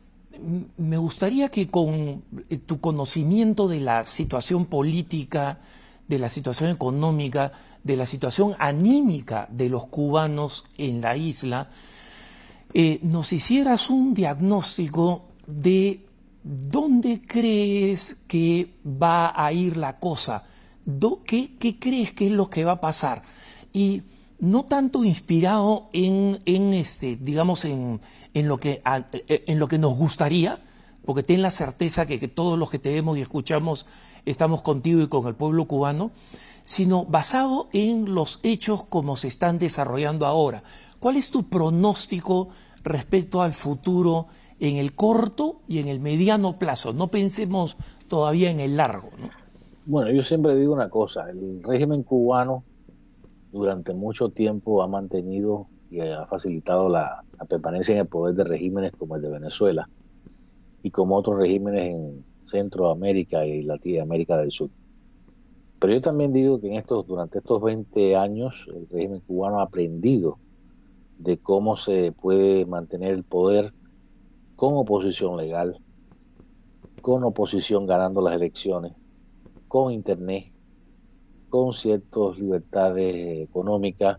me 0.78 0.98
gustaría 0.98 1.50
que 1.50 1.70
con 1.70 2.24
eh, 2.50 2.58
tu 2.66 2.80
conocimiento 2.80 3.68
de 3.68 3.80
la 3.80 4.04
situación 4.04 4.66
política, 4.66 5.60
de 6.08 6.20
la 6.20 6.30
situación 6.30 6.70
económica, 6.70 7.54
de 7.86 7.96
la 7.96 8.08
situación 8.08 8.56
anímica 8.58 9.48
de 9.52 9.70
los 9.70 9.86
cubanos 9.86 10.66
en 10.78 11.02
la 11.02 11.16
isla, 11.16 11.70
eh, 12.74 13.00
nos 13.04 13.32
hicieras 13.32 13.92
un 13.92 14.16
diagnóstico 14.16 15.28
de 15.46 16.04
dónde 16.44 17.22
crees 17.26 18.18
que 18.28 18.74
va 18.86 19.34
a 19.36 19.54
ir 19.54 19.78
la 19.78 20.00
cosa, 20.00 20.46
qué, 21.26 21.52
crees 21.80 22.12
que 22.12 22.26
es 22.26 22.32
lo 22.32 22.50
que 22.50 22.66
va 22.66 22.74
a 22.74 22.82
pasar. 22.82 23.22
Y 23.72 24.02
no 24.40 24.66
tanto 24.66 25.04
inspirado 25.04 25.90
en, 25.94 26.40
este, 26.74 27.18
digamos, 27.22 27.66
en, 27.66 28.02
lo 28.34 28.60
que, 28.60 28.82
en 29.28 29.60
lo 29.60 29.68
que 29.68 29.78
nos 29.78 29.96
gustaría, 29.96 30.58
porque 31.06 31.22
ten 31.22 31.44
la 31.44 31.52
certeza 31.52 32.08
que, 32.08 32.20
que 32.20 32.28
todos 32.28 32.58
los 32.58 32.72
que 32.72 32.80
te 32.80 32.92
vemos 32.92 33.16
y 33.16 33.22
escuchamos 33.22 33.86
estamos 34.26 34.64
contigo 34.64 35.02
y 35.02 35.08
con 35.08 35.28
el 35.28 35.36
pueblo 35.36 35.66
cubano, 35.66 36.12
sino 36.66 37.06
basado 37.06 37.70
en 37.72 38.14
los 38.14 38.42
hechos 38.44 38.84
como 38.84 39.16
se 39.16 39.30
están 39.30 39.60
desarrollando 39.60 40.26
ahora. 40.26 40.64
¿Cuál 41.00 41.16
es 41.16 41.30
tu 41.30 41.48
pronóstico 41.48 42.50
respecto 42.84 43.42
al 43.42 43.54
futuro 43.54 44.28
en 44.60 44.78
el 44.78 44.96
corto 44.96 45.62
y 45.68 45.78
en 45.78 45.88
el 45.88 46.00
mediano 46.00 46.58
plazo? 46.58 46.92
No 46.92 47.08
pensemos 47.10 47.78
todavía 48.08 48.50
en 48.50 48.60
el 48.60 48.76
largo. 48.76 49.10
Bueno, 49.86 50.12
yo 50.12 50.24
siempre 50.24 50.56
digo 50.56 50.74
una 50.74 50.90
cosa, 50.90 51.30
el 51.30 51.62
régimen 51.64 52.02
cubano 52.02 52.64
durante 53.52 53.94
mucho 53.94 54.30
tiempo 54.30 54.82
ha 54.82 54.88
mantenido 54.88 55.68
y 55.92 56.00
ha 56.00 56.26
facilitado 56.26 56.90
la, 56.90 57.24
la 57.38 57.46
permanencia 57.46 57.94
en 57.94 58.00
el 58.00 58.08
poder 58.08 58.36
de 58.36 58.44
regímenes 58.44 58.92
como 58.94 59.16
el 59.16 59.22
de 59.22 59.30
Venezuela 59.30 59.88
y 60.82 60.90
como 60.90 61.16
otros 61.16 61.38
regímenes 61.38 61.84
en 61.84 62.26
Centroamérica 62.44 63.46
y 63.46 63.62
Latinoamérica 63.62 64.38
del 64.38 64.50
Sur. 64.52 64.72
Pero 65.80 65.94
yo 65.94 66.02
también 66.02 66.34
digo 66.34 66.60
que 66.60 66.68
en 66.68 66.74
estos, 66.74 67.06
durante 67.06 67.40
estos 67.40 67.62
20 67.62 68.16
años 68.16 68.66
el 68.74 68.88
régimen 68.90 69.20
cubano 69.22 69.60
ha 69.60 69.64
aprendido 69.64 70.38
de 71.18 71.38
cómo 71.38 71.78
se 71.78 72.12
puede 72.12 72.66
mantener 72.66 73.14
el 73.14 73.24
poder 73.24 73.74
con 74.56 74.76
oposición 74.76 75.38
legal, 75.38 75.80
con 77.02 77.24
oposición 77.24 77.86
ganando 77.86 78.22
las 78.22 78.36
elecciones, 78.36 78.94
con 79.68 79.92
Internet, 79.92 80.46
con 81.50 81.74
ciertas 81.74 82.38
libertades 82.38 83.40
económicas 83.48 84.18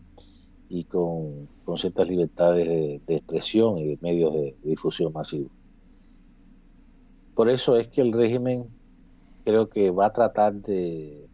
y 0.68 0.84
con, 0.84 1.48
ciertas 1.76 2.08
libertades 2.08 2.66
de, 3.06 3.14
expresión 3.14 3.78
y 3.78 3.88
de 3.88 3.98
medios 4.00 4.32
de 4.34 4.56
difusión 4.62 5.12
masivos. 5.12 5.50
Por 7.34 7.50
eso 7.50 7.76
es 7.76 7.88
que 7.88 8.00
el 8.00 8.12
régimen 8.12 8.66
creo 9.44 9.68
que 9.68 9.90
va 9.90 10.06
a 10.06 10.12
tratar 10.12 10.54
de, 10.54 11.25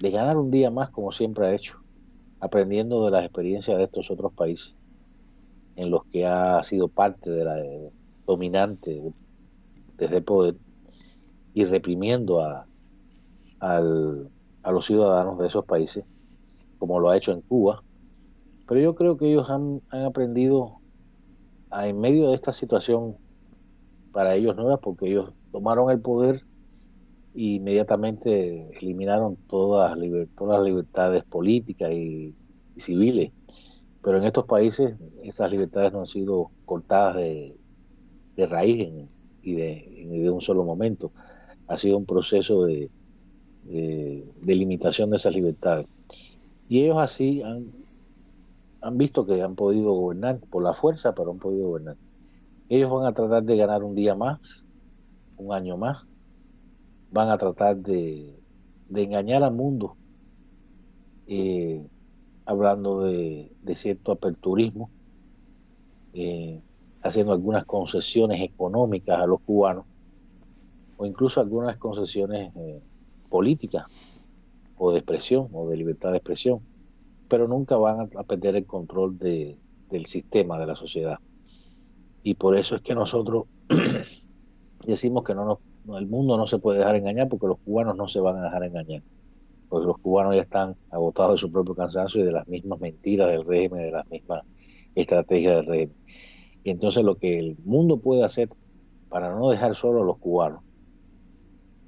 de 0.00 0.10
ganar 0.10 0.36
un 0.36 0.50
día 0.50 0.70
más 0.70 0.90
como 0.90 1.12
siempre 1.12 1.46
ha 1.46 1.54
hecho, 1.54 1.78
aprendiendo 2.40 3.04
de 3.04 3.10
las 3.10 3.24
experiencias 3.24 3.76
de 3.76 3.84
estos 3.84 4.10
otros 4.10 4.32
países 4.32 4.76
en 5.76 5.90
los 5.90 6.04
que 6.06 6.26
ha 6.26 6.62
sido 6.62 6.88
parte 6.88 7.30
de 7.30 7.44
la 7.44 7.56
dominante 8.26 9.00
desde 9.96 10.16
el 10.16 10.24
poder 10.24 10.56
y 11.54 11.64
reprimiendo 11.64 12.40
a, 12.40 12.66
a 13.60 13.80
los 14.72 14.84
ciudadanos 14.84 15.38
de 15.38 15.46
esos 15.46 15.64
países, 15.64 16.04
como 16.78 17.00
lo 17.00 17.10
ha 17.10 17.16
hecho 17.16 17.32
en 17.32 17.40
Cuba. 17.42 17.82
Pero 18.66 18.80
yo 18.80 18.94
creo 18.94 19.16
que 19.16 19.30
ellos 19.30 19.50
han, 19.50 19.80
han 19.90 20.04
aprendido 20.04 20.78
a, 21.70 21.88
en 21.88 22.00
medio 22.00 22.28
de 22.28 22.34
esta 22.34 22.52
situación 22.52 23.16
para 24.12 24.34
ellos 24.34 24.56
nuevas 24.56 24.80
porque 24.82 25.08
ellos 25.08 25.32
tomaron 25.52 25.90
el 25.90 26.00
poder 26.00 26.42
e 27.38 27.54
inmediatamente 27.54 28.68
eliminaron 28.80 29.36
todas, 29.46 29.96
todas 30.34 30.58
las 30.58 30.66
libertades 30.66 31.22
políticas 31.22 31.92
y, 31.92 32.34
civiles. 32.76 33.30
Pero 34.02 34.18
en 34.18 34.24
estos 34.24 34.44
países 34.44 34.94
esas 35.22 35.50
libertades 35.50 35.92
no 35.92 36.00
han 36.00 36.06
sido 36.06 36.50
cortadas 36.64 37.16
de, 37.16 37.56
raíz 38.36 38.88
y 39.42 39.52
de, 39.54 40.06
de, 40.10 40.30
un 40.30 40.40
solo 40.40 40.64
momento. 40.64 41.12
Ha 41.68 41.76
sido 41.76 41.96
un 41.96 42.06
proceso 42.06 42.64
de, 42.64 42.90
de, 43.64 44.56
limitación 44.56 45.10
de 45.10 45.16
esas 45.16 45.34
libertades. 45.34 45.86
Y 46.68 46.82
ellos 46.82 46.98
así 46.98 47.42
han, 47.42 47.70
han 48.80 48.98
visto 48.98 49.26
que 49.26 49.42
han 49.42 49.54
podido 49.54 49.92
gobernar 49.92 50.40
por 50.40 50.64
la 50.64 50.74
fuerza, 50.74 51.14
pero 51.14 51.30
han 51.30 51.38
podido 51.38 51.68
gobernar. 51.68 51.96
Ellos 52.68 52.90
van 52.90 53.06
a 53.06 53.12
tratar 53.12 53.44
de 53.44 53.56
ganar 53.56 53.84
un 53.84 53.94
día 53.94 54.16
más, 54.16 54.66
un 55.36 55.52
año 55.52 55.76
más, 55.76 56.06
van 57.10 57.30
a 57.30 57.38
tratar 57.38 57.76
de, 57.76 58.38
engañar 58.94 59.42
al 59.42 59.54
mundo, 59.54 59.96
eh, 61.26 61.86
hablando 62.44 63.02
de, 63.02 63.50
cierto 63.74 64.12
aperturismo, 64.12 64.90
eh, 66.14 66.60
haciendo 67.02 67.32
algunas 67.32 67.64
concesiones 67.64 68.40
económicas 68.40 69.20
a 69.20 69.26
los 69.26 69.40
cubanos, 69.40 69.84
o 70.96 71.06
incluso 71.06 71.40
algunas 71.40 71.76
concesiones 71.76 72.52
eh, 72.56 72.80
políticas, 73.28 73.86
o 74.76 74.92
de 74.92 74.98
expresión, 74.98 75.48
o 75.52 75.68
de 75.68 75.76
libertad 75.76 76.10
de 76.10 76.18
expresión, 76.18 76.60
pero 77.28 77.46
nunca 77.46 77.76
van 77.76 78.08
a, 78.16 78.22
perder 78.24 78.56
el 78.56 78.66
control 78.66 79.18
del 79.18 80.06
sistema, 80.06 80.58
de 80.58 80.66
la 80.66 80.74
sociedad. 80.74 81.18
Y 82.22 82.34
por 82.34 82.56
eso 82.56 82.76
es 82.76 82.82
que 82.82 82.94
nosotros 82.94 83.44
decimos 84.86 85.24
que 85.24 85.34
no 85.34 85.44
nos 85.44 85.58
el 85.96 86.06
mundo 86.06 86.36
no 86.36 86.46
se 86.46 86.58
puede 86.58 86.78
dejar 86.78 86.96
engañar 86.96 87.28
porque 87.28 87.46
los 87.46 87.58
cubanos 87.58 87.96
no 87.96 88.08
se 88.08 88.20
van 88.20 88.36
a 88.36 88.44
dejar 88.44 88.64
engañar. 88.64 89.02
Porque 89.68 89.86
los 89.86 89.98
cubanos 89.98 90.34
ya 90.34 90.42
están 90.42 90.76
agotados 90.90 91.32
de 91.32 91.38
su 91.38 91.52
propio 91.52 91.74
cansancio 91.74 92.20
y 92.20 92.24
de 92.24 92.32
las 92.32 92.48
mismas 92.48 92.80
mentiras 92.80 93.30
del 93.30 93.44
régimen, 93.44 93.82
de 93.82 93.90
las 93.90 94.08
mismas 94.10 94.42
estrategias 94.94 95.56
del 95.56 95.66
régimen. 95.66 95.96
Y 96.64 96.70
entonces 96.70 97.04
lo 97.04 97.16
que 97.16 97.38
el 97.38 97.56
mundo 97.64 97.98
puede 97.98 98.24
hacer 98.24 98.48
para 99.08 99.34
no 99.34 99.50
dejar 99.50 99.74
solo 99.74 100.02
a 100.02 100.04
los 100.04 100.18
cubanos 100.18 100.62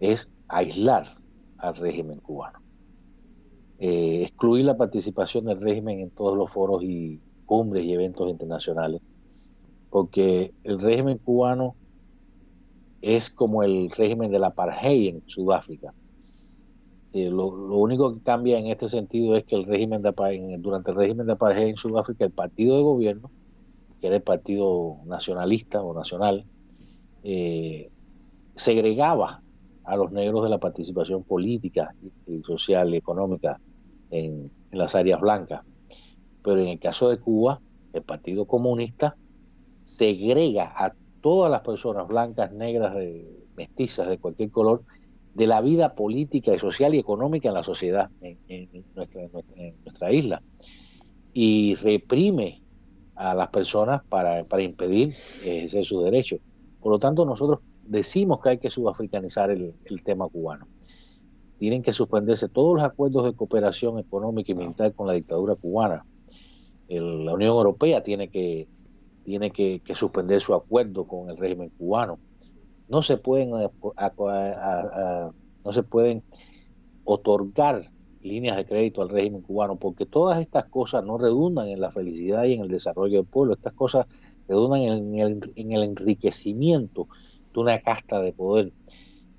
es 0.01 0.33
aislar 0.49 1.07
al 1.59 1.77
régimen 1.77 2.19
cubano. 2.19 2.59
Eh, 3.79 4.23
excluir 4.23 4.65
la 4.65 4.77
participación 4.77 5.47
del 5.47 5.61
régimen 5.61 6.01
en 6.01 6.11
todos 6.11 6.37
los 6.37 6.51
foros 6.51 6.83
y 6.83 7.21
cumbres 7.47 7.85
y 7.85 7.93
eventos 7.93 8.29
internacionales, 8.29 9.01
porque 9.91 10.53
el 10.65 10.81
régimen 10.81 11.19
cubano 11.19 11.75
es 13.03 13.31
como 13.31 13.63
el 13.63 13.91
régimen 13.91 14.31
de 14.31 14.39
la 14.39 14.49
apartheid 14.49 15.09
en 15.09 15.23
Sudáfrica. 15.27 15.95
Eh, 17.13 17.29
lo, 17.31 17.47
único 17.49 18.15
que 18.15 18.23
cambia 18.23 18.59
en 18.59 18.67
este 18.67 18.89
sentido 18.89 19.37
es 19.37 19.45
que 19.45 19.57
el 19.57 19.65
régimen 19.65 20.03
de, 20.03 20.13
durante 20.59 20.91
el 20.91 20.97
régimen 20.97 21.27
de 21.27 21.33
apartheid 21.33 21.69
en 21.69 21.77
Sudáfrica, 21.77 22.25
el 22.25 22.31
partido 22.31 22.77
de 22.77 22.83
gobierno, 22.83 23.31
que 24.01 24.07
era 24.07 24.17
el 24.17 24.23
partido 24.23 24.99
nacionalista 25.07 25.83
o 25.83 25.95
nacional, 25.95 26.45
eh, 27.25 27.91
segregaba 28.55 29.43
a 29.85 29.97
los 29.97 30.13
negros 30.13 30.45
de 30.45 30.51
la 30.51 30.59
participación 30.59 31.25
política 31.25 31.95
y, 32.27 32.43
social 32.43 32.95
y 32.95 32.99
económica 32.99 33.61
en, 34.11 34.51
en 34.71 34.79
las 34.79 34.95
áreas 34.95 35.21
blancas. 35.21 35.63
Pero 36.43 36.61
en 36.61 36.69
el 36.69 36.79
caso 36.79 37.09
de 37.09 37.19
Cuba, 37.19 37.61
el 37.93 38.03
Partido 38.03 38.47
Comunista 38.47 39.17
segrega 39.83 40.73
a 40.77 40.95
todas 41.21 41.51
las 41.51 41.61
personas 41.61 42.09
blancas, 42.09 42.53
negras, 42.53 42.97
mestizas, 43.57 44.09
de 44.09 44.19
cualquier 44.19 44.51
color, 44.51 44.83
de 45.35 45.47
la 45.47 45.61
vida 45.61 45.95
política 45.95 46.55
y 46.55 46.59
social 46.59 46.95
y 46.95 46.99
económica 46.99 47.49
en 47.49 47.55
la 47.55 47.63
sociedad, 47.63 48.11
en, 48.21 48.85
nuestra, 48.95 50.13
isla. 50.13 50.43
Y 51.33 51.77
reprime 51.77 52.63
a 53.15 53.35
las 53.35 53.49
personas 53.49 54.03
para, 54.09 54.45
impedir 54.61 55.15
ejercer 55.45 55.85
sus 55.85 56.05
derechos. 56.05 56.41
Por 56.81 56.93
lo 56.93 56.99
tanto, 56.99 57.25
nosotros 57.25 57.61
decimos 57.85 58.41
que 58.41 58.51
hay 58.51 58.59
que 58.59 58.71
sudafricanizar 58.71 59.51
el, 59.51 59.75
tema 60.03 60.29
cubano. 60.29 60.67
Tienen 61.59 61.83
que 61.83 61.93
suspenderse 61.93 62.49
todos 62.49 62.77
los 62.77 62.85
acuerdos 62.85 63.27
de 63.27 63.35
cooperación 63.35 63.99
económica 63.99 64.53
y 64.53 64.55
militar 64.55 64.95
con 64.95 65.07
la 65.07 65.13
dictadura 65.13 65.55
cubana. 65.55 66.07
la 66.89 67.35
Unión 67.35 67.51
Europea 67.51 68.03
tiene 68.03 68.29
que 68.29 68.67
tiene 69.31 69.53
que, 69.53 69.81
suspender 69.95 70.41
su 70.41 70.55
acuerdo 70.55 71.07
con 71.07 71.31
el 71.31 71.37
régimen 71.37 71.71
cubano. 71.79 72.19
No 72.89 73.01
se 73.01 73.17
pueden, 73.17 73.51
no 73.51 75.73
se 75.73 75.83
pueden 75.85 76.25
otorgar 77.05 77.93
líneas 78.23 78.57
de 78.57 78.67
crédito 78.67 79.03
al 79.03 79.09
régimen 79.09 79.43
cubano, 79.43 79.77
porque 79.77 80.05
todas 80.05 80.41
estas 80.41 80.65
cosas 80.65 81.05
no 81.05 81.17
redundan 81.17 81.69
en 81.69 81.81
la 81.81 81.93
felicidad 81.93 82.43
y 82.43 82.55
en 82.55 82.63
el 82.63 82.69
desarrollo 82.69 83.19
del 83.19 83.27
pueblo, 83.27 83.55
estas 83.55 83.73
cosas 83.73 84.07
redundan 84.49 84.83
en 84.83 85.19
el, 85.21 85.53
en 85.55 85.73
el 85.73 85.85
enriquecimiento 85.85 87.07
de 87.55 87.61
una 87.61 87.81
casta 87.83 88.21
de 88.21 88.33
poder 88.33 88.73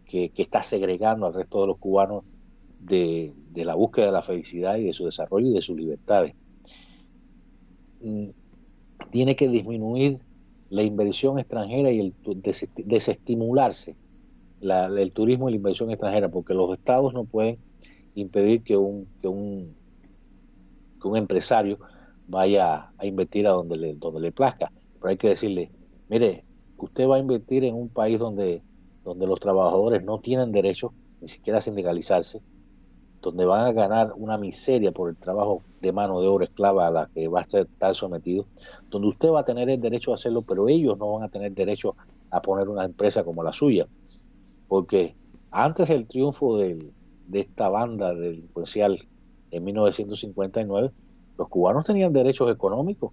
que, 0.05 0.31
está 0.37 0.63
segregando 0.63 1.25
al 1.25 1.33
resto 1.33 1.59
de 1.59 1.67
los 1.67 1.77
cubanos 1.79 2.23
de, 2.79 3.33
de 3.51 3.65
la 3.65 3.75
búsqueda 3.75 4.05
de 4.05 4.11
la 4.13 4.21
felicidad 4.21 4.77
y 4.77 4.85
de 4.85 4.93
su 4.93 5.03
desarrollo 5.03 5.49
y 5.49 5.53
de 5.53 5.61
sus 5.61 5.75
libertades 5.75 6.33
mm, 8.01 8.29
tiene 9.11 9.35
que 9.35 9.47
disminuir 9.49 10.19
la 10.69 10.83
inversión 10.83 11.37
extranjera 11.37 11.91
y 11.91 11.99
el 11.99 12.15
desestimularse 12.85 13.95
el 14.61 15.11
turismo 15.11 15.49
y 15.49 15.53
la 15.53 15.57
inversión 15.57 15.91
extranjera, 15.91 16.29
porque 16.29 16.53
los 16.53 16.71
estados 16.71 17.13
no 17.13 17.25
pueden 17.25 17.57
impedir 18.15 18.63
que 18.63 18.77
un, 18.77 19.07
que 19.19 19.27
un, 19.27 19.75
que 21.01 21.07
un 21.07 21.17
empresario 21.17 21.79
vaya 22.27 22.91
a 22.97 23.05
invertir 23.05 23.47
a 23.47 23.51
donde 23.51 23.77
le, 23.77 23.95
donde 23.95 24.19
le 24.19 24.31
plazca. 24.31 24.71
Pero 24.99 25.09
hay 25.09 25.17
que 25.17 25.29
decirle, 25.29 25.71
mire, 26.09 26.45
usted 26.77 27.07
va 27.07 27.15
a 27.15 27.19
invertir 27.19 27.63
en 27.63 27.75
un 27.75 27.89
país 27.89 28.19
donde, 28.19 28.61
donde 29.03 29.25
los 29.25 29.39
trabajadores 29.39 30.03
no 30.03 30.19
tienen 30.19 30.51
derecho 30.51 30.93
ni 31.21 31.27
siquiera 31.27 31.59
a 31.59 31.61
sindicalizarse, 31.61 32.41
donde 33.21 33.45
van 33.45 33.65
a 33.65 33.71
ganar 33.71 34.13
una 34.15 34.37
miseria 34.37 34.91
por 34.91 35.09
el 35.09 35.17
trabajo 35.17 35.63
de 35.79 35.91
mano 35.91 36.21
de 36.21 36.27
obra 36.27 36.45
esclava 36.45 36.87
a 36.87 36.91
la 36.91 37.09
que 37.13 37.27
va 37.27 37.41
a 37.41 37.43
estar 37.43 37.95
sometido, 37.95 38.47
donde 38.91 39.07
usted 39.07 39.29
va 39.31 39.39
a 39.39 39.45
tener 39.45 39.69
el 39.69 39.81
derecho 39.81 40.11
a 40.11 40.15
hacerlo, 40.15 40.43
pero 40.43 40.69
ellos 40.69 40.97
no 40.99 41.13
van 41.13 41.23
a 41.23 41.29
tener 41.29 41.53
derecho 41.53 41.95
a 42.29 42.41
poner 42.41 42.69
una 42.69 42.85
empresa 42.85 43.23
como 43.23 43.43
la 43.43 43.51
suya. 43.53 43.87
Porque 44.67 45.15
antes 45.49 45.87
del 45.87 46.07
triunfo 46.07 46.57
de 46.59 46.91
esta 47.33 47.69
banda 47.69 48.13
delincuencial 48.13 48.99
en 49.49 49.63
1959, 49.63 50.91
los 51.37 51.49
cubanos 51.49 51.85
tenían 51.85 52.13
derechos 52.13 52.51
económicos. 52.51 53.11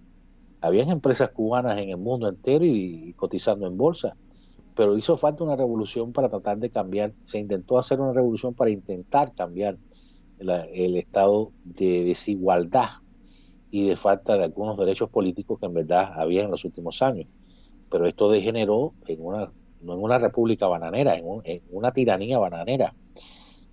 Habían 0.61 0.89
empresas 0.89 1.29
cubanas 1.29 1.79
en 1.79 1.89
el 1.89 1.97
mundo 1.97 2.27
entero 2.27 2.65
y 2.65 3.13
cotizando 3.17 3.65
en 3.65 3.75
bolsa 3.75 4.15
pero 4.79 4.97
hizo 4.97 5.17
falta 5.17 5.43
una 5.43 5.57
revolución 5.57 6.13
para 6.13 6.29
tratar 6.29 6.57
de 6.57 6.69
cambiar, 6.69 7.11
se 7.25 7.37
intentó 7.37 7.77
hacer 7.77 7.99
una 7.99 8.13
revolución 8.13 8.53
para 8.53 8.69
intentar 8.71 9.33
cambiar 9.33 9.77
el 10.39 10.95
estado 10.95 11.51
de 11.65 12.05
desigualdad 12.05 12.87
y 13.71 13.87
de 13.87 13.95
falta 13.95 14.37
de 14.37 14.45
algunos 14.45 14.77
derechos 14.77 15.09
políticos 15.09 15.59
que 15.59 15.65
en 15.67 15.73
verdad 15.73 16.13
había 16.15 16.43
en 16.43 16.51
los 16.51 16.65
últimos 16.65 17.01
años. 17.01 17.27
Pero 17.89 18.05
esto 18.05 18.29
degeneró 18.29 18.93
en 19.07 19.23
una, 19.23 19.51
no 19.81 19.93
en 19.93 20.03
una 20.03 20.17
república 20.17 20.67
bananera, 20.67 21.15
en, 21.15 21.61
una 21.71 21.91
tiranía 21.91 22.37
bananera 22.39 22.93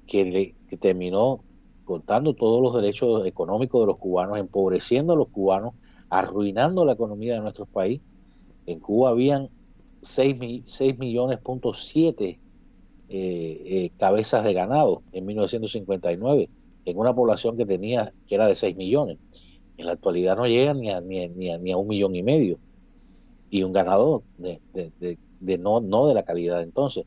que, 0.07 0.55
terminó 0.79 1.41
cortando 1.85 2.35
todos 2.35 2.63
los 2.63 2.75
derechos 2.75 3.27
económicos 3.27 3.83
de 3.83 3.87
los 3.87 3.99
cubanos, 3.99 4.39
empobreciendo 4.39 5.13
a 5.13 5.17
los 5.17 5.29
cubanos, 5.29 5.75
arruinando 6.11 6.85
la 6.85 6.93
economía 6.93 7.35
de 7.35 7.41
nuestro 7.41 7.67
país. 7.67 8.01
En 8.67 8.81
Cuba 8.81 9.11
habían 9.11 9.49
6, 10.03 10.63
6 10.67 10.99
millones 10.99 11.39
punto 11.39 11.75
7 11.75 12.29
eh, 12.29 12.39
eh, 13.09 13.91
cabezas 13.99 14.45
de 14.45 14.53
ganado 14.53 15.03
en 15.13 15.27
1959, 15.27 16.49
en 16.85 16.99
una 16.99 17.15
población 17.15 17.57
que 17.57 17.65
tenía 17.65 18.13
que 18.27 18.35
era 18.35 18.49
de 18.49 18.57
6 18.57 18.77
millones. 18.77 19.19
En 19.77 19.87
la 19.87 19.93
actualidad 19.93 20.37
no 20.37 20.47
llega 20.47 20.75
ni 20.75 20.91
a, 20.91 21.01
ni, 21.01 21.29
ni 21.29 21.73
a, 21.73 21.77
un 21.77 21.89
millón 21.89 22.15
y 22.15 22.23
medio. 22.23 22.59
Y 23.51 23.63
un 23.63 23.73
ganador 23.73 24.23
de, 24.39 24.61
de, 25.41 25.59
no, 25.59 25.81
no 25.81 26.07
de 26.07 26.15
la 26.15 26.25
calidad 26.25 26.63
entonces. 26.63 27.05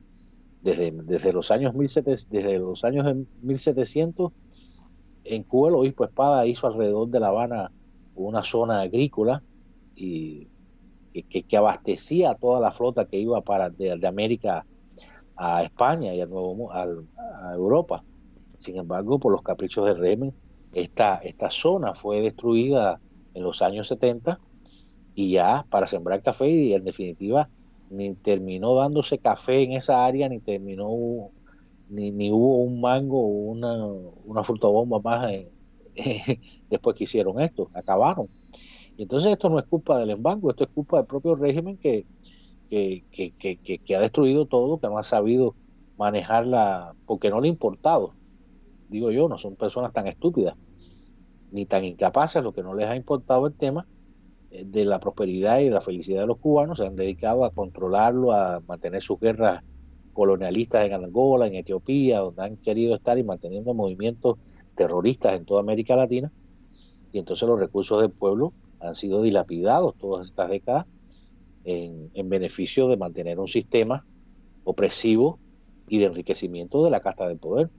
Desde, 0.62 0.92
desde 0.92 1.32
los 1.32 1.52
años 1.52 1.74
1700, 1.74 2.30
desde 2.30 2.60
los 2.60 2.84
años 2.84 3.06
de 3.06 3.26
1700 3.42 4.32
en 5.24 5.44
Cuba 5.44 5.70
el 5.70 5.76
obispo 5.76 6.04
Espada 6.04 6.46
hizo 6.46 6.68
alrededor 6.68 7.08
de 7.10 7.20
La 7.20 7.28
Habana 7.28 7.72
una 8.16 8.44
zona 8.44 8.82
agrícola 8.82 9.44
y 9.96 10.48
que, 11.30 11.44
que, 11.44 11.58
abastecía 11.58 12.32
a 12.32 12.36
toda 12.36 12.60
la 12.60 12.72
flota 12.72 13.06
que 13.06 13.18
iba 13.18 13.42
para 13.42 13.70
de, 13.70 13.98
de 13.98 14.08
América 14.08 14.66
a 15.36 15.64
España 15.64 16.14
y 16.14 16.22
a, 16.22 16.26
nuevo, 16.26 16.72
a, 16.72 16.86
Europa. 17.54 18.04
Sin 18.58 18.78
embargo, 18.78 19.20
por 19.20 19.32
los 19.32 19.42
caprichos 19.42 19.86
del 19.86 19.98
régimen, 19.98 20.34
esta, 20.74 21.16
esta 21.18 21.50
zona 21.50 21.94
fue 21.94 22.22
destruida 22.22 23.00
en 23.34 23.44
los 23.44 23.62
años 23.62 23.88
70 23.88 24.40
y 25.16 25.32
ya 25.32 25.66
para 25.70 25.88
sembrar 25.88 26.22
café 26.22 26.50
y 26.50 26.74
en 26.74 26.84
definitiva 26.84 27.50
ni 27.90 28.14
terminó 28.16 28.76
dándose 28.76 29.18
café 29.18 29.64
en 29.64 29.74
esa 29.74 30.06
área, 30.06 30.30
ni 30.30 30.40
terminó, 30.40 31.32
ni, 31.90 32.12
ni 32.12 32.32
hubo 32.32 32.64
un 32.64 32.80
mango 32.82 33.20
o 33.20 33.28
una, 33.28 33.84
una 34.26 34.44
más 35.04 35.32
después 36.70 36.96
que 36.96 37.04
hicieron 37.04 37.42
esto, 37.42 37.70
acabaron. 37.74 38.30
Y 38.96 39.04
entonces 39.04 39.32
esto 39.32 39.50
no 39.50 39.60
es 39.60 39.66
culpa 39.66 39.98
del 39.98 40.12
embargo, 40.12 40.50
esto 40.50 40.64
es 40.64 40.70
culpa 40.70 40.98
del 40.98 41.06
propio 41.06 41.36
régimen 41.36 41.78
que, 41.78 42.06
que, 42.70 43.04
que, 43.12 43.34
que, 43.58 43.96
ha 43.96 44.00
destruido 44.02 44.46
todo, 44.46 44.80
que 44.80 44.88
no 44.88 44.98
ha 44.98 45.04
sabido 45.04 45.56
manejarla 45.98 46.96
porque 47.06 47.30
no 47.30 47.42
le 47.42 47.48
ha 47.48 47.52
importado. 47.52 48.14
Digo 48.90 49.12
yo, 49.12 49.30
no 49.30 49.38
son 49.38 49.56
personas 49.56 49.94
tan 49.94 50.08
estúpidas 50.08 50.56
ni 51.52 51.66
tan 51.66 51.86
incapaces, 51.86 52.44
lo 52.44 52.54
que 52.54 52.64
no 52.64 52.74
les 52.74 52.88
ha 52.88 52.96
importado 52.96 53.48
el 53.48 53.54
tema 53.54 53.88
eh, 54.52 54.66
de 54.66 54.86
la 54.86 55.00
prosperidad 55.00 55.60
y 55.60 55.66
de 55.66 55.72
la 55.72 55.82
felicidad 55.82 56.22
de 56.22 56.28
los 56.28 56.38
cubanos, 56.38 56.78
se 56.78 56.86
han 56.86 56.96
dedicado 56.96 57.46
a 57.46 57.52
controlarlo, 57.52 58.32
a 58.32 58.62
mantener 58.68 59.02
sus 59.02 59.20
guerras 59.20 59.64
colonialistas 60.14 60.86
en 60.86 60.94
Angola, 60.94 61.48
en 61.48 61.56
Etiopía, 61.56 62.20
donde 62.20 62.44
han 62.44 62.58
querido 62.58 62.96
estar 62.96 63.18
y 63.18 63.24
manteniendo 63.24 63.74
movimientos 63.74 64.38
terroristas 64.76 65.38
en 65.38 65.46
toda 65.46 65.62
América 65.62 65.96
Latina. 65.96 66.32
Y 67.12 67.20
entonces 67.20 67.48
los 67.48 67.60
recursos 67.60 68.02
del 68.02 68.12
pueblo 68.12 68.54
han 68.80 68.96
sido 68.96 69.22
dilapidados 69.22 69.96
todas 69.98 70.28
estas 70.28 70.50
décadas 70.50 70.86
en, 71.64 72.12
en 72.14 72.30
beneficio 72.30 72.88
de 72.88 72.98
mantener 72.98 73.40
un 73.40 73.48
sistema 73.48 74.06
opresivo 74.64 75.40
y 75.88 75.98
de 75.98 76.06
enriquecimiento 76.06 76.84
de 76.84 76.92
la 76.92 77.02
casta 77.02 77.28
del 77.28 77.38
poder. 77.38 77.70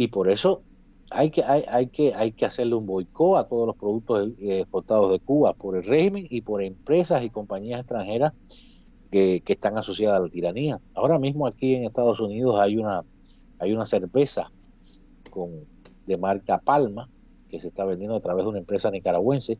Y 0.00 0.08
por 0.08 0.30
eso 0.30 0.62
hay 1.10 1.28
que, 1.28 1.44
hay, 1.44 1.62
hay, 1.68 1.88
que, 1.88 2.14
hay 2.14 2.32
que 2.32 2.46
hacerle 2.46 2.74
un 2.74 2.86
boicot 2.86 3.36
a 3.36 3.46
todos 3.46 3.66
los 3.66 3.76
productos 3.76 4.30
eh, 4.38 4.60
exportados 4.60 5.12
de 5.12 5.20
Cuba 5.20 5.52
por 5.52 5.76
el 5.76 5.84
régimen 5.84 6.26
y 6.30 6.40
por 6.40 6.62
empresas 6.62 7.22
y 7.22 7.28
compañías 7.28 7.80
extranjeras 7.80 8.32
que, 9.10 9.42
que, 9.42 9.52
están 9.52 9.76
asociadas 9.76 10.18
a 10.18 10.22
la 10.22 10.30
tiranía. 10.30 10.80
Ahora 10.94 11.18
mismo 11.18 11.46
aquí 11.46 11.74
en 11.74 11.84
Estados 11.84 12.18
Unidos 12.18 12.58
hay 12.58 12.78
una, 12.78 13.04
hay 13.58 13.74
una 13.74 13.84
cerveza 13.84 14.50
con, 15.28 15.50
de 16.06 16.16
marca 16.16 16.56
Palma 16.56 17.10
que 17.50 17.60
se 17.60 17.68
está 17.68 17.84
vendiendo 17.84 18.16
a 18.16 18.22
través 18.22 18.46
de 18.46 18.48
una 18.48 18.60
empresa 18.60 18.90
nicaragüense, 18.90 19.58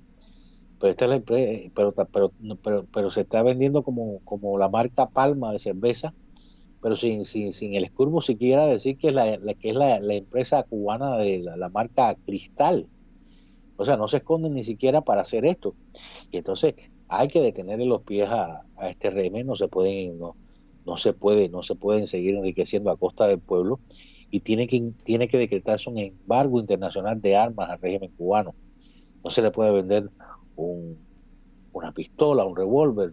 pero 0.78 0.90
esta 0.90 1.04
es 1.04 1.10
la 1.10 1.16
empresa, 1.16 1.70
pero, 1.74 1.92
pero, 1.92 2.32
pero, 2.62 2.86
pero 2.90 3.10
se 3.10 3.20
está 3.20 3.42
vendiendo 3.42 3.82
como, 3.82 4.20
como 4.20 4.56
la 4.56 4.70
marca 4.70 5.10
Palma 5.10 5.52
de 5.52 5.58
cerveza 5.58 6.14
pero 6.80 6.96
sin, 6.96 7.24
sin, 7.24 7.52
sin 7.52 7.74
el 7.74 7.84
escurbo 7.84 8.20
siquiera 8.20 8.66
decir 8.66 8.96
que 8.96 9.08
es 9.08 9.14
la, 9.14 9.38
que 9.54 9.70
es 9.70 9.74
la, 9.74 9.96
empresa 10.14 10.62
cubana 10.62 11.16
de 11.18 11.40
la, 11.40 11.68
marca 11.68 12.16
Cristal. 12.26 12.86
O 13.76 13.84
sea, 13.84 13.96
no 13.96 14.08
se 14.08 14.18
esconden 14.18 14.54
ni 14.54 14.64
siquiera 14.64 15.02
para 15.02 15.22
hacer 15.22 15.44
esto. 15.44 15.74
Y 16.30 16.38
entonces 16.38 16.74
hay 17.08 17.28
que 17.28 17.40
detenerle 17.40 17.86
los 17.86 18.02
pies 18.02 18.28
a, 18.30 18.62
este 18.82 19.10
régimen, 19.10 19.46
no 19.46 19.56
se 19.56 19.68
pueden, 19.68 20.18
no, 20.18 20.36
no 20.86 20.96
se 20.96 21.12
puede, 21.12 21.48
no 21.48 21.62
se 21.62 21.74
pueden 21.74 22.06
seguir 22.06 22.34
enriqueciendo 22.34 22.90
a 22.90 22.96
costa 22.96 23.26
del 23.26 23.40
pueblo 23.40 23.80
y 24.30 24.40
tiene 24.40 24.66
que, 24.66 24.92
tiene 25.02 25.28
que 25.28 25.38
decretarse 25.38 25.90
un 25.90 25.98
embargo 25.98 26.60
internacional 26.60 27.20
de 27.20 27.36
armas 27.36 27.68
al 27.68 27.80
régimen 27.80 28.10
cubano. 28.16 28.54
No 29.22 29.30
se 29.30 29.42
le 29.42 29.50
puede 29.50 29.72
vender 29.72 30.08
un, 30.56 30.96
una 31.72 31.92
pistola, 31.92 32.44
un 32.44 32.56
revólver, 32.56 33.12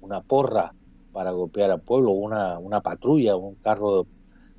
una 0.00 0.22
porra 0.22 0.74
para 1.12 1.30
golpear 1.30 1.70
al 1.70 1.80
pueblo, 1.80 2.10
una, 2.10 2.58
una 2.58 2.80
patrulla, 2.80 3.36
un 3.36 3.54
carro 3.56 4.06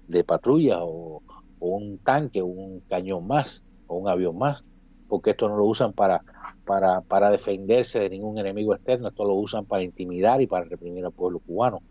de, 0.07 0.23
patrulla 0.23 0.79
o, 0.81 1.21
un 1.59 1.97
tanque, 1.99 2.41
un 2.41 2.81
cañón 2.89 3.25
más 3.25 3.63
o 3.87 3.95
un 3.95 4.09
avión 4.09 4.37
más, 4.37 4.63
porque 5.07 5.31
esto 5.31 5.47
no 5.47 5.55
lo 5.55 5.65
usan 5.65 5.93
para, 5.93 6.23
para, 6.65 7.01
para 7.01 7.31
defenderse 7.31 7.99
de 7.99 8.09
ningún 8.09 8.37
enemigo 8.37 8.73
externo, 8.75 9.07
esto 9.07 9.23
lo 9.23 9.35
usan 9.35 9.65
para 9.65 9.81
intimidar 9.81 10.41
y 10.41 10.47
para 10.47 10.65
reprimir 10.65 11.05
al 11.05 11.11
pueblo 11.11 11.39
cubano. 11.39 11.81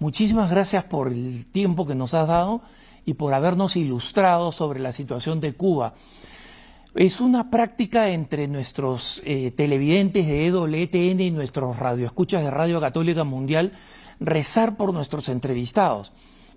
Muchísimas 0.00 0.50
gracias 0.50 0.84
por 0.84 1.08
el 1.08 1.46
tiempo 1.48 1.86
que 1.86 1.94
nos 1.94 2.14
has 2.14 2.28
dado 2.28 2.62
y 3.04 3.14
por 3.14 3.34
habernos 3.34 3.76
ilustrado 3.76 4.52
sobre 4.52 4.80
la 4.80 4.92
situación 4.92 5.40
de 5.40 5.54
Cuba. 5.54 5.94
Es 6.94 7.20
una 7.20 7.50
práctica 7.50 8.10
entre 8.10 8.48
nuestros 8.48 9.22
eh, 9.24 9.50
televidentes 9.50 10.26
de 10.26 10.46
EWTN 10.46 11.20
y 11.20 11.30
nuestros 11.30 11.78
radioescuchas 11.78 12.42
de 12.42 12.50
Radio 12.50 12.80
Católica 12.80 13.24
Mundial 13.24 13.72
rezar 14.20 14.76
por 14.76 14.92
nuestros 14.92 15.28
entrevistados. 15.28 16.12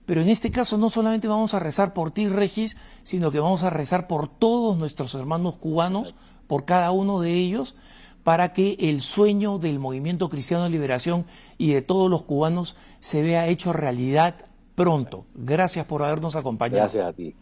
Pero 0.05 0.21
en 0.21 0.29
este 0.29 0.51
caso 0.51 0.77
no 0.77 0.89
solamente 0.89 1.27
vamos 1.27 1.53
a 1.53 1.59
rezar 1.59 1.93
por 1.93 2.11
ti, 2.11 2.27
Regis, 2.27 2.77
sino 3.03 3.31
que 3.31 3.39
vamos 3.39 3.63
a 3.63 3.69
rezar 3.69 4.07
por 4.07 4.27
todos 4.27 4.77
nuestros 4.77 5.13
hermanos 5.15 5.57
cubanos, 5.57 6.15
por 6.47 6.65
cada 6.65 6.91
uno 6.91 7.21
de 7.21 7.33
ellos, 7.33 7.75
para 8.23 8.53
que 8.53 8.77
el 8.79 9.01
sueño 9.01 9.57
del 9.57 9.79
movimiento 9.79 10.29
cristiano 10.29 10.63
de 10.63 10.69
liberación 10.69 11.25
y 11.57 11.71
de 11.73 11.81
todos 11.81 12.09
los 12.09 12.23
cubanos 12.23 12.75
se 12.99 13.21
vea 13.21 13.47
hecho 13.47 13.73
realidad 13.73 14.35
pronto. 14.75 15.25
Gracias 15.33 15.85
por 15.85 16.03
habernos 16.03 16.35
acompañado. 16.35 16.81
Gracias 16.81 17.05
a 17.05 17.13
ti. 17.13 17.35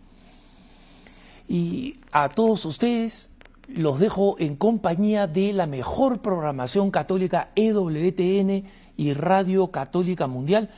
Y 1.47 1.97
a 2.11 2.29
todos 2.29 2.65
ustedes 2.65 3.31
los 3.67 3.99
dejo 3.99 4.35
en 4.39 4.55
compañía 4.55 5.27
de 5.27 5.53
la 5.53 5.65
mejor 5.65 6.21
programación 6.21 6.91
católica 6.91 7.49
EWTN 7.55 8.65
y 8.99 9.13
Radio 9.13 9.71
Católica 9.71 10.27
Mundial. 10.27 10.69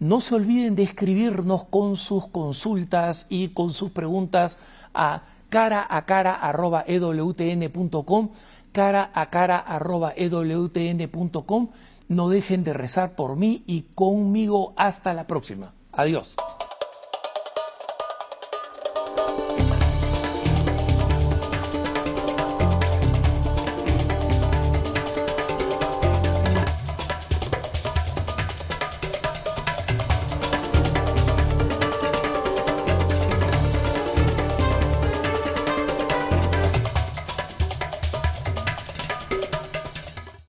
No 0.00 0.20
se 0.20 0.34
olviden 0.34 0.74
de 0.74 0.82
escribirnos 0.82 1.64
con 1.64 1.96
sus 1.96 2.26
consultas 2.26 3.26
y 3.30 3.48
con 3.48 3.70
sus 3.70 3.90
preguntas 3.90 4.58
a 4.94 5.22
cara 5.48 5.86
a 5.88 6.04
cara 6.04 6.34
arroba 6.34 6.84
ewtn.com, 6.86 8.30
cara 8.72 9.10
a 9.14 9.30
cara 9.30 9.64
ewtn.com. 10.16 11.68
No 12.08 12.28
dejen 12.28 12.64
de 12.64 12.72
rezar 12.72 13.14
por 13.14 13.36
mí 13.36 13.62
y 13.66 13.82
conmigo. 13.94 14.72
Hasta 14.76 15.14
la 15.14 15.26
próxima. 15.26 15.72
Adiós. 15.92 16.36